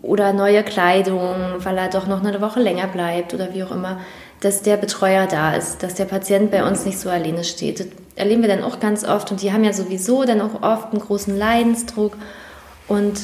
oder 0.02 0.32
neue 0.32 0.62
Kleidung, 0.62 1.36
weil 1.58 1.76
er 1.76 1.88
doch 1.88 2.06
noch 2.06 2.24
eine 2.24 2.40
Woche 2.40 2.60
länger 2.60 2.86
bleibt 2.86 3.34
oder 3.34 3.52
wie 3.52 3.62
auch 3.62 3.70
immer, 3.70 4.00
dass 4.40 4.62
der 4.62 4.76
Betreuer 4.76 5.26
da 5.26 5.54
ist, 5.54 5.82
dass 5.82 5.94
der 5.94 6.04
Patient 6.04 6.50
bei 6.50 6.66
uns 6.66 6.86
nicht 6.86 6.98
so 6.98 7.10
alleine 7.10 7.44
steht. 7.44 7.80
Das 7.80 7.86
erleben 8.14 8.42
wir 8.42 8.48
dann 8.48 8.62
auch 8.62 8.80
ganz 8.80 9.04
oft 9.04 9.30
und 9.30 9.42
die 9.42 9.52
haben 9.52 9.64
ja 9.64 9.72
sowieso 9.72 10.24
dann 10.24 10.40
auch 10.40 10.62
oft 10.62 10.92
einen 10.92 11.00
großen 11.00 11.36
Leidensdruck 11.36 12.16
und 12.86 13.20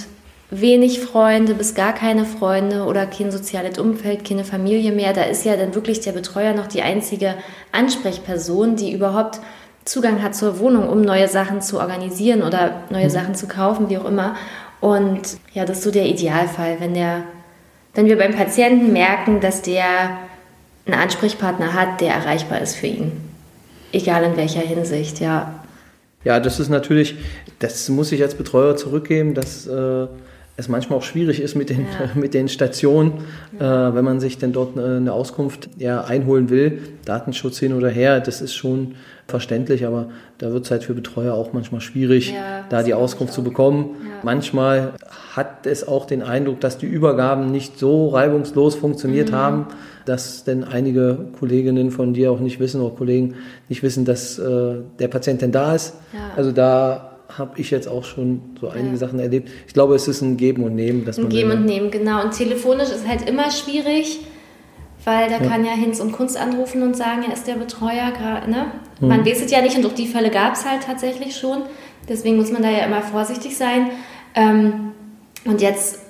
wenig 0.50 1.00
Freunde 1.00 1.54
bis 1.54 1.74
gar 1.74 1.94
keine 1.94 2.24
Freunde 2.24 2.84
oder 2.84 3.06
kein 3.06 3.30
soziales 3.30 3.78
Umfeld, 3.78 4.24
keine 4.24 4.44
Familie 4.44 4.92
mehr. 4.92 5.12
Da 5.12 5.22
ist 5.24 5.44
ja 5.44 5.56
dann 5.56 5.74
wirklich 5.74 6.00
der 6.00 6.12
Betreuer 6.12 6.54
noch 6.54 6.66
die 6.66 6.82
einzige 6.82 7.34
Ansprechperson, 7.72 8.76
die 8.76 8.92
überhaupt 8.92 9.40
Zugang 9.84 10.22
hat 10.22 10.34
zur 10.34 10.58
Wohnung, 10.58 10.88
um 10.88 11.02
neue 11.02 11.28
Sachen 11.28 11.60
zu 11.60 11.78
organisieren 11.78 12.42
oder 12.42 12.82
neue 12.90 13.04
mhm. 13.04 13.10
Sachen 13.10 13.34
zu 13.34 13.46
kaufen, 13.46 13.90
wie 13.90 13.98
auch 13.98 14.06
immer. 14.06 14.36
Und 14.80 15.38
ja, 15.52 15.64
das 15.64 15.78
ist 15.78 15.84
so 15.84 15.90
der 15.90 16.06
Idealfall, 16.06 16.76
wenn 16.80 16.94
der, 16.94 17.24
wenn 17.94 18.06
wir 18.06 18.18
beim 18.18 18.34
Patienten 18.34 18.92
merken, 18.92 19.40
dass 19.40 19.62
der 19.62 19.84
einen 20.86 21.00
Ansprechpartner 21.00 21.74
hat, 21.74 22.00
der 22.00 22.14
erreichbar 22.14 22.60
ist 22.60 22.76
für 22.76 22.86
ihn. 22.86 23.12
Egal 23.92 24.24
in 24.24 24.36
welcher 24.36 24.60
Hinsicht, 24.60 25.20
ja. 25.20 25.54
Ja, 26.24 26.40
das 26.40 26.58
ist 26.58 26.70
natürlich, 26.70 27.16
das 27.58 27.88
muss 27.88 28.10
ich 28.12 28.22
als 28.22 28.34
Betreuer 28.34 28.76
zurückgeben, 28.76 29.34
dass 29.34 29.66
äh, 29.66 30.06
es 30.56 30.68
manchmal 30.68 30.98
auch 30.98 31.02
schwierig 31.02 31.40
ist 31.40 31.56
mit 31.56 31.70
den, 31.70 31.80
ja. 31.80 32.10
mit 32.14 32.34
den 32.34 32.48
Stationen, 32.48 33.24
ja. 33.58 33.88
äh, 33.88 33.94
wenn 33.94 34.04
man 34.04 34.20
sich 34.20 34.38
denn 34.38 34.52
dort 34.52 34.78
eine, 34.78 34.96
eine 34.96 35.12
Auskunft 35.12 35.68
ja, 35.78 36.02
einholen 36.02 36.48
will, 36.48 36.80
Datenschutz 37.04 37.58
hin 37.58 37.72
oder 37.72 37.88
her, 37.88 38.20
das 38.20 38.40
ist 38.40 38.54
schon 38.54 38.94
verständlich, 39.26 39.86
aber 39.86 40.10
da 40.38 40.52
wird 40.52 40.64
es 40.64 40.70
halt 40.70 40.84
für 40.84 40.94
Betreuer 40.94 41.34
auch 41.34 41.52
manchmal 41.52 41.80
schwierig, 41.80 42.32
ja, 42.32 42.64
da 42.68 42.82
die 42.82 42.94
Auskunft 42.94 43.32
zu 43.32 43.42
bekommen. 43.42 43.96
Manchmal 44.22 44.92
hat 45.34 45.66
es 45.66 45.88
auch 45.88 46.06
den 46.06 46.22
Eindruck, 46.22 46.60
dass 46.60 46.76
die 46.76 46.86
Übergaben 46.86 47.50
nicht 47.50 47.78
so 47.78 48.08
reibungslos 48.08 48.74
funktioniert 48.74 49.30
mhm. 49.30 49.36
haben, 49.36 49.66
dass 50.04 50.44
denn 50.44 50.62
einige 50.62 51.18
Kolleginnen 51.38 51.90
von 51.90 52.12
dir 52.12 52.30
auch 52.30 52.40
nicht 52.40 52.60
wissen 52.60 52.82
oder 52.82 52.94
Kollegen 52.94 53.36
nicht 53.70 53.82
wissen, 53.82 54.04
dass 54.04 54.38
äh, 54.38 54.74
der 54.98 55.08
Patient 55.08 55.40
denn 55.40 55.52
da 55.52 55.74
ist. 55.74 55.94
Also 56.36 56.52
da 56.52 57.13
habe 57.38 57.60
ich 57.60 57.70
jetzt 57.70 57.88
auch 57.88 58.04
schon 58.04 58.40
so 58.60 58.68
einige 58.68 58.92
ja. 58.92 58.96
Sachen 58.96 59.18
erlebt. 59.18 59.50
Ich 59.66 59.74
glaube, 59.74 59.94
es 59.94 60.08
ist 60.08 60.22
ein 60.22 60.36
Geben 60.36 60.64
und 60.64 60.74
Nehmen. 60.74 61.04
Dass 61.04 61.18
ein 61.18 61.28
Geben 61.28 61.50
und 61.50 61.64
Nehmen, 61.64 61.90
genau. 61.90 62.22
Und 62.22 62.32
telefonisch 62.32 62.90
ist 62.90 63.06
halt 63.06 63.28
immer 63.28 63.50
schwierig, 63.50 64.20
weil 65.04 65.28
da 65.28 65.42
ja. 65.42 65.48
kann 65.48 65.64
ja 65.64 65.72
Hinz 65.72 66.00
und 66.00 66.12
Kunst 66.12 66.36
anrufen 66.36 66.82
und 66.82 66.96
sagen, 66.96 67.24
er 67.26 67.34
ist 67.34 67.46
der 67.46 67.54
Betreuer. 67.54 68.12
Ne? 68.48 68.66
Mhm. 69.00 69.08
Man 69.08 69.26
weiß 69.26 69.44
es 69.44 69.50
ja 69.50 69.62
nicht 69.62 69.76
und 69.76 69.86
auch 69.86 69.94
die 69.94 70.06
Fälle 70.06 70.30
gab 70.30 70.54
es 70.54 70.64
halt 70.64 70.82
tatsächlich 70.84 71.36
schon. 71.36 71.62
Deswegen 72.08 72.36
muss 72.36 72.50
man 72.50 72.62
da 72.62 72.70
ja 72.70 72.84
immer 72.84 73.02
vorsichtig 73.02 73.56
sein. 73.56 73.90
Ähm, 74.34 74.92
und 75.44 75.60
jetzt 75.60 76.00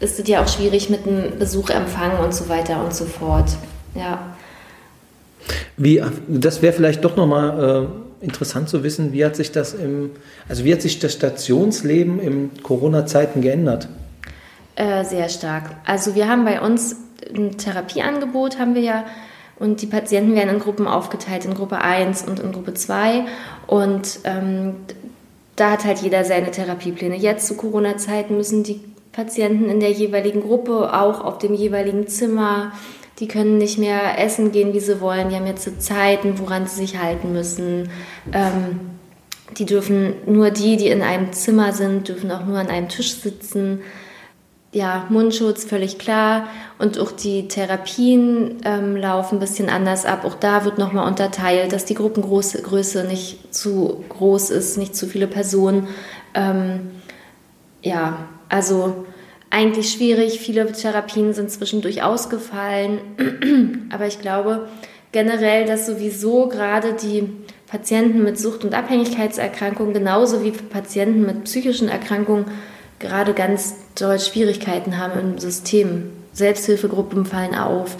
ist 0.00 0.18
es 0.18 0.28
ja 0.28 0.42
auch 0.42 0.48
schwierig 0.48 0.90
mit 0.90 1.06
dem 1.06 1.38
Besuch 1.38 1.70
empfangen 1.70 2.18
und 2.18 2.34
so 2.34 2.48
weiter 2.48 2.84
und 2.84 2.94
so 2.94 3.04
fort. 3.04 3.50
Ja. 3.94 4.34
Wie, 5.76 6.02
das 6.28 6.62
wäre 6.62 6.72
vielleicht 6.72 7.04
doch 7.04 7.16
nochmal 7.16 7.84
äh, 7.84 8.03
interessant 8.24 8.68
zu 8.68 8.82
wissen, 8.82 9.12
wie 9.12 9.24
hat 9.24 9.36
sich 9.36 9.52
das 9.52 9.74
im, 9.74 10.10
also 10.48 10.64
wie 10.64 10.72
hat 10.72 10.82
sich 10.82 10.98
das 10.98 11.12
Stationsleben 11.12 12.18
in 12.18 12.50
Corona-Zeiten 12.62 13.40
geändert? 13.40 13.88
Äh, 14.76 15.04
sehr 15.04 15.28
stark. 15.28 15.70
Also 15.84 16.14
wir 16.14 16.28
haben 16.28 16.44
bei 16.44 16.60
uns 16.60 16.96
ein 17.34 17.56
Therapieangebot, 17.56 18.58
haben 18.58 18.74
wir 18.74 18.82
ja, 18.82 19.04
und 19.56 19.82
die 19.82 19.86
Patienten 19.86 20.34
werden 20.34 20.54
in 20.54 20.58
Gruppen 20.58 20.88
aufgeteilt, 20.88 21.44
in 21.44 21.54
Gruppe 21.54 21.78
1 21.78 22.22
und 22.22 22.40
in 22.40 22.52
Gruppe 22.52 22.74
2. 22.74 23.24
Und 23.68 24.18
ähm, 24.24 24.74
da 25.54 25.70
hat 25.70 25.84
halt 25.84 25.98
jeder 25.98 26.24
seine 26.24 26.50
Therapiepläne. 26.50 27.16
Jetzt 27.16 27.46
zu 27.46 27.56
Corona-Zeiten 27.56 28.36
müssen 28.36 28.64
die 28.64 28.80
Patienten 29.12 29.70
in 29.70 29.78
der 29.78 29.92
jeweiligen 29.92 30.40
Gruppe 30.42 30.92
auch 30.92 31.24
auf 31.24 31.38
dem 31.38 31.54
jeweiligen 31.54 32.08
Zimmer 32.08 32.72
die 33.20 33.28
können 33.28 33.58
nicht 33.58 33.78
mehr 33.78 34.18
essen 34.18 34.52
gehen, 34.52 34.72
wie 34.72 34.80
sie 34.80 35.00
wollen. 35.00 35.28
Die 35.28 35.36
haben 35.36 35.46
jetzt 35.46 35.82
Zeiten, 35.82 36.38
woran 36.38 36.66
sie 36.66 36.76
sich 36.76 36.98
halten 36.98 37.32
müssen. 37.32 37.90
Ähm, 38.32 38.80
die 39.56 39.66
dürfen 39.66 40.14
nur 40.26 40.50
die, 40.50 40.76
die 40.76 40.88
in 40.88 41.02
einem 41.02 41.32
Zimmer 41.32 41.72
sind, 41.72 42.08
dürfen 42.08 42.30
auch 42.32 42.44
nur 42.44 42.58
an 42.58 42.68
einem 42.68 42.88
Tisch 42.88 43.14
sitzen. 43.14 43.80
Ja, 44.72 45.06
Mundschutz, 45.08 45.64
völlig 45.64 45.98
klar. 45.98 46.48
Und 46.80 46.98
auch 46.98 47.12
die 47.12 47.46
Therapien 47.46 48.56
ähm, 48.64 48.96
laufen 48.96 49.36
ein 49.36 49.40
bisschen 49.40 49.68
anders 49.68 50.04
ab. 50.04 50.24
Auch 50.24 50.34
da 50.34 50.64
wird 50.64 50.78
nochmal 50.78 51.06
unterteilt, 51.06 51.72
dass 51.72 51.84
die 51.84 51.94
Gruppengröße 51.94 53.04
nicht 53.04 53.54
zu 53.54 54.02
groß 54.08 54.50
ist, 54.50 54.76
nicht 54.76 54.96
zu 54.96 55.06
viele 55.06 55.28
Personen. 55.28 55.86
Ähm, 56.34 56.90
ja, 57.82 58.26
also 58.48 59.04
eigentlich 59.54 59.92
schwierig. 59.92 60.40
Viele 60.40 60.70
Therapien 60.72 61.32
sind 61.32 61.50
zwischendurch 61.50 62.02
ausgefallen. 62.02 62.98
Aber 63.90 64.06
ich 64.06 64.20
glaube 64.20 64.68
generell, 65.12 65.64
dass 65.64 65.86
sowieso 65.86 66.48
gerade 66.48 66.94
die 66.94 67.28
Patienten 67.68 68.24
mit 68.24 68.36
Sucht- 68.36 68.64
und 68.64 68.74
Abhängigkeitserkrankungen 68.74 69.94
genauso 69.94 70.42
wie 70.42 70.50
Patienten 70.50 71.24
mit 71.24 71.44
psychischen 71.44 71.88
Erkrankungen 71.88 72.46
gerade 72.98 73.32
ganz 73.32 73.76
doll 73.94 74.18
Schwierigkeiten 74.18 74.98
haben 74.98 75.20
im 75.20 75.38
System. 75.38 76.10
Selbsthilfegruppen 76.32 77.24
fallen 77.24 77.54
auf. 77.54 77.96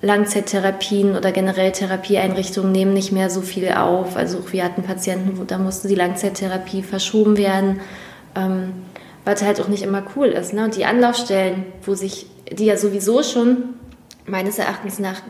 Langzeittherapien 0.00 1.16
oder 1.16 1.32
generell 1.32 1.72
Therapieeinrichtungen 1.72 2.72
nehmen 2.72 2.94
nicht 2.94 3.12
mehr 3.12 3.28
so 3.28 3.42
viel 3.42 3.68
auf. 3.72 4.16
Also 4.16 4.42
wir 4.52 4.64
hatten 4.64 4.82
Patienten, 4.82 5.46
da 5.46 5.58
musste 5.58 5.88
die 5.88 5.94
Langzeittherapie 5.94 6.82
verschoben 6.82 7.36
werden. 7.36 7.80
Ähm, 8.34 8.72
was 9.24 9.42
halt 9.42 9.60
auch 9.60 9.68
nicht 9.68 9.82
immer 9.82 10.02
cool 10.16 10.28
ist. 10.28 10.52
Ne? 10.52 10.64
Und 10.64 10.76
die 10.76 10.84
Anlaufstellen, 10.84 11.64
wo 11.82 11.94
sich, 11.94 12.26
die 12.50 12.66
ja 12.66 12.76
sowieso 12.76 13.22
schon 13.22 13.74
meines 14.26 14.58
Erachtens 14.58 14.98
nach 14.98 15.20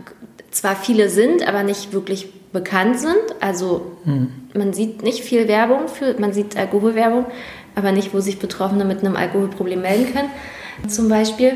zwar 0.51 0.77
viele 0.77 1.09
sind, 1.11 1.47
aber 1.47 1.63
nicht 1.63 1.93
wirklich 1.93 2.29
bekannt 2.53 2.99
sind. 2.99 3.35
Also 3.41 3.97
hm. 4.05 4.29
man 4.55 4.73
sieht 4.73 5.03
nicht 5.03 5.21
viel 5.21 5.49
Werbung 5.49 5.89
für, 5.89 6.19
man 6.19 6.33
sieht 6.33 6.57
Alkoholwerbung, 6.57 7.27
aber 7.75 7.93
nicht, 7.93 8.15
wo 8.15 8.21
sich 8.21 8.39
Betroffene 8.39 8.85
mit 8.85 9.01
einem 9.01 9.17
Alkoholproblem 9.17 9.83
melden 9.83 10.15
können, 10.15 10.31
zum 10.89 11.09
Beispiel. 11.09 11.53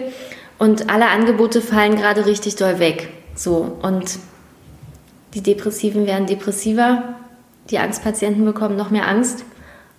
Und 0.59 0.91
alle 0.91 1.07
Angebote 1.07 1.61
fallen 1.61 1.97
gerade 1.97 2.27
richtig 2.27 2.57
doll 2.57 2.81
weg. 2.81 3.09
So 3.35 3.79
und 3.83 4.19
die 5.35 5.43
Depressiven 5.43 6.07
werden 6.07 6.27
depressiver, 6.27 7.15
die 7.71 7.79
Angstpatienten 7.79 8.45
bekommen 8.45 8.77
noch 8.77 8.91
mehr 8.91 9.07
Angst 9.07 9.45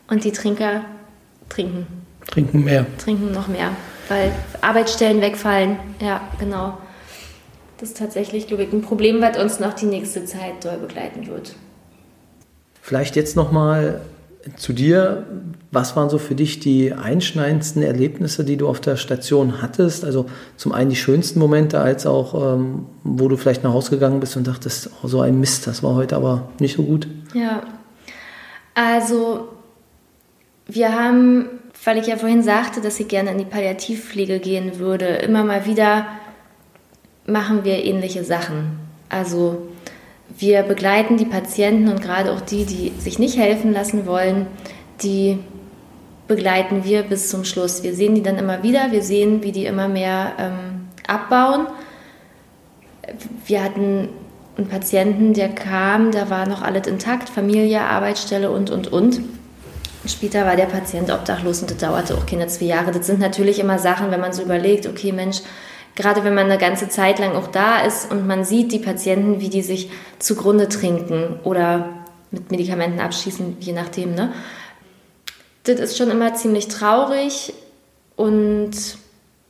und 0.10 0.26
die 0.26 0.32
Trinker 0.32 0.82
trinken. 1.48 1.88
Trinken 2.28 2.64
mehr. 2.64 2.86
Trinken 2.98 3.32
noch 3.32 3.48
mehr, 3.48 3.72
weil 4.08 4.32
Arbeitsstellen 4.62 5.22
wegfallen. 5.22 5.78
Ja, 6.02 6.22
genau. 6.40 6.78
Das 7.80 7.90
ist 7.90 7.98
tatsächlich, 7.98 8.48
glaube 8.48 8.64
ich, 8.64 8.74
ein 8.74 8.82
Problem, 8.82 9.22
was 9.22 9.38
uns 9.38 9.60
noch 9.60 9.74
die 9.74 9.86
nächste 9.86 10.26
Zeit 10.26 10.64
doll 10.64 10.78
begleiten 10.78 11.28
wird. 11.28 11.56
Vielleicht 12.82 13.16
jetzt 13.16 13.36
nochmal 13.36 14.02
zu 14.56 14.74
dir. 14.74 15.26
Was 15.72 15.96
waren 15.96 16.10
so 16.10 16.18
für 16.18 16.36
dich 16.36 16.60
die 16.60 16.94
einschneidendsten 16.94 17.84
Erlebnisse, 17.84 18.44
die 18.44 18.58
du 18.58 18.68
auf 18.68 18.80
der 18.80 18.96
Station 18.96 19.62
hattest? 19.62 20.04
Also 20.04 20.26
zum 20.58 20.72
einen 20.72 20.90
die 20.90 20.96
schönsten 20.96 21.40
Momente, 21.40 21.80
als 21.80 22.06
auch, 22.06 22.56
ähm, 22.56 22.86
wo 23.04 23.28
du 23.28 23.38
vielleicht 23.38 23.64
nach 23.64 23.74
Hause 23.74 23.92
gegangen 23.92 24.20
bist 24.20 24.36
und 24.38 24.48
dachtest, 24.48 24.90
oh, 25.04 25.08
so 25.08 25.22
ein 25.22 25.40
Mist, 25.40 25.68
das 25.68 25.84
war 25.84 25.96
heute 25.96 26.16
aber 26.16 26.50
nicht 26.60 26.76
so 26.76 26.84
gut. 26.84 27.08
Ja, 27.34 27.62
also 28.74 29.50
wir 30.68 30.94
haben 30.94 31.50
weil 31.84 31.98
ich 31.98 32.08
ja 32.08 32.18
vorhin 32.18 32.44
sagte, 32.44 32.82
dass 32.82 33.00
ich 33.00 33.08
gerne 33.08 33.32
in 33.32 33.38
die 33.38 33.46
Palliativpflege 33.46 34.40
gehen 34.40 34.80
würde, 34.80 35.06
immer 35.06 35.44
mal 35.44 35.66
wieder 35.66 36.08
machen 37.26 37.64
wir 37.64 37.84
ähnliche 37.84 38.24
Sachen. 38.24 38.80
Also 39.08 39.70
wir 40.38 40.64
begleiten 40.64 41.18
die 41.18 41.26
Patienten 41.26 41.88
und 41.88 42.02
gerade 42.02 42.32
auch 42.32 42.42
die, 42.42 42.66
die 42.66 42.92
sich 43.00 43.20
nicht 43.20 43.38
helfen 43.38 43.72
lassen 43.72 44.06
wollen, 44.06 44.48
die 45.02 45.40
begleiten 46.28 46.84
wir 46.84 47.04
bis 47.04 47.30
zum 47.30 47.44
Schluss. 47.44 47.84
Wir 47.84 47.96
sehen 47.96 48.14
die 48.14 48.22
dann 48.22 48.38
immer 48.38 48.62
wieder, 48.62 48.92
wir 48.92 49.02
sehen, 49.02 49.42
wie 49.44 49.52
die 49.52 49.66
immer 49.66 49.88
mehr 49.88 50.34
ähm, 50.38 50.88
abbauen. 51.08 51.68
Wir 53.46 53.64
hatten 53.64 54.10
einen 54.58 54.68
Patienten, 54.68 55.34
der 55.34 55.50
kam, 55.50 56.12
da 56.12 56.30
war 56.30 56.48
noch 56.48 56.62
alles 56.62 56.86
intakt, 56.86 57.30
Familie, 57.30 57.82
Arbeitsstelle 57.82 58.52
und, 58.52 58.70
und, 58.70 58.92
und. 58.92 59.22
Später 60.08 60.46
war 60.46 60.56
der 60.56 60.66
Patient 60.66 61.12
obdachlos 61.12 61.62
und 61.62 61.72
das 61.72 61.78
dauerte 61.78 62.16
auch 62.16 62.26
keine 62.26 62.48
zwei 62.48 62.66
Jahre. 62.66 62.92
Das 62.92 63.08
sind 63.08 63.20
natürlich 63.20 63.60
immer 63.60 63.80
Sachen, 63.80 64.12
wenn 64.12 64.22
man 64.22 64.32
so 64.32 64.42
überlegt, 64.42 64.88
okay, 64.88 65.12
Mensch, 65.12 65.42
gerade 65.96 66.24
wenn 66.24 66.34
man 66.34 66.46
eine 66.46 66.58
ganze 66.58 66.88
Zeit 66.88 67.20
lang 67.20 67.36
auch 67.36 67.48
da 67.48 67.82
ist 67.82 68.10
und 68.10 68.26
man 68.26 68.46
sieht 68.46 68.72
die 68.72 68.80
Patienten, 68.80 69.42
wie 69.42 69.50
die 69.50 69.62
sich 69.62 69.92
zugrunde 70.18 70.70
trinken 70.70 71.40
oder 71.44 71.90
mit 72.32 72.50
Medikamenten 72.52 73.00
abschießen, 73.02 73.58
je 73.60 73.74
nachdem, 73.74 74.16
ne? 74.16 74.32
Das 75.64 75.80
ist 75.80 75.98
schon 75.98 76.10
immer 76.10 76.34
ziemlich 76.34 76.70
traurig 76.70 77.54
und 78.16 78.72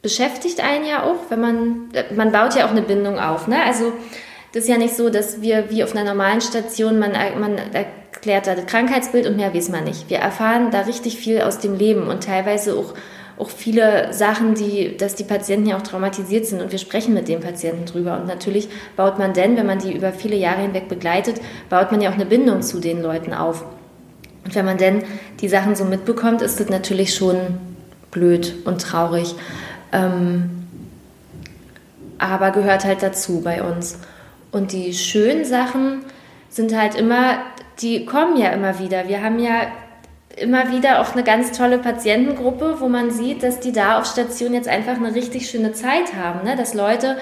beschäftigt 0.01 0.61
einen 0.61 0.86
ja 0.86 1.03
auch, 1.03 1.30
wenn 1.30 1.39
man, 1.39 1.91
man 2.15 2.32
baut 2.32 2.55
ja 2.55 2.65
auch 2.65 2.71
eine 2.71 2.82
Bindung 2.82 3.19
auf, 3.19 3.47
ne? 3.47 3.63
Also, 3.63 3.93
das 4.53 4.63
ist 4.63 4.69
ja 4.69 4.78
nicht 4.78 4.95
so, 4.95 5.09
dass 5.09 5.41
wir 5.41 5.69
wie 5.69 5.84
auf 5.84 5.95
einer 5.95 6.03
normalen 6.03 6.41
Station, 6.41 6.97
man, 6.97 7.11
man 7.39 7.59
das 8.26 8.65
Krankheitsbild 8.65 9.28
und 9.28 9.36
mehr 9.36 9.53
weiß 9.53 9.70
man 9.70 9.84
nicht. 9.84 10.09
Wir 10.09 10.20
erfahren 10.20 10.72
da 10.72 10.82
richtig 10.82 11.17
viel 11.17 11.41
aus 11.41 11.59
dem 11.59 11.76
Leben 11.76 12.07
und 12.07 12.24
teilweise 12.24 12.76
auch 12.76 12.93
auch 13.39 13.49
viele 13.49 14.13
Sachen, 14.13 14.53
die, 14.53 14.97
dass 14.97 15.15
die 15.15 15.24
Patienten 15.24 15.70
ja 15.70 15.78
auch 15.78 15.82
traumatisiert 15.82 16.45
sind 16.45 16.61
und 16.61 16.74
wir 16.74 16.78
sprechen 16.78 17.13
mit 17.13 17.30
den 17.30 17.39
Patienten 17.39 17.86
drüber. 17.86 18.20
Und 18.20 18.28
natürlich 18.28 18.67
baut 18.97 19.17
man 19.17 19.34
denn, 19.34 19.55
wenn 19.55 19.65
man 19.65 19.80
die 19.80 19.95
über 19.95 20.11
viele 20.11 20.36
Jahre 20.36 20.61
hinweg 20.61 20.89
begleitet, 20.89 21.39
baut 21.70 21.89
man 21.91 22.01
ja 22.01 22.09
auch 22.09 22.15
eine 22.15 22.26
Bindung 22.26 22.61
zu 22.61 22.82
den 22.82 23.01
Leuten 23.01 23.34
auf. 23.34 23.63
Und 24.43 24.55
wenn 24.55 24.65
man 24.65 24.78
denn 24.78 25.03
die 25.39 25.47
Sachen 25.47 25.76
so 25.76 25.86
mitbekommt, 25.86 26.41
ist 26.41 26.59
das 26.59 26.67
natürlich 26.67 27.15
schon 27.15 27.38
blöd 28.11 28.55
und 28.65 28.82
traurig. 28.82 29.36
Ähm, 29.93 30.67
aber 32.17 32.51
gehört 32.51 32.84
halt 32.84 33.01
dazu 33.01 33.39
bei 33.39 33.63
uns. 33.63 33.99
Und 34.51 34.74
die 34.74 34.93
schönen 34.93 35.45
Sachen 35.45 36.01
sind 36.49 36.76
halt 36.78 36.95
immer, 36.95 37.38
die 37.80 38.05
kommen 38.05 38.38
ja 38.38 38.49
immer 38.49 38.80
wieder. 38.80 39.07
Wir 39.07 39.23
haben 39.23 39.39
ja 39.39 39.67
immer 40.38 40.71
wieder 40.71 41.01
auch 41.01 41.13
eine 41.13 41.23
ganz 41.23 41.51
tolle 41.51 41.80
Patientengruppe, 41.80 42.77
wo 42.80 42.88
man 42.88 43.11
sieht, 43.11 43.43
dass 43.43 43.59
die 43.59 43.71
da 43.71 43.99
auf 43.99 44.05
Station 44.05 44.53
jetzt 44.53 44.67
einfach 44.67 44.95
eine 44.95 45.13
richtig 45.13 45.49
schöne 45.49 45.73
Zeit 45.73 46.15
haben. 46.15 46.43
Ne? 46.43 46.55
Dass 46.55 46.73
Leute 46.73 47.17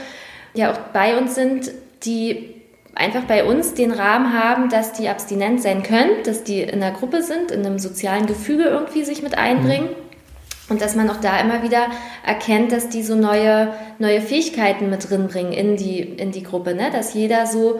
ja 0.53 0.71
auch 0.71 0.77
bei 0.93 1.17
uns 1.17 1.35
sind, 1.35 1.71
die 2.03 2.53
einfach 2.95 3.23
bei 3.23 3.43
uns 3.43 3.73
den 3.73 3.91
Rahmen 3.91 4.33
haben, 4.33 4.69
dass 4.69 4.93
die 4.93 5.07
abstinent 5.07 5.61
sein 5.61 5.83
können, 5.83 6.23
dass 6.25 6.43
die 6.43 6.61
in 6.61 6.79
der 6.79 6.91
Gruppe 6.91 7.21
sind, 7.21 7.51
in 7.51 7.65
einem 7.65 7.79
sozialen 7.79 8.25
Gefüge 8.25 8.63
irgendwie 8.63 9.03
sich 9.03 9.21
mit 9.21 9.37
einbringen. 9.37 9.89
Mhm. 9.89 10.07
Und 10.69 10.81
dass 10.81 10.95
man 10.95 11.09
auch 11.09 11.21
da 11.21 11.39
immer 11.39 11.63
wieder 11.63 11.87
erkennt, 12.25 12.73
dass 12.73 12.89
die 12.89 13.01
so 13.01 13.15
neue, 13.15 13.73
neue 13.99 14.19
Fähigkeiten 14.19 14.89
mit 14.89 15.09
drin 15.09 15.27
bringen 15.27 15.53
in 15.53 15.77
die, 15.77 16.01
in 16.01 16.31
die 16.31 16.43
Gruppe. 16.43 16.75
Ne? 16.75 16.89
Dass 16.91 17.13
jeder 17.13 17.45
so 17.45 17.79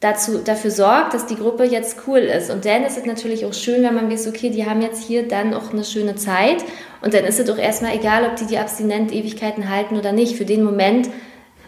dazu, 0.00 0.38
dafür 0.38 0.70
sorgt, 0.70 1.14
dass 1.14 1.26
die 1.26 1.36
Gruppe 1.36 1.64
jetzt 1.64 1.98
cool 2.06 2.18
ist. 2.18 2.50
Und 2.50 2.64
dann 2.64 2.84
ist 2.84 2.98
es 2.98 3.04
natürlich 3.04 3.44
auch 3.44 3.52
schön, 3.52 3.82
wenn 3.82 3.94
man 3.94 4.10
weiß, 4.10 4.26
okay, 4.26 4.50
die 4.50 4.66
haben 4.66 4.80
jetzt 4.82 5.02
hier 5.02 5.28
dann 5.28 5.54
auch 5.54 5.72
eine 5.72 5.84
schöne 5.84 6.16
Zeit. 6.16 6.64
Und 7.02 7.14
dann 7.14 7.24
ist 7.24 7.38
es 7.38 7.46
doch 7.46 7.58
erstmal 7.58 7.94
egal, 7.94 8.24
ob 8.24 8.36
die 8.36 8.46
die 8.46 8.58
abstinent 8.58 9.12
Ewigkeiten 9.12 9.68
halten 9.68 9.96
oder 9.96 10.12
nicht. 10.12 10.36
Für 10.36 10.46
den 10.46 10.64
Moment 10.64 11.08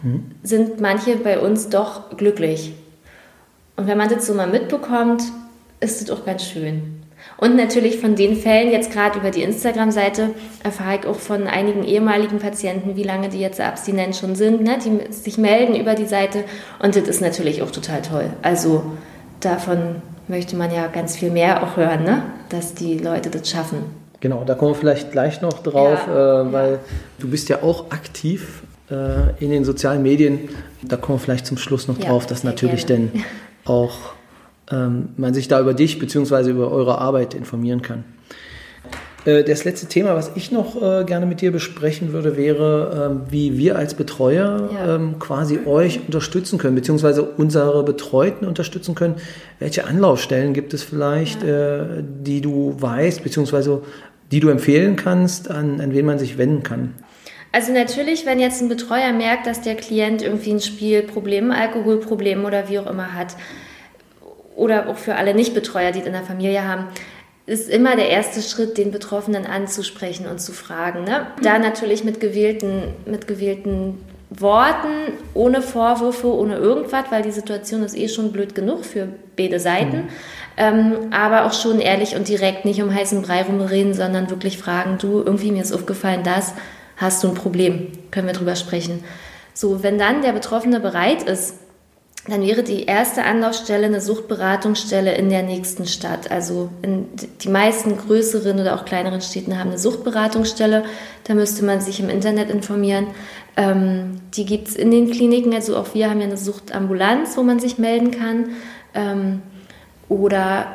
mhm. 0.02 0.32
sind 0.42 0.80
manche 0.80 1.16
bei 1.16 1.38
uns 1.38 1.68
doch 1.68 2.16
glücklich. 2.16 2.72
Und 3.76 3.86
wenn 3.86 3.98
man 3.98 4.08
das 4.08 4.26
so 4.26 4.34
mal 4.34 4.48
mitbekommt, 4.48 5.22
ist 5.80 6.02
es 6.02 6.10
auch 6.10 6.24
ganz 6.24 6.44
schön. 6.46 7.01
Und 7.42 7.56
natürlich 7.56 7.98
von 7.98 8.14
den 8.14 8.36
Fällen, 8.36 8.70
jetzt 8.70 8.92
gerade 8.92 9.18
über 9.18 9.32
die 9.32 9.42
Instagram-Seite, 9.42 10.30
erfahre 10.62 11.00
ich 11.00 11.06
auch 11.08 11.18
von 11.18 11.48
einigen 11.48 11.82
ehemaligen 11.82 12.38
Patienten, 12.38 12.94
wie 12.94 13.02
lange 13.02 13.30
die 13.30 13.40
jetzt 13.40 13.60
abstinent 13.60 14.14
schon 14.14 14.36
sind, 14.36 14.62
ne, 14.62 14.78
die 14.78 15.12
sich 15.12 15.38
melden 15.38 15.74
über 15.74 15.96
die 15.96 16.06
Seite. 16.06 16.44
Und 16.80 16.94
das 16.94 17.08
ist 17.08 17.20
natürlich 17.20 17.60
auch 17.60 17.72
total 17.72 18.00
toll. 18.00 18.30
Also 18.42 18.84
davon 19.40 19.96
möchte 20.28 20.54
man 20.54 20.72
ja 20.72 20.86
ganz 20.86 21.16
viel 21.16 21.32
mehr 21.32 21.64
auch 21.64 21.76
hören, 21.76 22.04
ne? 22.04 22.22
dass 22.48 22.74
die 22.74 22.96
Leute 22.96 23.28
das 23.28 23.50
schaffen. 23.50 23.78
Genau, 24.20 24.44
da 24.46 24.54
kommen 24.54 24.70
wir 24.70 24.76
vielleicht 24.76 25.10
gleich 25.10 25.42
noch 25.42 25.64
drauf, 25.64 25.98
ja, 26.06 26.42
äh, 26.42 26.52
weil 26.52 26.78
du 27.18 27.28
bist 27.28 27.48
ja 27.48 27.64
auch 27.64 27.90
aktiv 27.90 28.62
äh, 28.88 29.34
in 29.44 29.50
den 29.50 29.64
sozialen 29.64 30.04
Medien. 30.04 30.48
Da 30.80 30.96
kommen 30.96 31.18
wir 31.18 31.22
vielleicht 31.24 31.46
zum 31.46 31.56
Schluss 31.56 31.88
noch 31.88 31.98
ja, 31.98 32.06
drauf, 32.06 32.24
dass 32.24 32.44
natürlich 32.44 32.86
gerne. 32.86 33.08
denn 33.08 33.24
auch 33.64 34.12
ähm, 34.72 35.10
man 35.16 35.34
sich 35.34 35.48
da 35.48 35.60
über 35.60 35.74
dich 35.74 35.98
bzw. 35.98 36.50
über 36.50 36.72
eure 36.72 36.98
Arbeit 36.98 37.34
informieren 37.34 37.82
kann. 37.82 38.04
Äh, 39.24 39.44
das 39.44 39.64
letzte 39.64 39.86
Thema, 39.86 40.14
was 40.14 40.32
ich 40.34 40.50
noch 40.50 40.80
äh, 40.80 41.04
gerne 41.04 41.26
mit 41.26 41.40
dir 41.40 41.52
besprechen 41.52 42.12
würde, 42.12 42.36
wäre, 42.36 43.10
ähm, 43.10 43.20
wie 43.30 43.58
wir 43.58 43.76
als 43.76 43.94
Betreuer 43.94 44.70
ja. 44.72 44.96
Ähm, 44.96 45.18
quasi 45.18 45.60
euch 45.66 46.00
unterstützen 46.06 46.58
können, 46.58 46.74
beziehungsweise 46.74 47.22
unsere 47.22 47.84
Betreuten 47.84 48.46
unterstützen 48.46 48.94
können. 48.94 49.16
Welche 49.58 49.86
Anlaufstellen 49.86 50.54
gibt 50.54 50.74
es 50.74 50.82
vielleicht, 50.82 51.42
ja. 51.42 51.82
Äh, 51.82 52.02
die 52.02 52.40
du 52.40 52.74
weißt, 52.78 53.22
beziehungsweise 53.22 53.82
die 54.30 54.40
du 54.40 54.48
empfehlen 54.48 54.96
kannst, 54.96 55.50
an, 55.50 55.80
an 55.80 55.92
wen 55.92 56.06
man 56.06 56.18
sich 56.18 56.38
wenden 56.38 56.62
kann? 56.62 56.94
Also 57.54 57.70
natürlich, 57.70 58.24
wenn 58.24 58.40
jetzt 58.40 58.62
ein 58.62 58.70
Betreuer 58.70 59.12
merkt, 59.12 59.46
dass 59.46 59.60
der 59.60 59.74
Klient 59.74 60.22
irgendwie 60.22 60.52
ein 60.52 60.60
Spielproblem, 60.60 61.50
Alkoholproblem 61.50 62.46
oder 62.46 62.70
wie 62.70 62.78
auch 62.78 62.90
immer 62.90 63.12
hat, 63.14 63.36
oder 64.54 64.88
auch 64.88 64.96
für 64.96 65.14
alle 65.14 65.34
Nichtbetreuer, 65.34 65.92
die 65.92 66.00
es 66.00 66.06
in 66.06 66.12
der 66.12 66.22
Familie 66.22 66.66
haben, 66.66 66.88
ist 67.46 67.68
immer 67.68 67.96
der 67.96 68.08
erste 68.08 68.40
Schritt, 68.40 68.78
den 68.78 68.92
Betroffenen 68.92 69.46
anzusprechen 69.46 70.26
und 70.26 70.40
zu 70.40 70.52
fragen. 70.52 71.04
Ne? 71.04 71.26
Da 71.42 71.58
natürlich 71.58 72.04
mit 72.04 72.20
gewählten, 72.20 72.94
mit 73.04 73.26
gewählten 73.26 73.98
Worten, 74.30 75.12
ohne 75.34 75.60
Vorwürfe, 75.60 76.32
ohne 76.32 76.56
irgendwas, 76.56 77.04
weil 77.10 77.22
die 77.22 77.32
Situation 77.32 77.82
ist 77.82 77.96
eh 77.96 78.08
schon 78.08 78.32
blöd 78.32 78.54
genug 78.54 78.84
für 78.84 79.08
beide 79.36 79.60
Seiten. 79.60 79.96
Mhm. 79.96 80.08
Ähm, 80.56 80.94
aber 81.10 81.46
auch 81.46 81.52
schon 81.52 81.80
ehrlich 81.80 82.14
und 82.14 82.28
direkt, 82.28 82.64
nicht 82.64 82.82
um 82.82 82.94
heißen 82.94 83.22
Brei 83.22 83.42
rumreden, 83.42 83.94
sondern 83.94 84.30
wirklich 84.30 84.58
fragen, 84.58 84.98
du, 84.98 85.18
irgendwie 85.18 85.50
mir 85.50 85.62
ist 85.62 85.72
aufgefallen, 85.72 86.22
das, 86.22 86.54
hast 86.96 87.24
du 87.24 87.28
ein 87.28 87.34
Problem, 87.34 87.88
können 88.10 88.26
wir 88.26 88.34
drüber 88.34 88.54
sprechen. 88.54 89.02
So, 89.54 89.82
wenn 89.82 89.98
dann 89.98 90.22
der 90.22 90.32
Betroffene 90.32 90.80
bereit 90.80 91.24
ist, 91.24 91.56
dann 92.28 92.42
wäre 92.42 92.62
die 92.62 92.84
erste 92.84 93.24
Anlaufstelle 93.24 93.86
eine 93.86 94.00
Suchtberatungsstelle 94.00 95.12
in 95.14 95.28
der 95.28 95.42
nächsten 95.42 95.86
Stadt. 95.86 96.30
Also 96.30 96.70
die 96.84 97.48
meisten 97.48 97.98
größeren 97.98 98.60
oder 98.60 98.76
auch 98.76 98.84
kleineren 98.84 99.20
Städten 99.20 99.58
haben 99.58 99.70
eine 99.70 99.78
Suchtberatungsstelle. 99.78 100.84
Da 101.24 101.34
müsste 101.34 101.64
man 101.64 101.80
sich 101.80 101.98
im 101.98 102.08
Internet 102.08 102.48
informieren. 102.48 103.08
Ähm, 103.56 104.20
die 104.34 104.46
gibt 104.46 104.68
es 104.68 104.76
in 104.76 104.92
den 104.92 105.10
Kliniken. 105.10 105.52
Also 105.52 105.76
auch 105.76 105.94
wir 105.94 106.08
haben 106.08 106.20
ja 106.20 106.26
eine 106.26 106.36
Suchtambulanz, 106.36 107.36
wo 107.36 107.42
man 107.42 107.58
sich 107.58 107.78
melden 107.78 108.12
kann. 108.12 108.50
Ähm, 108.94 109.42
oder 110.08 110.66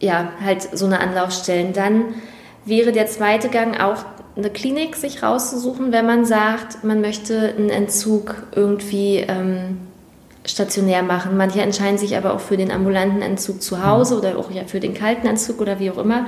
ja, 0.00 0.32
halt 0.44 0.68
so 0.76 0.84
eine 0.84 1.00
Anlaufstelle. 1.00 1.72
Dann 1.72 2.14
wäre 2.66 2.92
der 2.92 3.06
zweite 3.06 3.48
Gang 3.48 3.80
auch 3.80 4.04
eine 4.36 4.50
Klinik 4.50 4.96
sich 4.96 5.22
rauszusuchen, 5.22 5.92
wenn 5.92 6.04
man 6.04 6.26
sagt, 6.26 6.84
man 6.84 7.00
möchte 7.00 7.54
einen 7.56 7.70
Entzug 7.70 8.34
irgendwie 8.54 9.24
ähm, 9.26 9.78
stationär 10.46 11.02
machen. 11.02 11.36
Manche 11.36 11.60
entscheiden 11.60 11.98
sich 11.98 12.16
aber 12.16 12.34
auch 12.34 12.40
für 12.40 12.56
den 12.56 12.70
ambulanten 12.70 13.22
Entzug 13.22 13.62
zu 13.62 13.84
Hause 13.84 14.18
oder 14.18 14.38
auch 14.38 14.50
ja 14.50 14.64
für 14.66 14.80
den 14.80 14.94
kalten 14.94 15.26
Entzug 15.26 15.60
oder 15.60 15.78
wie 15.78 15.90
auch 15.90 15.98
immer. 15.98 16.26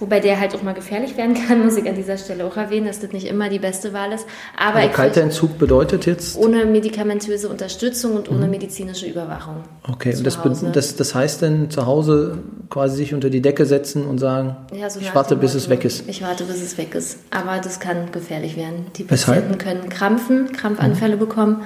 Wobei 0.00 0.20
der 0.20 0.38
halt 0.38 0.54
auch 0.54 0.62
mal 0.62 0.74
gefährlich 0.74 1.16
werden 1.16 1.34
kann, 1.34 1.60
muss 1.64 1.76
ich 1.76 1.88
an 1.88 1.96
dieser 1.96 2.18
Stelle 2.18 2.44
auch 2.44 2.56
erwähnen, 2.56 2.86
dass 2.86 3.00
das 3.00 3.12
nicht 3.12 3.26
immer 3.26 3.48
die 3.48 3.58
beste 3.58 3.92
Wahl 3.92 4.12
ist. 4.12 4.26
Aber 4.56 4.76
also 4.76 4.90
kalter 4.90 5.22
Entzug 5.22 5.58
bedeutet 5.58 6.06
jetzt? 6.06 6.36
Ohne 6.36 6.66
medikamentöse 6.66 7.48
Unterstützung 7.48 8.14
und 8.14 8.30
ohne 8.30 8.44
mhm. 8.44 8.50
medizinische 8.50 9.06
Überwachung. 9.06 9.56
Okay, 9.88 10.14
und 10.14 10.24
das, 10.24 10.38
das, 10.72 10.96
das 10.96 11.14
heißt 11.14 11.42
dann 11.42 11.70
zu 11.70 11.86
Hause 11.86 12.38
quasi 12.70 12.96
sich 12.96 13.14
unter 13.14 13.30
die 13.30 13.40
Decke 13.40 13.66
setzen 13.66 14.06
und 14.06 14.18
sagen, 14.18 14.56
ja, 14.72 14.88
so 14.88 15.00
ich 15.00 15.12
warte, 15.14 15.34
bis 15.34 15.54
es 15.54 15.68
weg 15.68 15.84
ist. 15.84 16.08
Ich 16.08 16.22
warte, 16.22 16.44
bis 16.44 16.62
es 16.62 16.78
weg 16.78 16.94
ist. 16.94 17.18
Aber 17.30 17.58
das 17.58 17.80
kann 17.80 18.12
gefährlich 18.12 18.56
werden. 18.56 18.86
Die 18.96 19.04
Patienten 19.04 19.54
Weshalb? 19.54 19.58
können 19.58 19.88
Krampfen, 19.88 20.52
Krampfanfälle 20.52 21.16
mhm. 21.16 21.20
bekommen. 21.20 21.62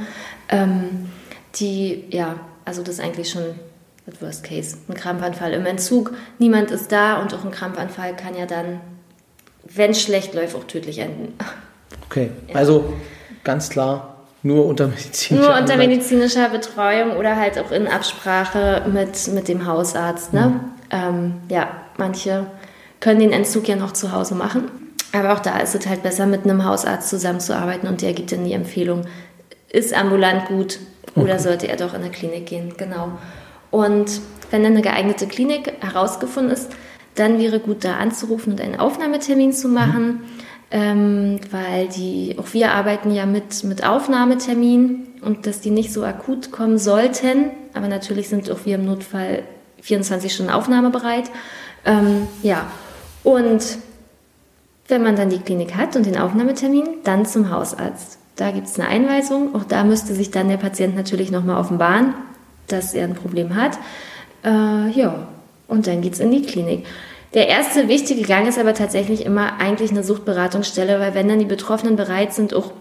Ähm, 0.49 1.09
die, 1.57 2.05
ja, 2.11 2.41
also 2.65 2.83
das 2.83 2.97
ist 2.97 3.01
eigentlich 3.01 3.31
schon 3.31 3.43
das 4.07 4.21
Worst 4.21 4.45
Case. 4.45 4.77
Ein 4.89 4.95
Krampfanfall 4.95 5.53
im 5.53 5.67
Entzug, 5.67 6.13
niemand 6.39 6.71
ist 6.71 6.93
da 6.93 7.21
und 7.21 7.35
auch 7.35 7.45
ein 7.45 7.51
Krampfanfall 7.51 8.17
kann 8.17 8.37
ja 8.37 8.47
dann, 8.47 8.81
wenn 9.65 9.93
es 9.93 10.03
schlecht 10.03 10.35
läuft, 10.35 10.57
auch 10.57 10.65
tödlich 10.65 10.99
enden. 10.99 11.35
Okay, 12.07 12.31
ja. 12.49 12.57
also 12.57 12.93
ganz 13.45 13.69
klar 13.69 14.13
nur 14.43 14.67
unter 14.67 14.89
medizinischer 14.89 15.49
Nur 15.49 15.59
unter 15.59 15.77
medizinischer 15.77 16.49
Betreuung 16.49 17.17
oder 17.17 17.37
halt 17.37 17.59
auch 17.59 17.71
in 17.71 17.87
Absprache 17.87 18.83
mit, 18.93 19.29
mit 19.29 19.49
dem 19.49 19.67
Hausarzt. 19.67 20.33
Ne? 20.33 20.47
Mhm. 20.47 20.61
Ähm, 20.91 21.35
ja, 21.49 21.69
manche 21.97 22.47
können 22.99 23.21
den 23.21 23.33
Entzug 23.33 23.69
ja 23.69 23.77
noch 23.77 23.93
zu 23.93 24.13
Hause 24.13 24.35
machen. 24.35 24.71
Aber 25.13 25.35
auch 25.35 25.41
da 25.41 25.59
ist 25.59 25.75
es 25.75 25.87
halt 25.87 26.03
besser, 26.03 26.27
mit 26.27 26.45
einem 26.45 26.65
Hausarzt 26.65 27.09
zusammenzuarbeiten 27.09 27.89
und 27.89 28.03
der 28.03 28.15
gibt 28.15 28.33
dann 28.33 28.45
die 28.45 28.55
Empfehlung, 28.55 29.03
ist 29.73 29.95
ambulant 29.95 30.47
gut, 30.47 30.79
oder 31.15 31.39
sollte 31.39 31.69
er 31.69 31.77
doch 31.77 31.95
in 31.95 32.03
eine 32.03 32.11
Klinik 32.11 32.47
gehen? 32.47 32.75
Genau. 32.77 33.13
Und 33.71 34.21
wenn 34.51 34.63
dann 34.63 34.73
eine 34.73 34.83
geeignete 34.83 35.27
Klinik 35.27 35.73
herausgefunden 35.81 36.53
ist, 36.53 36.71
dann 37.15 37.39
wäre 37.39 37.59
gut, 37.59 37.85
da 37.85 37.97
anzurufen 37.97 38.53
und 38.53 38.61
einen 38.61 38.79
Aufnahmetermin 38.79 39.53
zu 39.53 39.69
machen, 39.69 40.07
mhm. 40.07 40.21
ähm, 40.71 41.41
weil 41.51 41.89
die, 41.89 42.37
auch 42.39 42.53
wir 42.53 42.73
arbeiten 42.73 43.11
ja 43.11 43.27
mit, 43.27 43.65
mit 43.65 43.85
Aufnahmetermin 43.85 45.07
und 45.23 45.47
dass 45.47 45.61
die 45.61 45.71
nicht 45.71 45.93
so 45.93 46.05
akut 46.05 46.51
kommen 46.51 46.79
sollten, 46.79 47.51
aber 47.75 47.89
natürlich 47.89 48.29
sind 48.29 48.51
auch 48.51 48.65
wir 48.65 48.77
im 48.77 48.87
Notfall 48.87 49.43
24 49.81 50.33
Stunden 50.33 50.53
aufnahmebereit. 50.53 51.31
Ähm, 51.85 52.29
ja, 52.43 52.67
und 53.25 53.63
wenn 54.89 55.03
man 55.03 55.17
dann 55.17 55.31
die 55.31 55.39
Klinik 55.39 55.75
hat 55.77 55.97
und 55.97 56.07
den 56.07 56.19
Aufnahmetermin, 56.19 56.85
dann 57.05 57.25
zum 57.27 57.51
Hausarzt. 57.51 58.19
Da 58.37 58.51
gibt 58.51 58.67
es 58.67 58.79
eine 58.79 58.89
Einweisung. 58.89 59.55
Auch 59.55 59.65
da 59.65 59.85
müsste 59.85 60.15
sich 60.15 60.31
dann 60.31 60.49
der 60.49 60.57
Patient 60.57 60.97
natürlich 60.97 61.31
nochmal 61.31 61.61
offenbaren, 61.61 62.15
dass 62.67 62.95
er 62.95 63.05
ein 63.05 63.15
Problem 63.15 63.55
hat. 63.55 63.79
Äh, 64.45 64.91
ja, 64.91 65.29
und 65.69 65.87
dann 65.87 66.01
geht 66.01 66.15
es 66.15 66.21
in 66.21 66.31
die 66.31 66.43
Klinik. 66.43 66.87
Der 67.35 67.49
erste 67.49 67.89
wichtige 67.89 68.23
Gang 68.23 68.47
ist 68.47 68.59
aber 68.59 68.75
tatsächlich 68.75 69.25
immer 69.25 69.59
eigentlich 69.59 69.91
eine 69.91 70.05
Suchtberatungsstelle, 70.05 71.01
weil 71.01 71.15
wenn 71.15 71.29
dann 71.29 71.39
die 71.39 71.47
Betroffenen 71.47 71.97
bereit 71.97 72.35
sind, 72.35 72.53
auch 72.53 72.73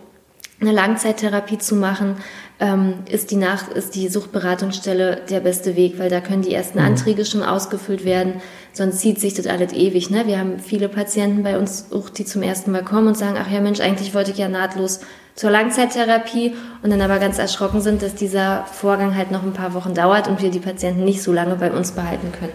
eine 0.59 0.71
Langzeittherapie 0.71 1.57
zu 1.57 1.75
machen, 1.75 2.17
ähm, 2.59 2.95
ist, 3.09 3.31
die 3.31 3.37
Nach 3.37 3.69
ist 3.69 3.95
die 3.95 4.09
Suchtberatungsstelle 4.09 5.21
der 5.29 5.39
beste 5.39 5.75
Weg, 5.75 5.97
weil 5.97 6.09
da 6.09 6.19
können 6.19 6.43
die 6.43 6.53
ersten 6.53 6.79
mhm. 6.79 6.85
Anträge 6.85 7.25
schon 7.25 7.43
ausgefüllt 7.43 8.05
werden. 8.05 8.41
Sonst 8.73 8.99
zieht 8.99 9.19
sich 9.19 9.33
das 9.33 9.47
alles 9.47 9.73
ewig. 9.73 10.09
Ne? 10.09 10.27
Wir 10.27 10.39
haben 10.39 10.59
viele 10.59 10.87
Patienten 10.87 11.43
bei 11.43 11.57
uns, 11.57 11.87
die 12.17 12.25
zum 12.25 12.41
ersten 12.41 12.71
Mal 12.71 12.83
kommen 12.83 13.07
und 13.07 13.17
sagen, 13.17 13.37
ach 13.39 13.51
ja 13.51 13.59
Mensch, 13.59 13.81
eigentlich 13.81 14.13
wollte 14.13 14.31
ich 14.31 14.37
ja 14.37 14.47
nahtlos 14.47 15.01
zur 15.35 15.49
Langzeittherapie 15.49 16.53
und 16.81 16.89
dann 16.89 17.01
aber 17.01 17.19
ganz 17.19 17.37
erschrocken 17.37 17.81
sind, 17.81 18.01
dass 18.01 18.15
dieser 18.15 18.65
Vorgang 18.65 19.15
halt 19.15 19.31
noch 19.31 19.43
ein 19.43 19.53
paar 19.53 19.73
Wochen 19.73 19.93
dauert 19.93 20.27
und 20.27 20.41
wir 20.41 20.51
die 20.51 20.59
Patienten 20.59 21.03
nicht 21.03 21.21
so 21.21 21.33
lange 21.33 21.55
bei 21.55 21.71
uns 21.71 21.91
behalten 21.91 22.31
können. 22.31 22.53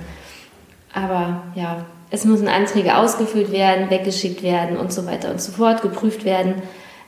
Aber 0.93 1.43
ja, 1.55 1.85
es 2.11 2.25
müssen 2.25 2.49
Anträge 2.49 2.97
ausgefüllt 2.97 3.51
werden, 3.51 3.91
weggeschickt 3.91 4.43
werden 4.43 4.77
und 4.77 4.93
so 4.93 5.07
weiter 5.07 5.31
und 5.31 5.41
so 5.41 5.53
fort, 5.53 5.83
geprüft 5.83 6.25
werden. 6.25 6.63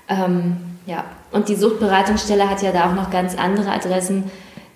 Ähm, 0.09 0.57
ja, 0.87 1.05
und 1.33 1.49
die 1.49 1.55
Suchtberatungsstelle 1.55 2.49
hat 2.49 2.63
ja 2.63 2.73
da 2.73 2.91
auch 2.91 2.95
noch 2.95 3.11
ganz 3.11 3.37
andere 3.37 3.71
Adressen, 3.71 4.31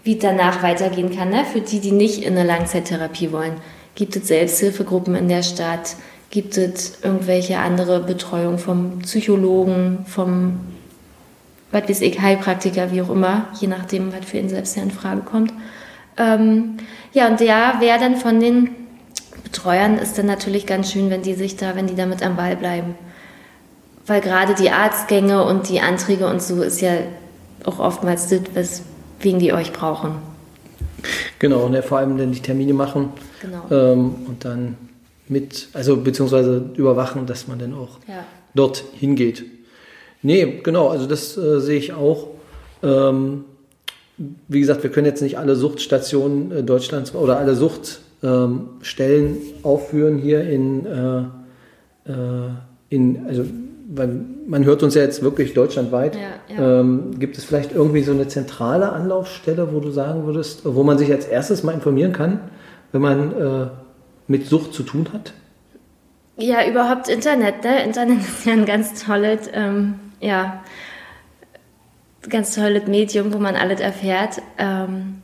wie 0.04 0.16
danach 0.16 0.62
weitergehen 0.62 1.14
kann, 1.16 1.30
ne? 1.30 1.44
für 1.44 1.60
die, 1.60 1.80
die 1.80 1.92
nicht 1.92 2.22
in 2.22 2.36
eine 2.36 2.46
Langzeittherapie 2.46 3.32
wollen. 3.32 3.54
Gibt 3.94 4.16
es 4.16 4.28
Selbsthilfegruppen 4.28 5.14
in 5.14 5.28
der 5.28 5.42
Stadt? 5.42 5.96
Gibt 6.30 6.56
es 6.56 7.02
irgendwelche 7.02 7.58
andere 7.58 8.00
Betreuung 8.00 8.58
vom 8.58 9.00
Psychologen, 9.00 10.06
vom, 10.06 10.60
was 11.70 11.88
weiß 11.88 12.00
ich, 12.00 12.20
Heilpraktiker, 12.20 12.90
wie 12.90 13.02
auch 13.02 13.10
immer, 13.10 13.48
je 13.60 13.68
nachdem, 13.68 14.12
was 14.12 14.24
für 14.24 14.38
ihn 14.38 14.48
selbst 14.48 14.76
in 14.76 14.90
Frage 14.90 15.20
kommt. 15.20 15.52
Ähm, 16.16 16.78
ja, 17.12 17.28
und 17.28 17.40
ja, 17.40 17.76
wer 17.80 17.98
dann 17.98 18.16
von 18.16 18.40
den 18.40 18.70
Betreuern 19.44 19.98
ist 19.98 20.16
dann 20.16 20.26
natürlich 20.26 20.66
ganz 20.66 20.90
schön, 20.90 21.10
wenn 21.10 21.22
die 21.22 21.34
sich 21.34 21.56
da, 21.56 21.76
wenn 21.76 21.86
die 21.86 21.96
damit 21.96 22.22
am 22.22 22.36
Ball 22.36 22.56
bleiben 22.56 22.94
weil 24.06 24.20
gerade 24.20 24.54
die 24.54 24.70
Arztgänge 24.70 25.44
und 25.44 25.68
die 25.68 25.80
Anträge 25.80 26.26
und 26.26 26.42
so 26.42 26.62
ist 26.62 26.80
ja 26.80 26.92
auch 27.64 27.78
oftmals 27.78 28.28
das, 28.28 28.40
weswegen 28.54 29.38
die 29.38 29.52
euch 29.52 29.72
brauchen. 29.72 30.16
Genau, 31.38 31.64
und 31.64 31.74
ja, 31.74 31.82
vor 31.82 31.98
allem 31.98 32.16
dann 32.18 32.32
die 32.32 32.40
Termine 32.40 32.72
machen 32.72 33.10
genau. 33.40 33.64
ähm, 33.70 34.14
und 34.26 34.44
dann 34.44 34.76
mit, 35.28 35.68
also 35.72 35.96
beziehungsweise 35.96 36.70
überwachen, 36.76 37.26
dass 37.26 37.48
man 37.48 37.58
dann 37.58 37.74
auch 37.74 37.98
ja. 38.06 38.24
dort 38.54 38.84
hingeht. 38.94 39.44
Nee, 40.22 40.60
genau, 40.62 40.88
also 40.88 41.06
das 41.06 41.36
äh, 41.36 41.60
sehe 41.60 41.78
ich 41.78 41.92
auch. 41.92 42.28
Ähm, 42.82 43.44
wie 44.48 44.60
gesagt, 44.60 44.82
wir 44.82 44.90
können 44.90 45.06
jetzt 45.06 45.22
nicht 45.22 45.38
alle 45.38 45.56
Suchtstationen 45.56 46.52
äh, 46.52 46.62
Deutschlands 46.62 47.14
oder 47.14 47.38
alle 47.38 47.54
Suchtstellen 47.56 48.00
ähm, 48.22 49.38
aufführen 49.62 50.18
hier 50.18 50.48
in, 50.48 50.86
äh, 50.86 51.18
äh 52.10 52.50
in 52.90 53.26
also 53.26 53.44
weil 53.94 54.24
man 54.46 54.64
hört 54.64 54.82
uns 54.82 54.94
ja 54.94 55.02
jetzt 55.02 55.22
wirklich 55.22 55.52
deutschlandweit. 55.52 56.16
Ja, 56.16 56.56
ja. 56.56 56.80
Ähm, 56.80 57.18
gibt 57.18 57.36
es 57.36 57.44
vielleicht 57.44 57.72
irgendwie 57.72 58.02
so 58.02 58.12
eine 58.12 58.26
zentrale 58.26 58.92
Anlaufstelle, 58.92 59.72
wo 59.72 59.80
du 59.80 59.90
sagen 59.90 60.24
würdest, 60.24 60.62
wo 60.64 60.82
man 60.82 60.96
sich 60.96 61.12
als 61.12 61.26
erstes 61.26 61.62
mal 61.62 61.72
informieren 61.72 62.12
kann, 62.12 62.40
wenn 62.92 63.02
man 63.02 63.32
äh, 63.32 63.66
mit 64.28 64.46
Sucht 64.46 64.72
zu 64.72 64.82
tun 64.82 65.08
hat? 65.12 65.34
Ja, 66.38 66.66
überhaupt 66.66 67.08
Internet. 67.08 67.64
Ne? 67.64 67.84
Internet 67.84 68.20
ist 68.20 68.46
ja 68.46 68.54
ein 68.54 68.64
ganz 68.64 69.04
tolles, 69.04 69.50
ähm, 69.52 69.94
ja, 70.20 70.62
ganz 72.28 72.54
tolles 72.54 72.86
Medium, 72.86 73.34
wo 73.34 73.38
man 73.38 73.56
alles 73.56 73.80
erfährt. 73.80 74.40
Ähm, 74.56 75.22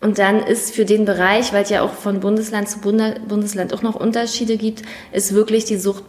und 0.00 0.18
dann 0.18 0.40
ist 0.40 0.74
für 0.74 0.84
den 0.84 1.04
Bereich, 1.04 1.52
weil 1.52 1.64
es 1.64 1.70
ja 1.70 1.82
auch 1.82 1.92
von 1.92 2.20
Bundesland 2.20 2.68
zu 2.68 2.80
Bundesland 2.80 3.74
auch 3.74 3.82
noch 3.82 3.94
Unterschiede 3.94 4.56
gibt, 4.56 4.82
ist 5.12 5.34
wirklich 5.34 5.64
die 5.64 5.76
Sucht 5.76 6.04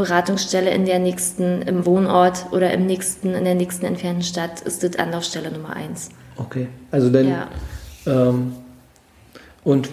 Beratungsstelle 0.00 0.70
in 0.70 0.84
der 0.84 0.98
nächsten, 0.98 1.62
im 1.62 1.86
Wohnort 1.86 2.46
oder 2.52 2.72
im 2.72 2.86
nächsten, 2.86 3.34
in 3.34 3.44
der 3.44 3.54
nächsten 3.54 3.86
entfernten 3.86 4.22
Stadt 4.22 4.60
ist 4.62 4.82
das 4.82 4.96
Anlaufstelle 4.96 5.50
Nummer 5.50 5.76
eins. 5.76 6.10
Okay, 6.36 6.68
also 6.90 7.10
dann. 7.10 7.28
Ja. 7.28 7.48
Ähm, 8.06 8.52
und 9.62 9.90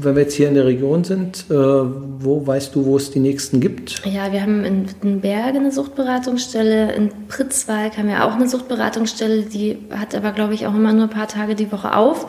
wenn 0.00 0.16
wir 0.16 0.22
jetzt 0.22 0.34
hier 0.34 0.48
in 0.48 0.54
der 0.54 0.64
Region 0.64 1.04
sind, 1.04 1.44
äh, 1.50 1.54
wo 1.54 2.46
weißt 2.46 2.74
du, 2.74 2.86
wo 2.86 2.96
es 2.96 3.10
die 3.10 3.20
nächsten 3.20 3.60
gibt? 3.60 4.02
Ja, 4.06 4.32
wir 4.32 4.40
haben 4.40 4.64
in 4.64 4.88
Wittenberge 4.88 5.58
eine 5.58 5.70
Suchtberatungsstelle, 5.72 6.94
in 6.94 7.10
Pritzwalk 7.28 7.98
haben 7.98 8.08
wir 8.08 8.24
auch 8.24 8.34
eine 8.34 8.48
Suchtberatungsstelle, 8.48 9.42
die 9.42 9.76
hat 9.90 10.14
aber, 10.14 10.32
glaube 10.32 10.54
ich, 10.54 10.66
auch 10.66 10.74
immer 10.74 10.94
nur 10.94 11.04
ein 11.04 11.10
paar 11.10 11.28
Tage 11.28 11.54
die 11.54 11.70
Woche 11.70 11.94
auf. 11.94 12.26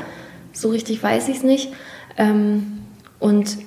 So 0.51 0.69
richtig 0.69 1.01
weiß 1.01 1.29
ich 1.29 1.37
es 1.37 1.43
nicht. 1.43 1.71
Ähm, 2.17 2.79
und 3.19 3.57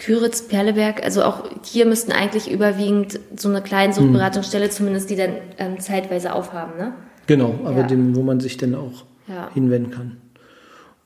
Küritz, 0.00 0.48
Perleberg, 0.48 1.04
also 1.04 1.22
auch 1.22 1.44
hier 1.62 1.84
müssten 1.84 2.10
eigentlich 2.10 2.50
überwiegend 2.50 3.20
so 3.36 3.50
eine 3.50 3.60
kleine 3.60 3.92
Suchtberatungsstelle 3.92 4.64
hm. 4.64 4.70
zumindest, 4.70 5.10
die 5.10 5.16
dann 5.16 5.34
ähm, 5.58 5.78
zeitweise 5.78 6.32
aufhaben, 6.32 6.78
ne? 6.78 6.94
Genau, 7.26 7.54
aber 7.64 7.80
ja. 7.80 7.86
dem, 7.86 8.16
wo 8.16 8.22
man 8.22 8.40
sich 8.40 8.56
dann 8.56 8.74
auch 8.74 9.04
ja. 9.28 9.50
hinwenden 9.52 9.92
kann. 9.92 10.16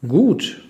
Gut. 0.06 0.62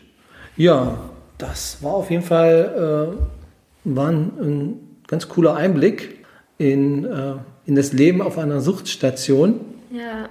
Ja, 0.56 0.98
das 1.36 1.82
war 1.82 1.92
auf 1.92 2.10
jeden 2.10 2.22
Fall 2.22 3.14
äh, 3.14 3.94
war 3.94 4.08
ein, 4.08 4.32
ein, 4.40 4.80
ganz 5.06 5.28
cooler 5.28 5.54
Einblick 5.54 6.24
in, 6.56 7.04
äh, 7.04 7.34
in 7.66 7.74
das 7.74 7.92
Leben 7.92 8.22
auf 8.22 8.38
einer 8.38 8.62
Suchtstation. 8.62 9.60
Ja. 9.92 10.30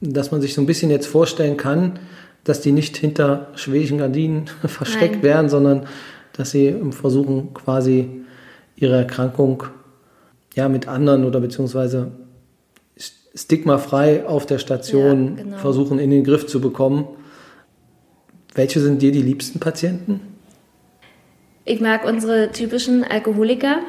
Dass 0.00 0.32
man 0.32 0.40
sich 0.40 0.52
so 0.52 0.60
ein 0.60 0.66
bisschen 0.66 0.90
jetzt 0.90 1.06
vorstellen 1.06 1.56
kann, 1.56 2.00
dass 2.42 2.60
die 2.60 2.72
nicht 2.72 2.96
hinter 2.96 3.52
schwedischen 3.54 3.98
Gardinen 3.98 4.46
versteckt 4.66 5.16
Nein. 5.16 5.22
werden, 5.22 5.48
sondern 5.48 5.86
dass 6.38 6.52
sie 6.52 6.74
versuchen 6.92 7.52
quasi 7.52 8.08
ihre 8.76 8.96
Erkrankung 8.96 9.64
ja 10.54 10.68
mit 10.68 10.86
anderen 10.86 11.24
oder 11.24 11.40
beziehungsweise 11.40 12.12
stigmafrei 13.34 14.24
auf 14.24 14.46
der 14.46 14.58
Station 14.58 15.36
ja, 15.36 15.42
genau. 15.42 15.56
versuchen 15.58 15.98
in 15.98 16.10
den 16.10 16.22
Griff 16.22 16.46
zu 16.46 16.60
bekommen. 16.60 17.08
Welche 18.54 18.80
sind 18.80 19.02
dir 19.02 19.10
die 19.10 19.22
liebsten 19.22 19.58
Patienten? 19.58 20.20
Ich 21.64 21.80
mag 21.80 22.06
unsere 22.06 22.52
typischen 22.52 23.02
Alkoholiker. 23.02 23.80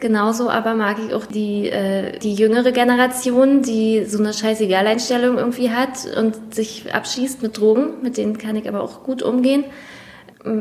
Genauso 0.00 0.48
aber 0.48 0.74
mag 0.74 0.96
ich 1.06 1.14
auch 1.14 1.26
die, 1.26 1.68
äh, 1.68 2.18
die 2.18 2.34
jüngere 2.34 2.72
Generation, 2.72 3.62
die 3.62 4.06
so 4.06 4.18
eine 4.18 4.32
Scheißegal-Einstellung 4.32 5.36
irgendwie 5.36 5.70
hat 5.70 6.06
und 6.18 6.54
sich 6.54 6.92
abschießt 6.92 7.42
mit 7.42 7.58
Drogen. 7.58 8.02
Mit 8.02 8.16
denen 8.16 8.38
kann 8.38 8.56
ich 8.56 8.66
aber 8.66 8.82
auch 8.82 9.04
gut 9.04 9.22
umgehen 9.22 9.64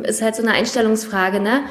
ist 0.04 0.22
halt 0.22 0.36
so 0.36 0.44
eine 0.44 0.54
Einstellungsfrage, 0.54 1.40
ne? 1.40 1.62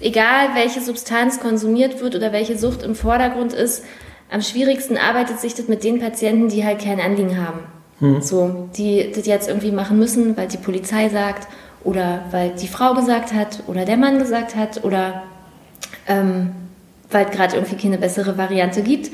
Egal 0.00 0.50
welche 0.54 0.80
Substanz 0.80 1.40
konsumiert 1.40 2.00
wird 2.00 2.14
oder 2.14 2.32
welche 2.32 2.58
Sucht 2.58 2.82
im 2.82 2.94
Vordergrund 2.94 3.52
ist, 3.52 3.82
am 4.30 4.42
schwierigsten 4.42 4.96
arbeitet 4.96 5.40
sich 5.40 5.54
das 5.54 5.68
mit 5.68 5.84
den 5.84 6.00
Patienten, 6.00 6.48
die 6.48 6.64
halt 6.64 6.80
kein 6.80 7.00
Anliegen 7.00 7.38
haben. 7.38 7.60
Hm. 8.00 8.20
So, 8.20 8.68
die 8.76 9.10
das 9.14 9.26
jetzt 9.26 9.48
irgendwie 9.48 9.70
machen 9.70 9.98
müssen, 9.98 10.36
weil 10.36 10.48
die 10.48 10.58
Polizei 10.58 11.08
sagt 11.08 11.48
oder 11.82 12.24
weil 12.30 12.50
die 12.50 12.68
Frau 12.68 12.94
gesagt 12.94 13.32
hat 13.32 13.62
oder 13.68 13.84
der 13.84 13.96
Mann 13.96 14.18
gesagt 14.18 14.54
hat 14.54 14.84
oder 14.84 15.22
ähm, 16.06 16.50
weil 17.10 17.26
es 17.26 17.30
gerade 17.30 17.54
irgendwie 17.56 17.76
keine 17.76 17.98
bessere 17.98 18.36
Variante 18.36 18.82
gibt. 18.82 19.10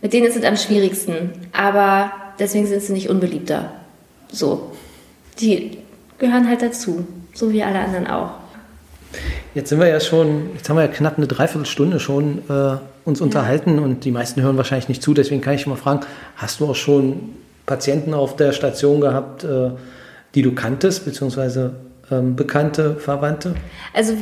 Mit 0.00 0.12
denen 0.12 0.26
ist 0.26 0.36
es 0.36 0.44
am 0.44 0.56
schwierigsten. 0.56 1.30
Aber 1.52 2.12
deswegen 2.38 2.66
sind 2.66 2.82
sie 2.82 2.92
nicht 2.92 3.10
unbeliebter. 3.10 3.72
So. 4.30 4.72
Die 5.40 5.78
gehören 6.18 6.48
halt 6.48 6.62
dazu 6.62 7.06
so 7.32 7.52
wie 7.52 7.62
alle 7.62 7.78
anderen 7.78 8.06
auch. 8.06 8.30
Jetzt 9.54 9.68
sind 9.68 9.80
wir 9.80 9.88
ja 9.88 10.00
schon, 10.00 10.50
jetzt 10.54 10.68
haben 10.68 10.76
wir 10.76 10.82
ja 10.82 10.88
knapp 10.88 11.18
eine 11.18 11.26
Dreiviertelstunde 11.26 12.00
schon 12.00 12.38
äh, 12.48 12.76
uns 13.04 13.18
ja. 13.18 13.24
unterhalten 13.24 13.78
und 13.78 14.04
die 14.04 14.10
meisten 14.10 14.40
hören 14.42 14.56
wahrscheinlich 14.56 14.88
nicht 14.88 15.02
zu, 15.02 15.12
deswegen 15.12 15.40
kann 15.40 15.54
ich 15.54 15.66
mal 15.66 15.76
fragen, 15.76 16.00
hast 16.36 16.60
du 16.60 16.66
auch 16.66 16.74
schon 16.74 17.34
Patienten 17.66 18.14
auf 18.14 18.36
der 18.36 18.52
Station 18.52 19.00
gehabt, 19.00 19.44
äh, 19.44 19.70
die 20.34 20.42
du 20.42 20.52
kanntest, 20.52 21.04
beziehungsweise 21.04 21.74
ähm, 22.10 22.36
Bekannte, 22.36 22.96
Verwandte? 22.96 23.54
Also 23.92 24.14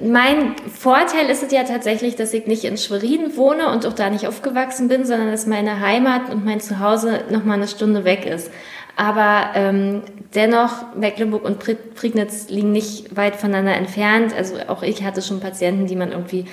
mein 0.00 0.54
Vorteil 0.72 1.28
ist 1.30 1.42
es 1.42 1.52
ja 1.52 1.64
tatsächlich, 1.64 2.16
dass 2.16 2.32
ich 2.32 2.46
nicht 2.46 2.64
in 2.64 2.76
Schwerin 2.76 3.36
wohne 3.36 3.70
und 3.70 3.86
auch 3.86 3.92
da 3.92 4.10
nicht 4.10 4.26
aufgewachsen 4.26 4.88
bin, 4.88 5.04
sondern 5.04 5.30
dass 5.30 5.46
meine 5.46 5.80
Heimat 5.80 6.30
und 6.30 6.44
mein 6.44 6.60
Zuhause 6.60 7.20
noch 7.30 7.44
mal 7.44 7.54
eine 7.54 7.68
Stunde 7.68 8.04
weg 8.04 8.26
ist. 8.26 8.50
Aber 8.96 9.50
ähm, 9.54 10.02
dennoch, 10.34 10.94
Mecklenburg 10.96 11.44
und 11.44 11.58
Prignitz 11.58 12.48
liegen 12.48 12.72
nicht 12.72 13.14
weit 13.14 13.36
voneinander 13.36 13.74
entfernt. 13.74 14.34
Also 14.34 14.56
auch 14.68 14.82
ich 14.82 15.04
hatte 15.04 15.20
schon 15.20 15.38
Patienten, 15.38 15.86
die 15.86 15.96
man 15.96 16.12
irgendwie 16.12 16.46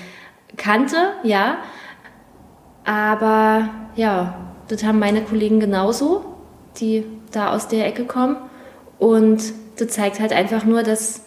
kannte, 0.58 0.98
ja. 1.24 1.58
Aber 2.84 3.70
ja, 3.96 4.36
das 4.68 4.84
haben 4.84 5.00
meine 5.00 5.22
Kollegen 5.22 5.62
genauso, 5.62 6.26
die 6.80 7.06
da 7.32 7.54
aus 7.54 7.70
der 7.70 7.88
Ecke 7.88 8.04
kommen. 8.04 8.36
Und 9.00 9.42
das 9.78 9.88
zeigt 9.90 10.20
halt 10.20 10.34
einfach 10.34 10.66
nur, 10.66 10.84
dass 10.84 11.22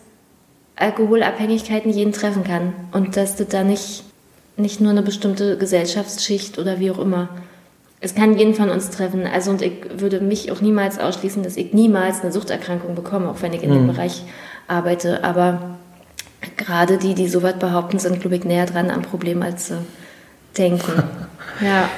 Alkoholabhängigkeiten 0.76 1.90
jeden 1.90 2.12
treffen 2.12 2.44
kann. 2.44 2.74
Und 2.92 3.16
dass 3.16 3.36
das 3.36 3.48
da 3.48 3.64
nicht, 3.64 4.04
nicht 4.58 4.82
nur 4.82 4.90
eine 4.90 5.02
bestimmte 5.02 5.56
Gesellschaftsschicht 5.56 6.58
oder 6.58 6.78
wie 6.78 6.90
auch 6.90 6.98
immer 6.98 7.30
es 8.00 8.14
kann 8.14 8.36
jeden 8.36 8.54
von 8.54 8.70
uns 8.70 8.90
treffen. 8.90 9.26
Also 9.26 9.50
und 9.50 9.62
ich 9.62 9.72
würde 9.96 10.20
mich 10.20 10.52
auch 10.52 10.60
niemals 10.60 10.98
ausschließen, 10.98 11.42
dass 11.42 11.56
ich 11.56 11.72
niemals 11.72 12.22
eine 12.22 12.32
Suchterkrankung 12.32 12.94
bekomme, 12.94 13.28
auch 13.30 13.42
wenn 13.42 13.52
ich 13.52 13.62
in 13.62 13.70
mhm. 13.70 13.74
dem 13.74 13.86
Bereich 13.88 14.22
arbeite. 14.68 15.24
Aber 15.24 15.76
gerade 16.56 16.98
die, 16.98 17.14
die 17.14 17.28
so 17.28 17.42
weit 17.42 17.58
behaupten, 17.58 17.98
sind, 17.98 18.20
glaube 18.20 18.36
ich, 18.36 18.44
näher 18.44 18.66
dran 18.66 18.90
am 18.90 19.02
Problem, 19.02 19.42
als 19.42 19.68
sie 19.68 19.78
denken. 20.58 21.02
ja. 21.60 21.88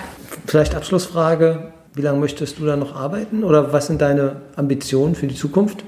Vielleicht 0.46 0.74
Abschlussfrage. 0.74 1.72
wie 1.94 2.02
lange 2.02 2.18
möchtest 2.20 2.58
du 2.58 2.64
da 2.64 2.76
noch 2.76 2.94
arbeiten 2.94 3.42
oder 3.42 3.72
was 3.72 3.88
sind 3.88 4.00
deine 4.00 4.42
Ambitionen 4.56 5.14
für 5.14 5.26
die 5.26 5.34
Zukunft? 5.34 5.82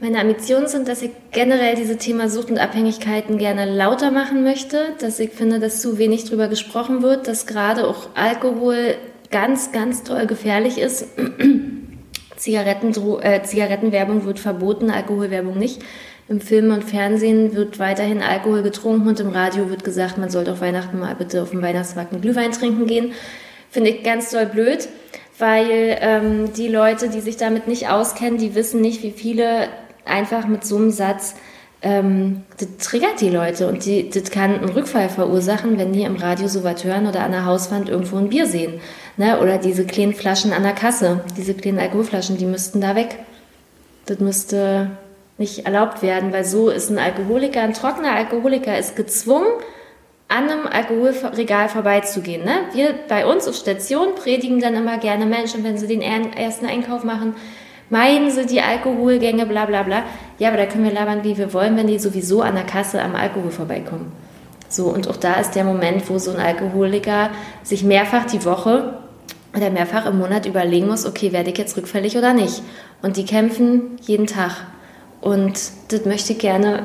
Meine 0.00 0.20
Ambitionen 0.20 0.66
sind, 0.66 0.86
dass 0.88 1.00
ich 1.00 1.12
generell 1.30 1.76
diese 1.76 1.96
Thema 1.96 2.28
Sucht 2.28 2.50
und 2.50 2.58
Abhängigkeiten 2.58 3.38
gerne 3.38 3.64
lauter 3.64 4.10
machen 4.10 4.44
möchte, 4.44 4.88
dass 5.00 5.18
ich 5.18 5.30
finde, 5.30 5.60
dass 5.60 5.80
zu 5.80 5.96
wenig 5.96 6.24
darüber 6.24 6.48
gesprochen 6.48 7.02
wird, 7.02 7.26
dass 7.26 7.46
gerade 7.46 7.86
auch 7.86 8.08
Alkohol 8.14 8.96
ganz, 9.34 9.72
ganz 9.72 10.04
toll 10.04 10.26
gefährlich 10.26 10.78
ist. 10.78 11.08
Zigaretten, 12.36 12.94
äh, 13.20 13.42
Zigarettenwerbung 13.42 14.24
wird 14.26 14.38
verboten, 14.38 14.90
Alkoholwerbung 14.90 15.58
nicht. 15.58 15.82
Im 16.28 16.40
Film 16.40 16.70
und 16.70 16.84
Fernsehen 16.84 17.52
wird 17.52 17.80
weiterhin 17.80 18.22
Alkohol 18.22 18.62
getrunken 18.62 19.08
und 19.08 19.18
im 19.18 19.30
Radio 19.30 19.70
wird 19.70 19.82
gesagt, 19.82 20.18
man 20.18 20.30
sollte 20.30 20.52
auf 20.52 20.60
Weihnachten 20.60 21.00
mal 21.00 21.16
bitte 21.16 21.42
auf 21.42 21.50
dem 21.50 21.62
Weihnachtsmarkt 21.62 22.22
Glühwein 22.22 22.52
trinken 22.52 22.86
gehen. 22.86 23.12
Finde 23.70 23.90
ich 23.90 24.04
ganz 24.04 24.30
doll 24.30 24.46
blöd, 24.46 24.88
weil 25.40 25.98
ähm, 26.00 26.52
die 26.56 26.68
Leute, 26.68 27.08
die 27.08 27.20
sich 27.20 27.36
damit 27.36 27.66
nicht 27.66 27.88
auskennen, 27.88 28.38
die 28.38 28.54
wissen 28.54 28.80
nicht, 28.80 29.02
wie 29.02 29.10
viele 29.10 29.68
einfach 30.04 30.46
mit 30.46 30.64
so 30.64 30.76
einem 30.76 30.92
Satz, 30.92 31.34
ähm, 31.82 32.44
das 32.56 32.88
triggert 32.88 33.20
die 33.20 33.30
Leute 33.30 33.66
und 33.66 33.84
die, 33.84 34.08
das 34.08 34.30
kann 34.30 34.54
einen 34.54 34.70
Rückfall 34.70 35.08
verursachen, 35.08 35.76
wenn 35.76 35.92
die 35.92 36.02
im 36.02 36.16
Radio 36.16 36.46
so 36.46 36.62
was 36.62 36.84
hören 36.84 37.06
oder 37.06 37.24
an 37.24 37.32
der 37.32 37.44
Hauswand 37.44 37.88
irgendwo 37.88 38.16
ein 38.16 38.30
Bier 38.30 38.46
sehen. 38.46 38.80
Ne? 39.16 39.40
Oder 39.40 39.58
diese 39.58 39.84
kleinen 39.84 40.14
Flaschen 40.14 40.52
an 40.52 40.62
der 40.62 40.72
Kasse, 40.72 41.24
diese 41.36 41.54
kleinen 41.54 41.78
Alkoholflaschen, 41.78 42.36
die 42.36 42.46
müssten 42.46 42.80
da 42.80 42.94
weg. 42.94 43.18
Das 44.06 44.18
müsste 44.18 44.90
nicht 45.38 45.66
erlaubt 45.66 46.02
werden, 46.02 46.32
weil 46.32 46.44
so 46.44 46.68
ist 46.68 46.90
ein 46.90 46.98
Alkoholiker, 46.98 47.62
ein 47.62 47.74
trockener 47.74 48.12
Alkoholiker 48.12 48.78
ist 48.78 48.96
gezwungen, 48.96 49.48
an 50.28 50.48
einem 50.48 50.66
Alkoholregal 50.66 51.68
vorbeizugehen. 51.68 52.44
Ne? 52.44 52.54
Wir 52.72 52.94
bei 53.08 53.26
uns 53.26 53.46
auf 53.46 53.54
Station 53.54 54.14
predigen 54.14 54.60
dann 54.60 54.74
immer 54.74 54.98
gerne 54.98 55.26
Menschen, 55.26 55.64
wenn 55.64 55.78
sie 55.78 55.86
den 55.86 56.02
ersten 56.02 56.66
Einkauf 56.66 57.04
machen, 57.04 57.34
meiden 57.90 58.30
sie 58.30 58.46
die 58.46 58.60
Alkoholgänge, 58.60 59.46
bla 59.46 59.66
bla 59.66 59.82
bla. 59.82 60.02
Ja, 60.38 60.48
aber 60.48 60.56
da 60.56 60.66
können 60.66 60.84
wir 60.84 60.92
labern, 60.92 61.24
wie 61.24 61.36
wir 61.36 61.52
wollen, 61.52 61.76
wenn 61.76 61.86
die 61.86 61.98
sowieso 61.98 62.42
an 62.42 62.54
der 62.54 62.64
Kasse 62.64 63.02
am 63.02 63.14
Alkohol 63.14 63.50
vorbeikommen. 63.50 64.12
So, 64.68 64.86
und 64.86 65.08
auch 65.08 65.16
da 65.16 65.34
ist 65.34 65.52
der 65.52 65.64
Moment, 65.64 66.08
wo 66.08 66.18
so 66.18 66.32
ein 66.32 66.40
Alkoholiker 66.40 67.30
sich 67.62 67.84
mehrfach 67.84 68.24
die 68.24 68.44
Woche 68.44 69.03
oder 69.56 69.70
mehrfach 69.70 70.06
im 70.06 70.18
Monat 70.18 70.46
überlegen 70.46 70.88
muss, 70.88 71.06
okay, 71.06 71.32
werde 71.32 71.50
ich 71.50 71.58
jetzt 71.58 71.76
rückfällig 71.76 72.16
oder 72.16 72.32
nicht? 72.32 72.62
Und 73.02 73.16
die 73.16 73.24
kämpfen 73.24 73.96
jeden 74.02 74.26
Tag. 74.26 74.66
Und 75.20 75.58
das 75.88 76.04
möchte 76.04 76.32
ich 76.32 76.38
gerne 76.38 76.84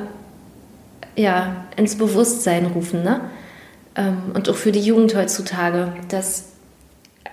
ja, 1.16 1.66
ins 1.76 1.98
Bewusstsein 1.98 2.68
rufen. 2.68 3.04
Ne? 3.04 3.22
Ähm, 3.96 4.18
und 4.34 4.50
auch 4.50 4.56
für 4.56 4.72
die 4.72 4.82
Jugend 4.82 5.16
heutzutage, 5.16 5.92
dass 6.10 6.46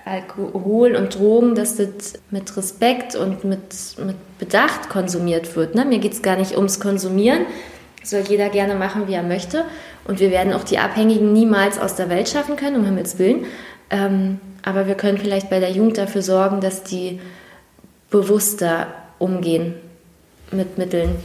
Alkohol 0.05 0.95
und 0.95 1.17
Drogen, 1.17 1.55
dass 1.55 1.75
das 1.75 2.13
mit 2.31 2.55
Respekt 2.57 3.15
und 3.15 3.43
mit, 3.43 3.61
mit 4.05 4.15
Bedacht 4.39 4.89
konsumiert 4.89 5.55
wird. 5.55 5.75
Ne? 5.75 5.85
Mir 5.85 5.99
geht 5.99 6.13
es 6.13 6.21
gar 6.21 6.37
nicht 6.37 6.55
ums 6.55 6.79
Konsumieren. 6.79 7.45
Das 8.01 8.11
soll 8.11 8.21
jeder 8.21 8.49
gerne 8.49 8.75
machen, 8.75 9.07
wie 9.07 9.13
er 9.13 9.23
möchte. 9.23 9.65
Und 10.05 10.19
wir 10.19 10.31
werden 10.31 10.53
auch 10.53 10.63
die 10.63 10.79
Abhängigen 10.79 11.33
niemals 11.33 11.77
aus 11.77 11.95
der 11.95 12.09
Welt 12.09 12.29
schaffen 12.29 12.55
können, 12.55 12.77
um 12.77 12.85
Himmels 12.85 13.19
Willen. 13.19 13.45
Ähm, 13.89 14.39
aber 14.67 14.85
wir 14.85 14.95
können 14.95 15.17
vielleicht 15.17 15.49
bei 15.49 15.61
der 15.61 15.71
Jugend 15.71 15.97
dafür 15.97 16.21
sorgen, 16.21 16.59
dass 16.59 16.83
die 16.83 17.21
bewusster 18.09 18.87
umgehen 19.17 19.75
mit 20.51 20.77
Mitteln. 20.77 21.15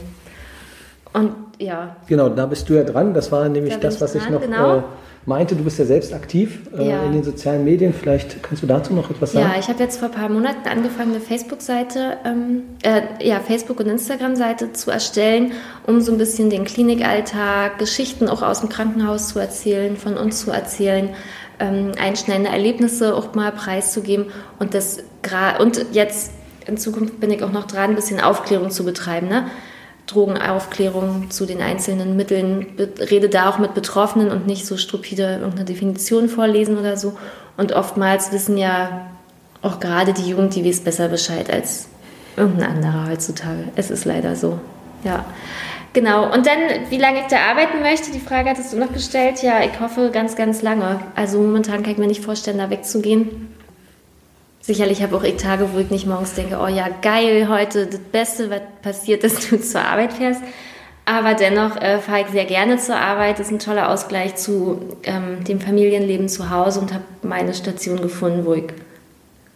Und 1.11 1.33
ja. 1.59 1.97
Genau, 2.07 2.29
da 2.29 2.45
bist 2.45 2.69
du 2.69 2.75
ja 2.75 2.83
dran. 2.85 3.13
Das 3.13 3.33
war 3.33 3.49
nämlich 3.49 3.73
da 3.73 3.79
das, 3.81 3.99
was 3.99 4.15
ich, 4.15 4.23
ich 4.23 4.29
noch 4.29 4.39
genau. 4.39 4.77
äh, 4.77 4.81
meinte. 5.25 5.55
Du 5.55 5.63
bist 5.63 5.79
ja 5.79 5.85
selbst 5.85 6.13
aktiv 6.13 6.59
äh, 6.77 6.89
ja. 6.89 7.03
in 7.05 7.13
den 7.13 7.23
sozialen 7.23 7.63
Medien. 7.63 7.93
Vielleicht 7.93 8.43
kannst 8.43 8.63
du 8.63 8.67
dazu 8.67 8.93
noch 8.93 9.09
etwas 9.09 9.31
sagen? 9.31 9.49
Ja, 9.51 9.59
ich 9.59 9.67
habe 9.67 9.81
jetzt 9.81 9.99
vor 9.99 10.09
ein 10.09 10.13
paar 10.13 10.29
Monaten 10.29 10.67
angefangen, 10.67 11.11
eine 11.11 11.21
Facebook-Seite, 11.21 12.17
ähm, 12.25 12.63
äh, 12.83 13.01
ja, 13.25 13.39
Facebook- 13.39 13.79
und 13.79 13.87
Instagram-Seite 13.87 14.73
zu 14.73 14.91
erstellen, 14.91 15.53
um 15.87 16.01
so 16.01 16.11
ein 16.11 16.17
bisschen 16.17 16.49
den 16.49 16.65
Klinikalltag, 16.65 17.79
Geschichten 17.79 18.27
auch 18.27 18.41
aus 18.41 18.59
dem 18.59 18.69
Krankenhaus 18.69 19.29
zu 19.29 19.39
erzählen, 19.39 19.97
von 19.97 20.17
uns 20.17 20.41
zu 20.41 20.51
erzählen. 20.51 21.09
Ähm, 21.59 21.91
einschneidende 22.01 22.49
Erlebnisse 22.49 23.15
auch 23.15 23.35
mal 23.35 23.51
preiszugeben 23.51 24.25
und 24.59 24.73
das 24.73 25.03
und 25.59 25.85
jetzt 25.93 26.31
in 26.67 26.77
Zukunft 26.77 27.19
bin 27.19 27.31
ich 27.31 27.43
auch 27.43 27.51
noch 27.51 27.65
dran, 27.65 27.91
ein 27.91 27.95
bisschen 27.95 28.19
Aufklärung 28.19 28.71
zu 28.71 28.83
betreiben. 28.83 29.27
Ne? 29.27 29.45
Drogenaufklärung 30.07 31.29
zu 31.29 31.45
den 31.45 31.61
einzelnen 31.61 32.17
Mitteln, 32.17 32.67
rede 32.99 33.29
da 33.29 33.49
auch 33.49 33.57
mit 33.57 33.73
Betroffenen 33.73 34.31
und 34.31 34.47
nicht 34.47 34.65
so 34.65 34.77
stupide 34.77 35.35
irgendeine 35.35 35.65
Definition 35.65 36.27
vorlesen 36.29 36.77
oder 36.77 36.97
so. 36.97 37.17
Und 37.55 37.71
oftmals 37.71 38.31
wissen 38.31 38.57
ja 38.57 39.07
auch 39.61 39.79
gerade 39.79 40.13
die 40.13 40.29
Jugend, 40.29 40.55
die 40.55 40.65
weiß 40.65 40.81
besser 40.81 41.07
Bescheid 41.07 41.49
als 41.51 41.87
irgendein 42.35 42.77
anderer 42.77 43.09
heutzutage. 43.09 43.65
Es 43.75 43.91
ist 43.91 44.05
leider 44.05 44.35
so. 44.35 44.59
Ja. 45.03 45.25
Genau. 45.93 46.33
Und 46.33 46.47
dann, 46.47 46.57
wie 46.89 46.97
lange 46.97 47.19
ich 47.19 47.27
da 47.27 47.37
arbeiten 47.51 47.81
möchte, 47.81 48.11
die 48.11 48.19
Frage 48.19 48.49
hattest 48.49 48.73
du 48.73 48.77
noch 48.77 48.91
gestellt. 48.91 49.43
Ja, 49.43 49.63
ich 49.63 49.79
hoffe 49.79 50.09
ganz, 50.11 50.35
ganz 50.35 50.63
lange. 50.63 50.99
Also 51.15 51.39
momentan 51.39 51.83
kann 51.83 51.91
ich 51.91 51.97
mir 51.99 52.07
nicht 52.07 52.23
vorstellen, 52.23 52.57
da 52.57 52.69
wegzugehen. 52.69 53.53
Sicherlich 54.65 55.03
habe 55.03 55.17
auch 55.17 55.23
ich 55.23 55.35
Tage, 55.35 55.73
wo 55.73 55.79
ich 55.79 55.89
nicht 55.89 56.07
morgens 56.07 56.35
denke, 56.35 56.57
oh 56.57 56.67
ja, 56.67 56.87
geil, 57.01 57.49
heute 57.49 57.85
das 57.85 57.99
Beste, 57.99 58.49
was 58.49 58.61
passiert, 58.81 59.25
dass 59.25 59.49
du 59.49 59.59
zur 59.59 59.81
Arbeit 59.81 60.13
fährst. 60.13 60.41
Aber 61.03 61.33
dennoch 61.33 61.75
äh, 61.75 61.99
fahre 61.99 62.21
ich 62.21 62.27
sehr 62.27 62.45
gerne 62.45 62.77
zur 62.77 62.95
Arbeit. 62.95 63.39
Das 63.39 63.47
ist 63.47 63.51
ein 63.51 63.59
toller 63.59 63.89
Ausgleich 63.89 64.35
zu 64.35 64.79
ähm, 65.03 65.43
dem 65.43 65.59
Familienleben 65.59 66.29
zu 66.29 66.49
Hause 66.49 66.79
und 66.79 66.93
habe 66.93 67.03
meine 67.23 67.53
Station 67.53 68.01
gefunden, 68.01 68.45
wo 68.45 68.53
ich 68.53 68.71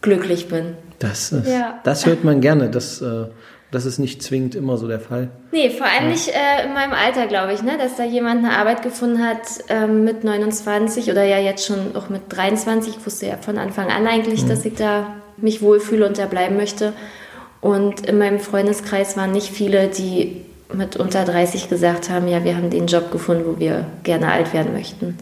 glücklich 0.02 0.48
bin. 0.48 0.76
Das, 0.98 1.32
ist, 1.32 1.48
ja. 1.48 1.80
das 1.84 2.04
hört 2.04 2.24
man 2.24 2.42
gerne. 2.42 2.68
Das 2.68 3.00
äh, 3.00 3.28
das 3.70 3.84
ist 3.84 3.98
nicht 3.98 4.22
zwingend 4.22 4.54
immer 4.54 4.78
so 4.78 4.88
der 4.88 5.00
Fall. 5.00 5.28
Nee, 5.52 5.68
vor 5.70 5.86
allem 5.86 6.04
ja. 6.04 6.10
nicht 6.10 6.28
äh, 6.28 6.66
in 6.66 6.72
meinem 6.72 6.92
Alter, 6.92 7.26
glaube 7.26 7.52
ich, 7.52 7.62
ne? 7.62 7.76
dass 7.76 7.96
da 7.96 8.04
jemand 8.04 8.44
eine 8.44 8.56
Arbeit 8.56 8.82
gefunden 8.82 9.22
hat 9.22 9.42
ähm, 9.68 10.04
mit 10.04 10.24
29 10.24 11.10
oder 11.10 11.24
ja 11.24 11.38
jetzt 11.38 11.66
schon 11.66 11.94
auch 11.94 12.08
mit 12.08 12.22
23. 12.30 12.96
Ich 12.96 13.06
wusste 13.06 13.26
ja 13.26 13.36
von 13.36 13.58
Anfang 13.58 13.90
an 13.90 14.06
eigentlich, 14.06 14.44
mhm. 14.44 14.48
dass 14.48 14.64
ich 14.64 14.74
da 14.74 15.14
mich 15.36 15.60
wohlfühle 15.60 16.06
und 16.06 16.16
da 16.18 16.26
bleiben 16.26 16.56
möchte. 16.56 16.94
Und 17.60 18.06
in 18.06 18.18
meinem 18.18 18.40
Freundeskreis 18.40 19.16
waren 19.16 19.32
nicht 19.32 19.50
viele, 19.50 19.88
die 19.88 20.44
mit 20.72 20.96
unter 20.96 21.24
30 21.24 21.68
gesagt 21.68 22.08
haben, 22.08 22.28
ja, 22.28 22.44
wir 22.44 22.56
haben 22.56 22.70
den 22.70 22.86
Job 22.86 23.10
gefunden, 23.10 23.44
wo 23.46 23.58
wir 23.58 23.86
gerne 24.02 24.32
alt 24.32 24.54
werden 24.54 24.72
möchten. 24.72 25.18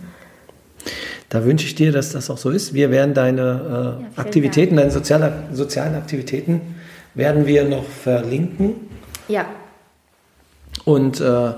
Da 1.29 1.45
wünsche 1.45 1.67
ich 1.67 1.75
dir, 1.75 1.91
dass 1.91 2.13
das 2.13 2.31
auch 2.31 2.39
so 2.39 2.51
ist. 2.51 2.75
Wir 2.75 2.93
werden 2.93 3.13
deine 3.13 3.41
äh, 3.41 4.03
ja, 4.03 4.09
Aktivitäten, 4.17 4.77
Dank. 4.77 4.89
deine 4.89 4.93
soziale, 4.93 5.33
sozialen 5.53 5.97
Aktivitäten 5.97 6.76
werden 7.17 7.47
wir 7.47 7.65
noch 7.65 7.85
verlinken. 7.85 8.89
Ja. 9.27 9.47
Und 10.85 11.21
äh, 11.21 11.53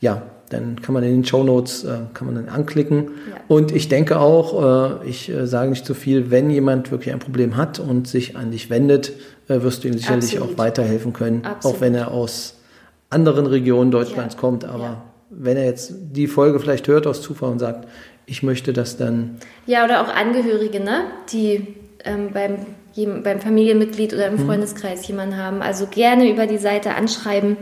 ja, 0.00 0.22
dann 0.50 0.80
kann 0.80 0.92
man 0.92 1.02
in 1.02 1.12
den 1.12 1.24
Show 1.24 1.42
Notes 1.42 1.84
äh, 1.84 1.98
kann 2.14 2.26
man 2.26 2.34
dann 2.34 2.48
anklicken. 2.48 3.08
Ja. 3.30 3.36
Und 3.48 3.72
ich 3.72 3.88
denke 3.88 4.20
auch, 4.20 5.00
äh, 5.02 5.08
ich 5.08 5.30
äh, 5.30 5.46
sage 5.46 5.70
nicht 5.70 5.86
zu 5.86 5.94
viel, 5.94 6.30
wenn 6.30 6.50
jemand 6.50 6.90
wirklich 6.90 7.12
ein 7.12 7.18
Problem 7.18 7.56
hat 7.56 7.80
und 7.80 8.06
sich 8.06 8.36
an 8.36 8.50
dich 8.50 8.68
wendet, 8.68 9.12
äh, 9.48 9.62
wirst 9.62 9.82
du 9.82 9.88
ihm 9.88 9.94
sicherlich 9.94 10.36
Absolut. 10.36 10.54
auch 10.54 10.58
weiterhelfen 10.58 11.12
können, 11.12 11.44
Absolut. 11.44 11.76
auch 11.76 11.80
wenn 11.80 11.94
er 11.94 12.10
aus 12.10 12.60
anderen 13.08 13.46
Regionen 13.46 13.90
Deutschlands 13.90 14.34
ja. 14.34 14.40
kommt. 14.40 14.64
Aber 14.64 14.84
ja. 14.84 15.02
wenn 15.30 15.56
er 15.56 15.64
jetzt 15.64 15.94
die 16.12 16.26
Folge 16.26 16.60
vielleicht 16.60 16.86
hört 16.86 17.06
aus 17.06 17.22
Zufall 17.22 17.50
und 17.50 17.58
sagt, 17.58 17.88
ich 18.26 18.42
möchte 18.42 18.72
das 18.72 18.96
dann. 18.98 19.38
Ja, 19.66 19.84
oder 19.84 20.02
auch 20.02 20.14
Angehörige, 20.14 20.80
ne? 20.80 21.04
die 21.32 21.66
ähm, 22.04 22.30
beim 22.32 22.58
beim 22.94 23.40
Familienmitglied 23.40 24.14
oder 24.14 24.28
im 24.28 24.34
mhm. 24.34 24.46
Freundeskreis 24.46 25.06
jemanden 25.08 25.36
haben. 25.36 25.62
Also 25.62 25.86
gerne 25.86 26.30
über 26.30 26.46
die 26.46 26.58
Seite 26.58 26.94
anschreiben, 26.94 27.56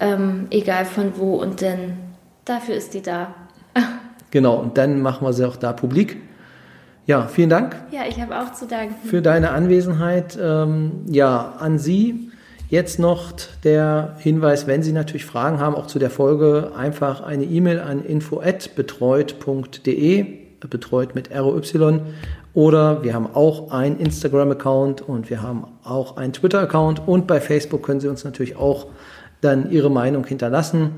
ähm, 0.00 0.46
egal 0.50 0.84
von 0.84 1.12
wo 1.16 1.36
und 1.36 1.62
dann 1.62 1.98
dafür 2.44 2.74
ist 2.74 2.92
die 2.94 3.02
da. 3.02 3.34
genau, 4.30 4.56
und 4.56 4.78
dann 4.78 5.00
machen 5.00 5.26
wir 5.26 5.32
sie 5.32 5.46
auch 5.46 5.56
da 5.56 5.72
publik. 5.72 6.18
Ja, 7.06 7.26
vielen 7.26 7.48
Dank. 7.48 7.74
Ja, 7.90 8.02
ich 8.06 8.20
habe 8.20 8.38
auch 8.38 8.52
zu 8.52 8.66
danken. 8.66 8.94
Für 9.08 9.22
deine 9.22 9.52
Anwesenheit. 9.52 10.38
Ähm, 10.40 11.06
ja, 11.06 11.54
an 11.58 11.78
Sie 11.78 12.30
jetzt 12.68 12.98
noch 12.98 13.32
der 13.64 14.16
Hinweis, 14.18 14.66
wenn 14.66 14.82
Sie 14.82 14.92
natürlich 14.92 15.24
Fragen 15.24 15.58
haben, 15.58 15.74
auch 15.74 15.86
zu 15.86 15.98
der 15.98 16.10
Folge, 16.10 16.72
einfach 16.76 17.22
eine 17.22 17.44
E-Mail 17.44 17.80
an 17.80 18.04
info@betreut.de, 18.04 20.26
betreut 20.68 21.14
mit 21.14 21.34
ROY 21.34 21.62
oder 22.58 23.04
wir 23.04 23.14
haben 23.14 23.28
auch 23.34 23.70
einen 23.70 24.00
Instagram-Account 24.00 25.00
und 25.00 25.30
wir 25.30 25.42
haben 25.42 25.68
auch 25.84 26.16
einen 26.16 26.32
Twitter-Account 26.32 27.06
und 27.06 27.28
bei 27.28 27.40
Facebook 27.40 27.84
können 27.84 28.00
Sie 28.00 28.08
uns 28.08 28.24
natürlich 28.24 28.56
auch 28.56 28.86
dann 29.40 29.70
Ihre 29.70 29.92
Meinung 29.92 30.26
hinterlassen. 30.26 30.90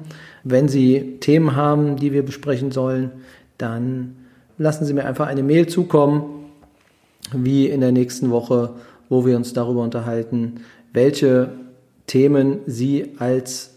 Wenn 0.43 0.69
Sie 0.69 1.19
Themen 1.21 1.57
haben, 1.57 1.97
die 1.97 2.15
wir 2.15 2.25
besprechen 2.25 2.71
sollen, 2.71 3.11
dann 3.59 4.17
lassen 4.57 4.87
Sie 4.87 4.95
mir 4.95 5.05
einfach 5.05 5.27
eine 5.27 5.43
Mail 5.43 5.67
zukommen, 5.67 6.47
wie 7.35 7.67
in 7.67 7.83
der 7.83 7.93
nächsten 7.93 8.31
Woche, 8.31 8.71
wo 9.11 9.27
wir 9.27 9.37
uns 9.37 9.53
darüber 9.53 9.83
unterhalten, 9.83 10.63
welche 10.95 11.51
Themen 12.07 12.61
Sie 12.65 13.17
als 13.19 13.75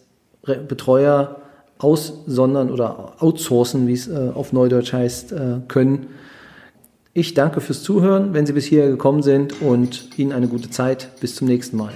Betreuer 0.70 1.36
aussondern 1.80 2.72
oder 2.72 3.22
outsourcen, 3.22 3.88
wie 3.88 3.94
es 3.94 4.08
äh, 4.08 4.30
auf 4.34 4.54
Neudeutsch 4.54 4.94
heißt, 4.94 5.34
äh, 5.34 5.56
können 5.68 6.08
Ich 7.16 7.36
danke 7.36 7.62
fürs 7.62 7.84
Zuhören, 7.84 8.34
wenn 8.34 8.48
Sie 8.48 8.54
bis 8.54 8.66
hierher 8.66 8.90
gekommen 8.90 9.22
sind 9.22 9.62
und 9.62 10.18
Ihnen 10.18 10.32
eine 10.32 10.48
gute 10.48 10.72
Zeit. 10.72 11.10
Bis 11.20 11.36
zum 11.36 11.48
nächsten 11.48 11.78
Mal. 11.78 11.94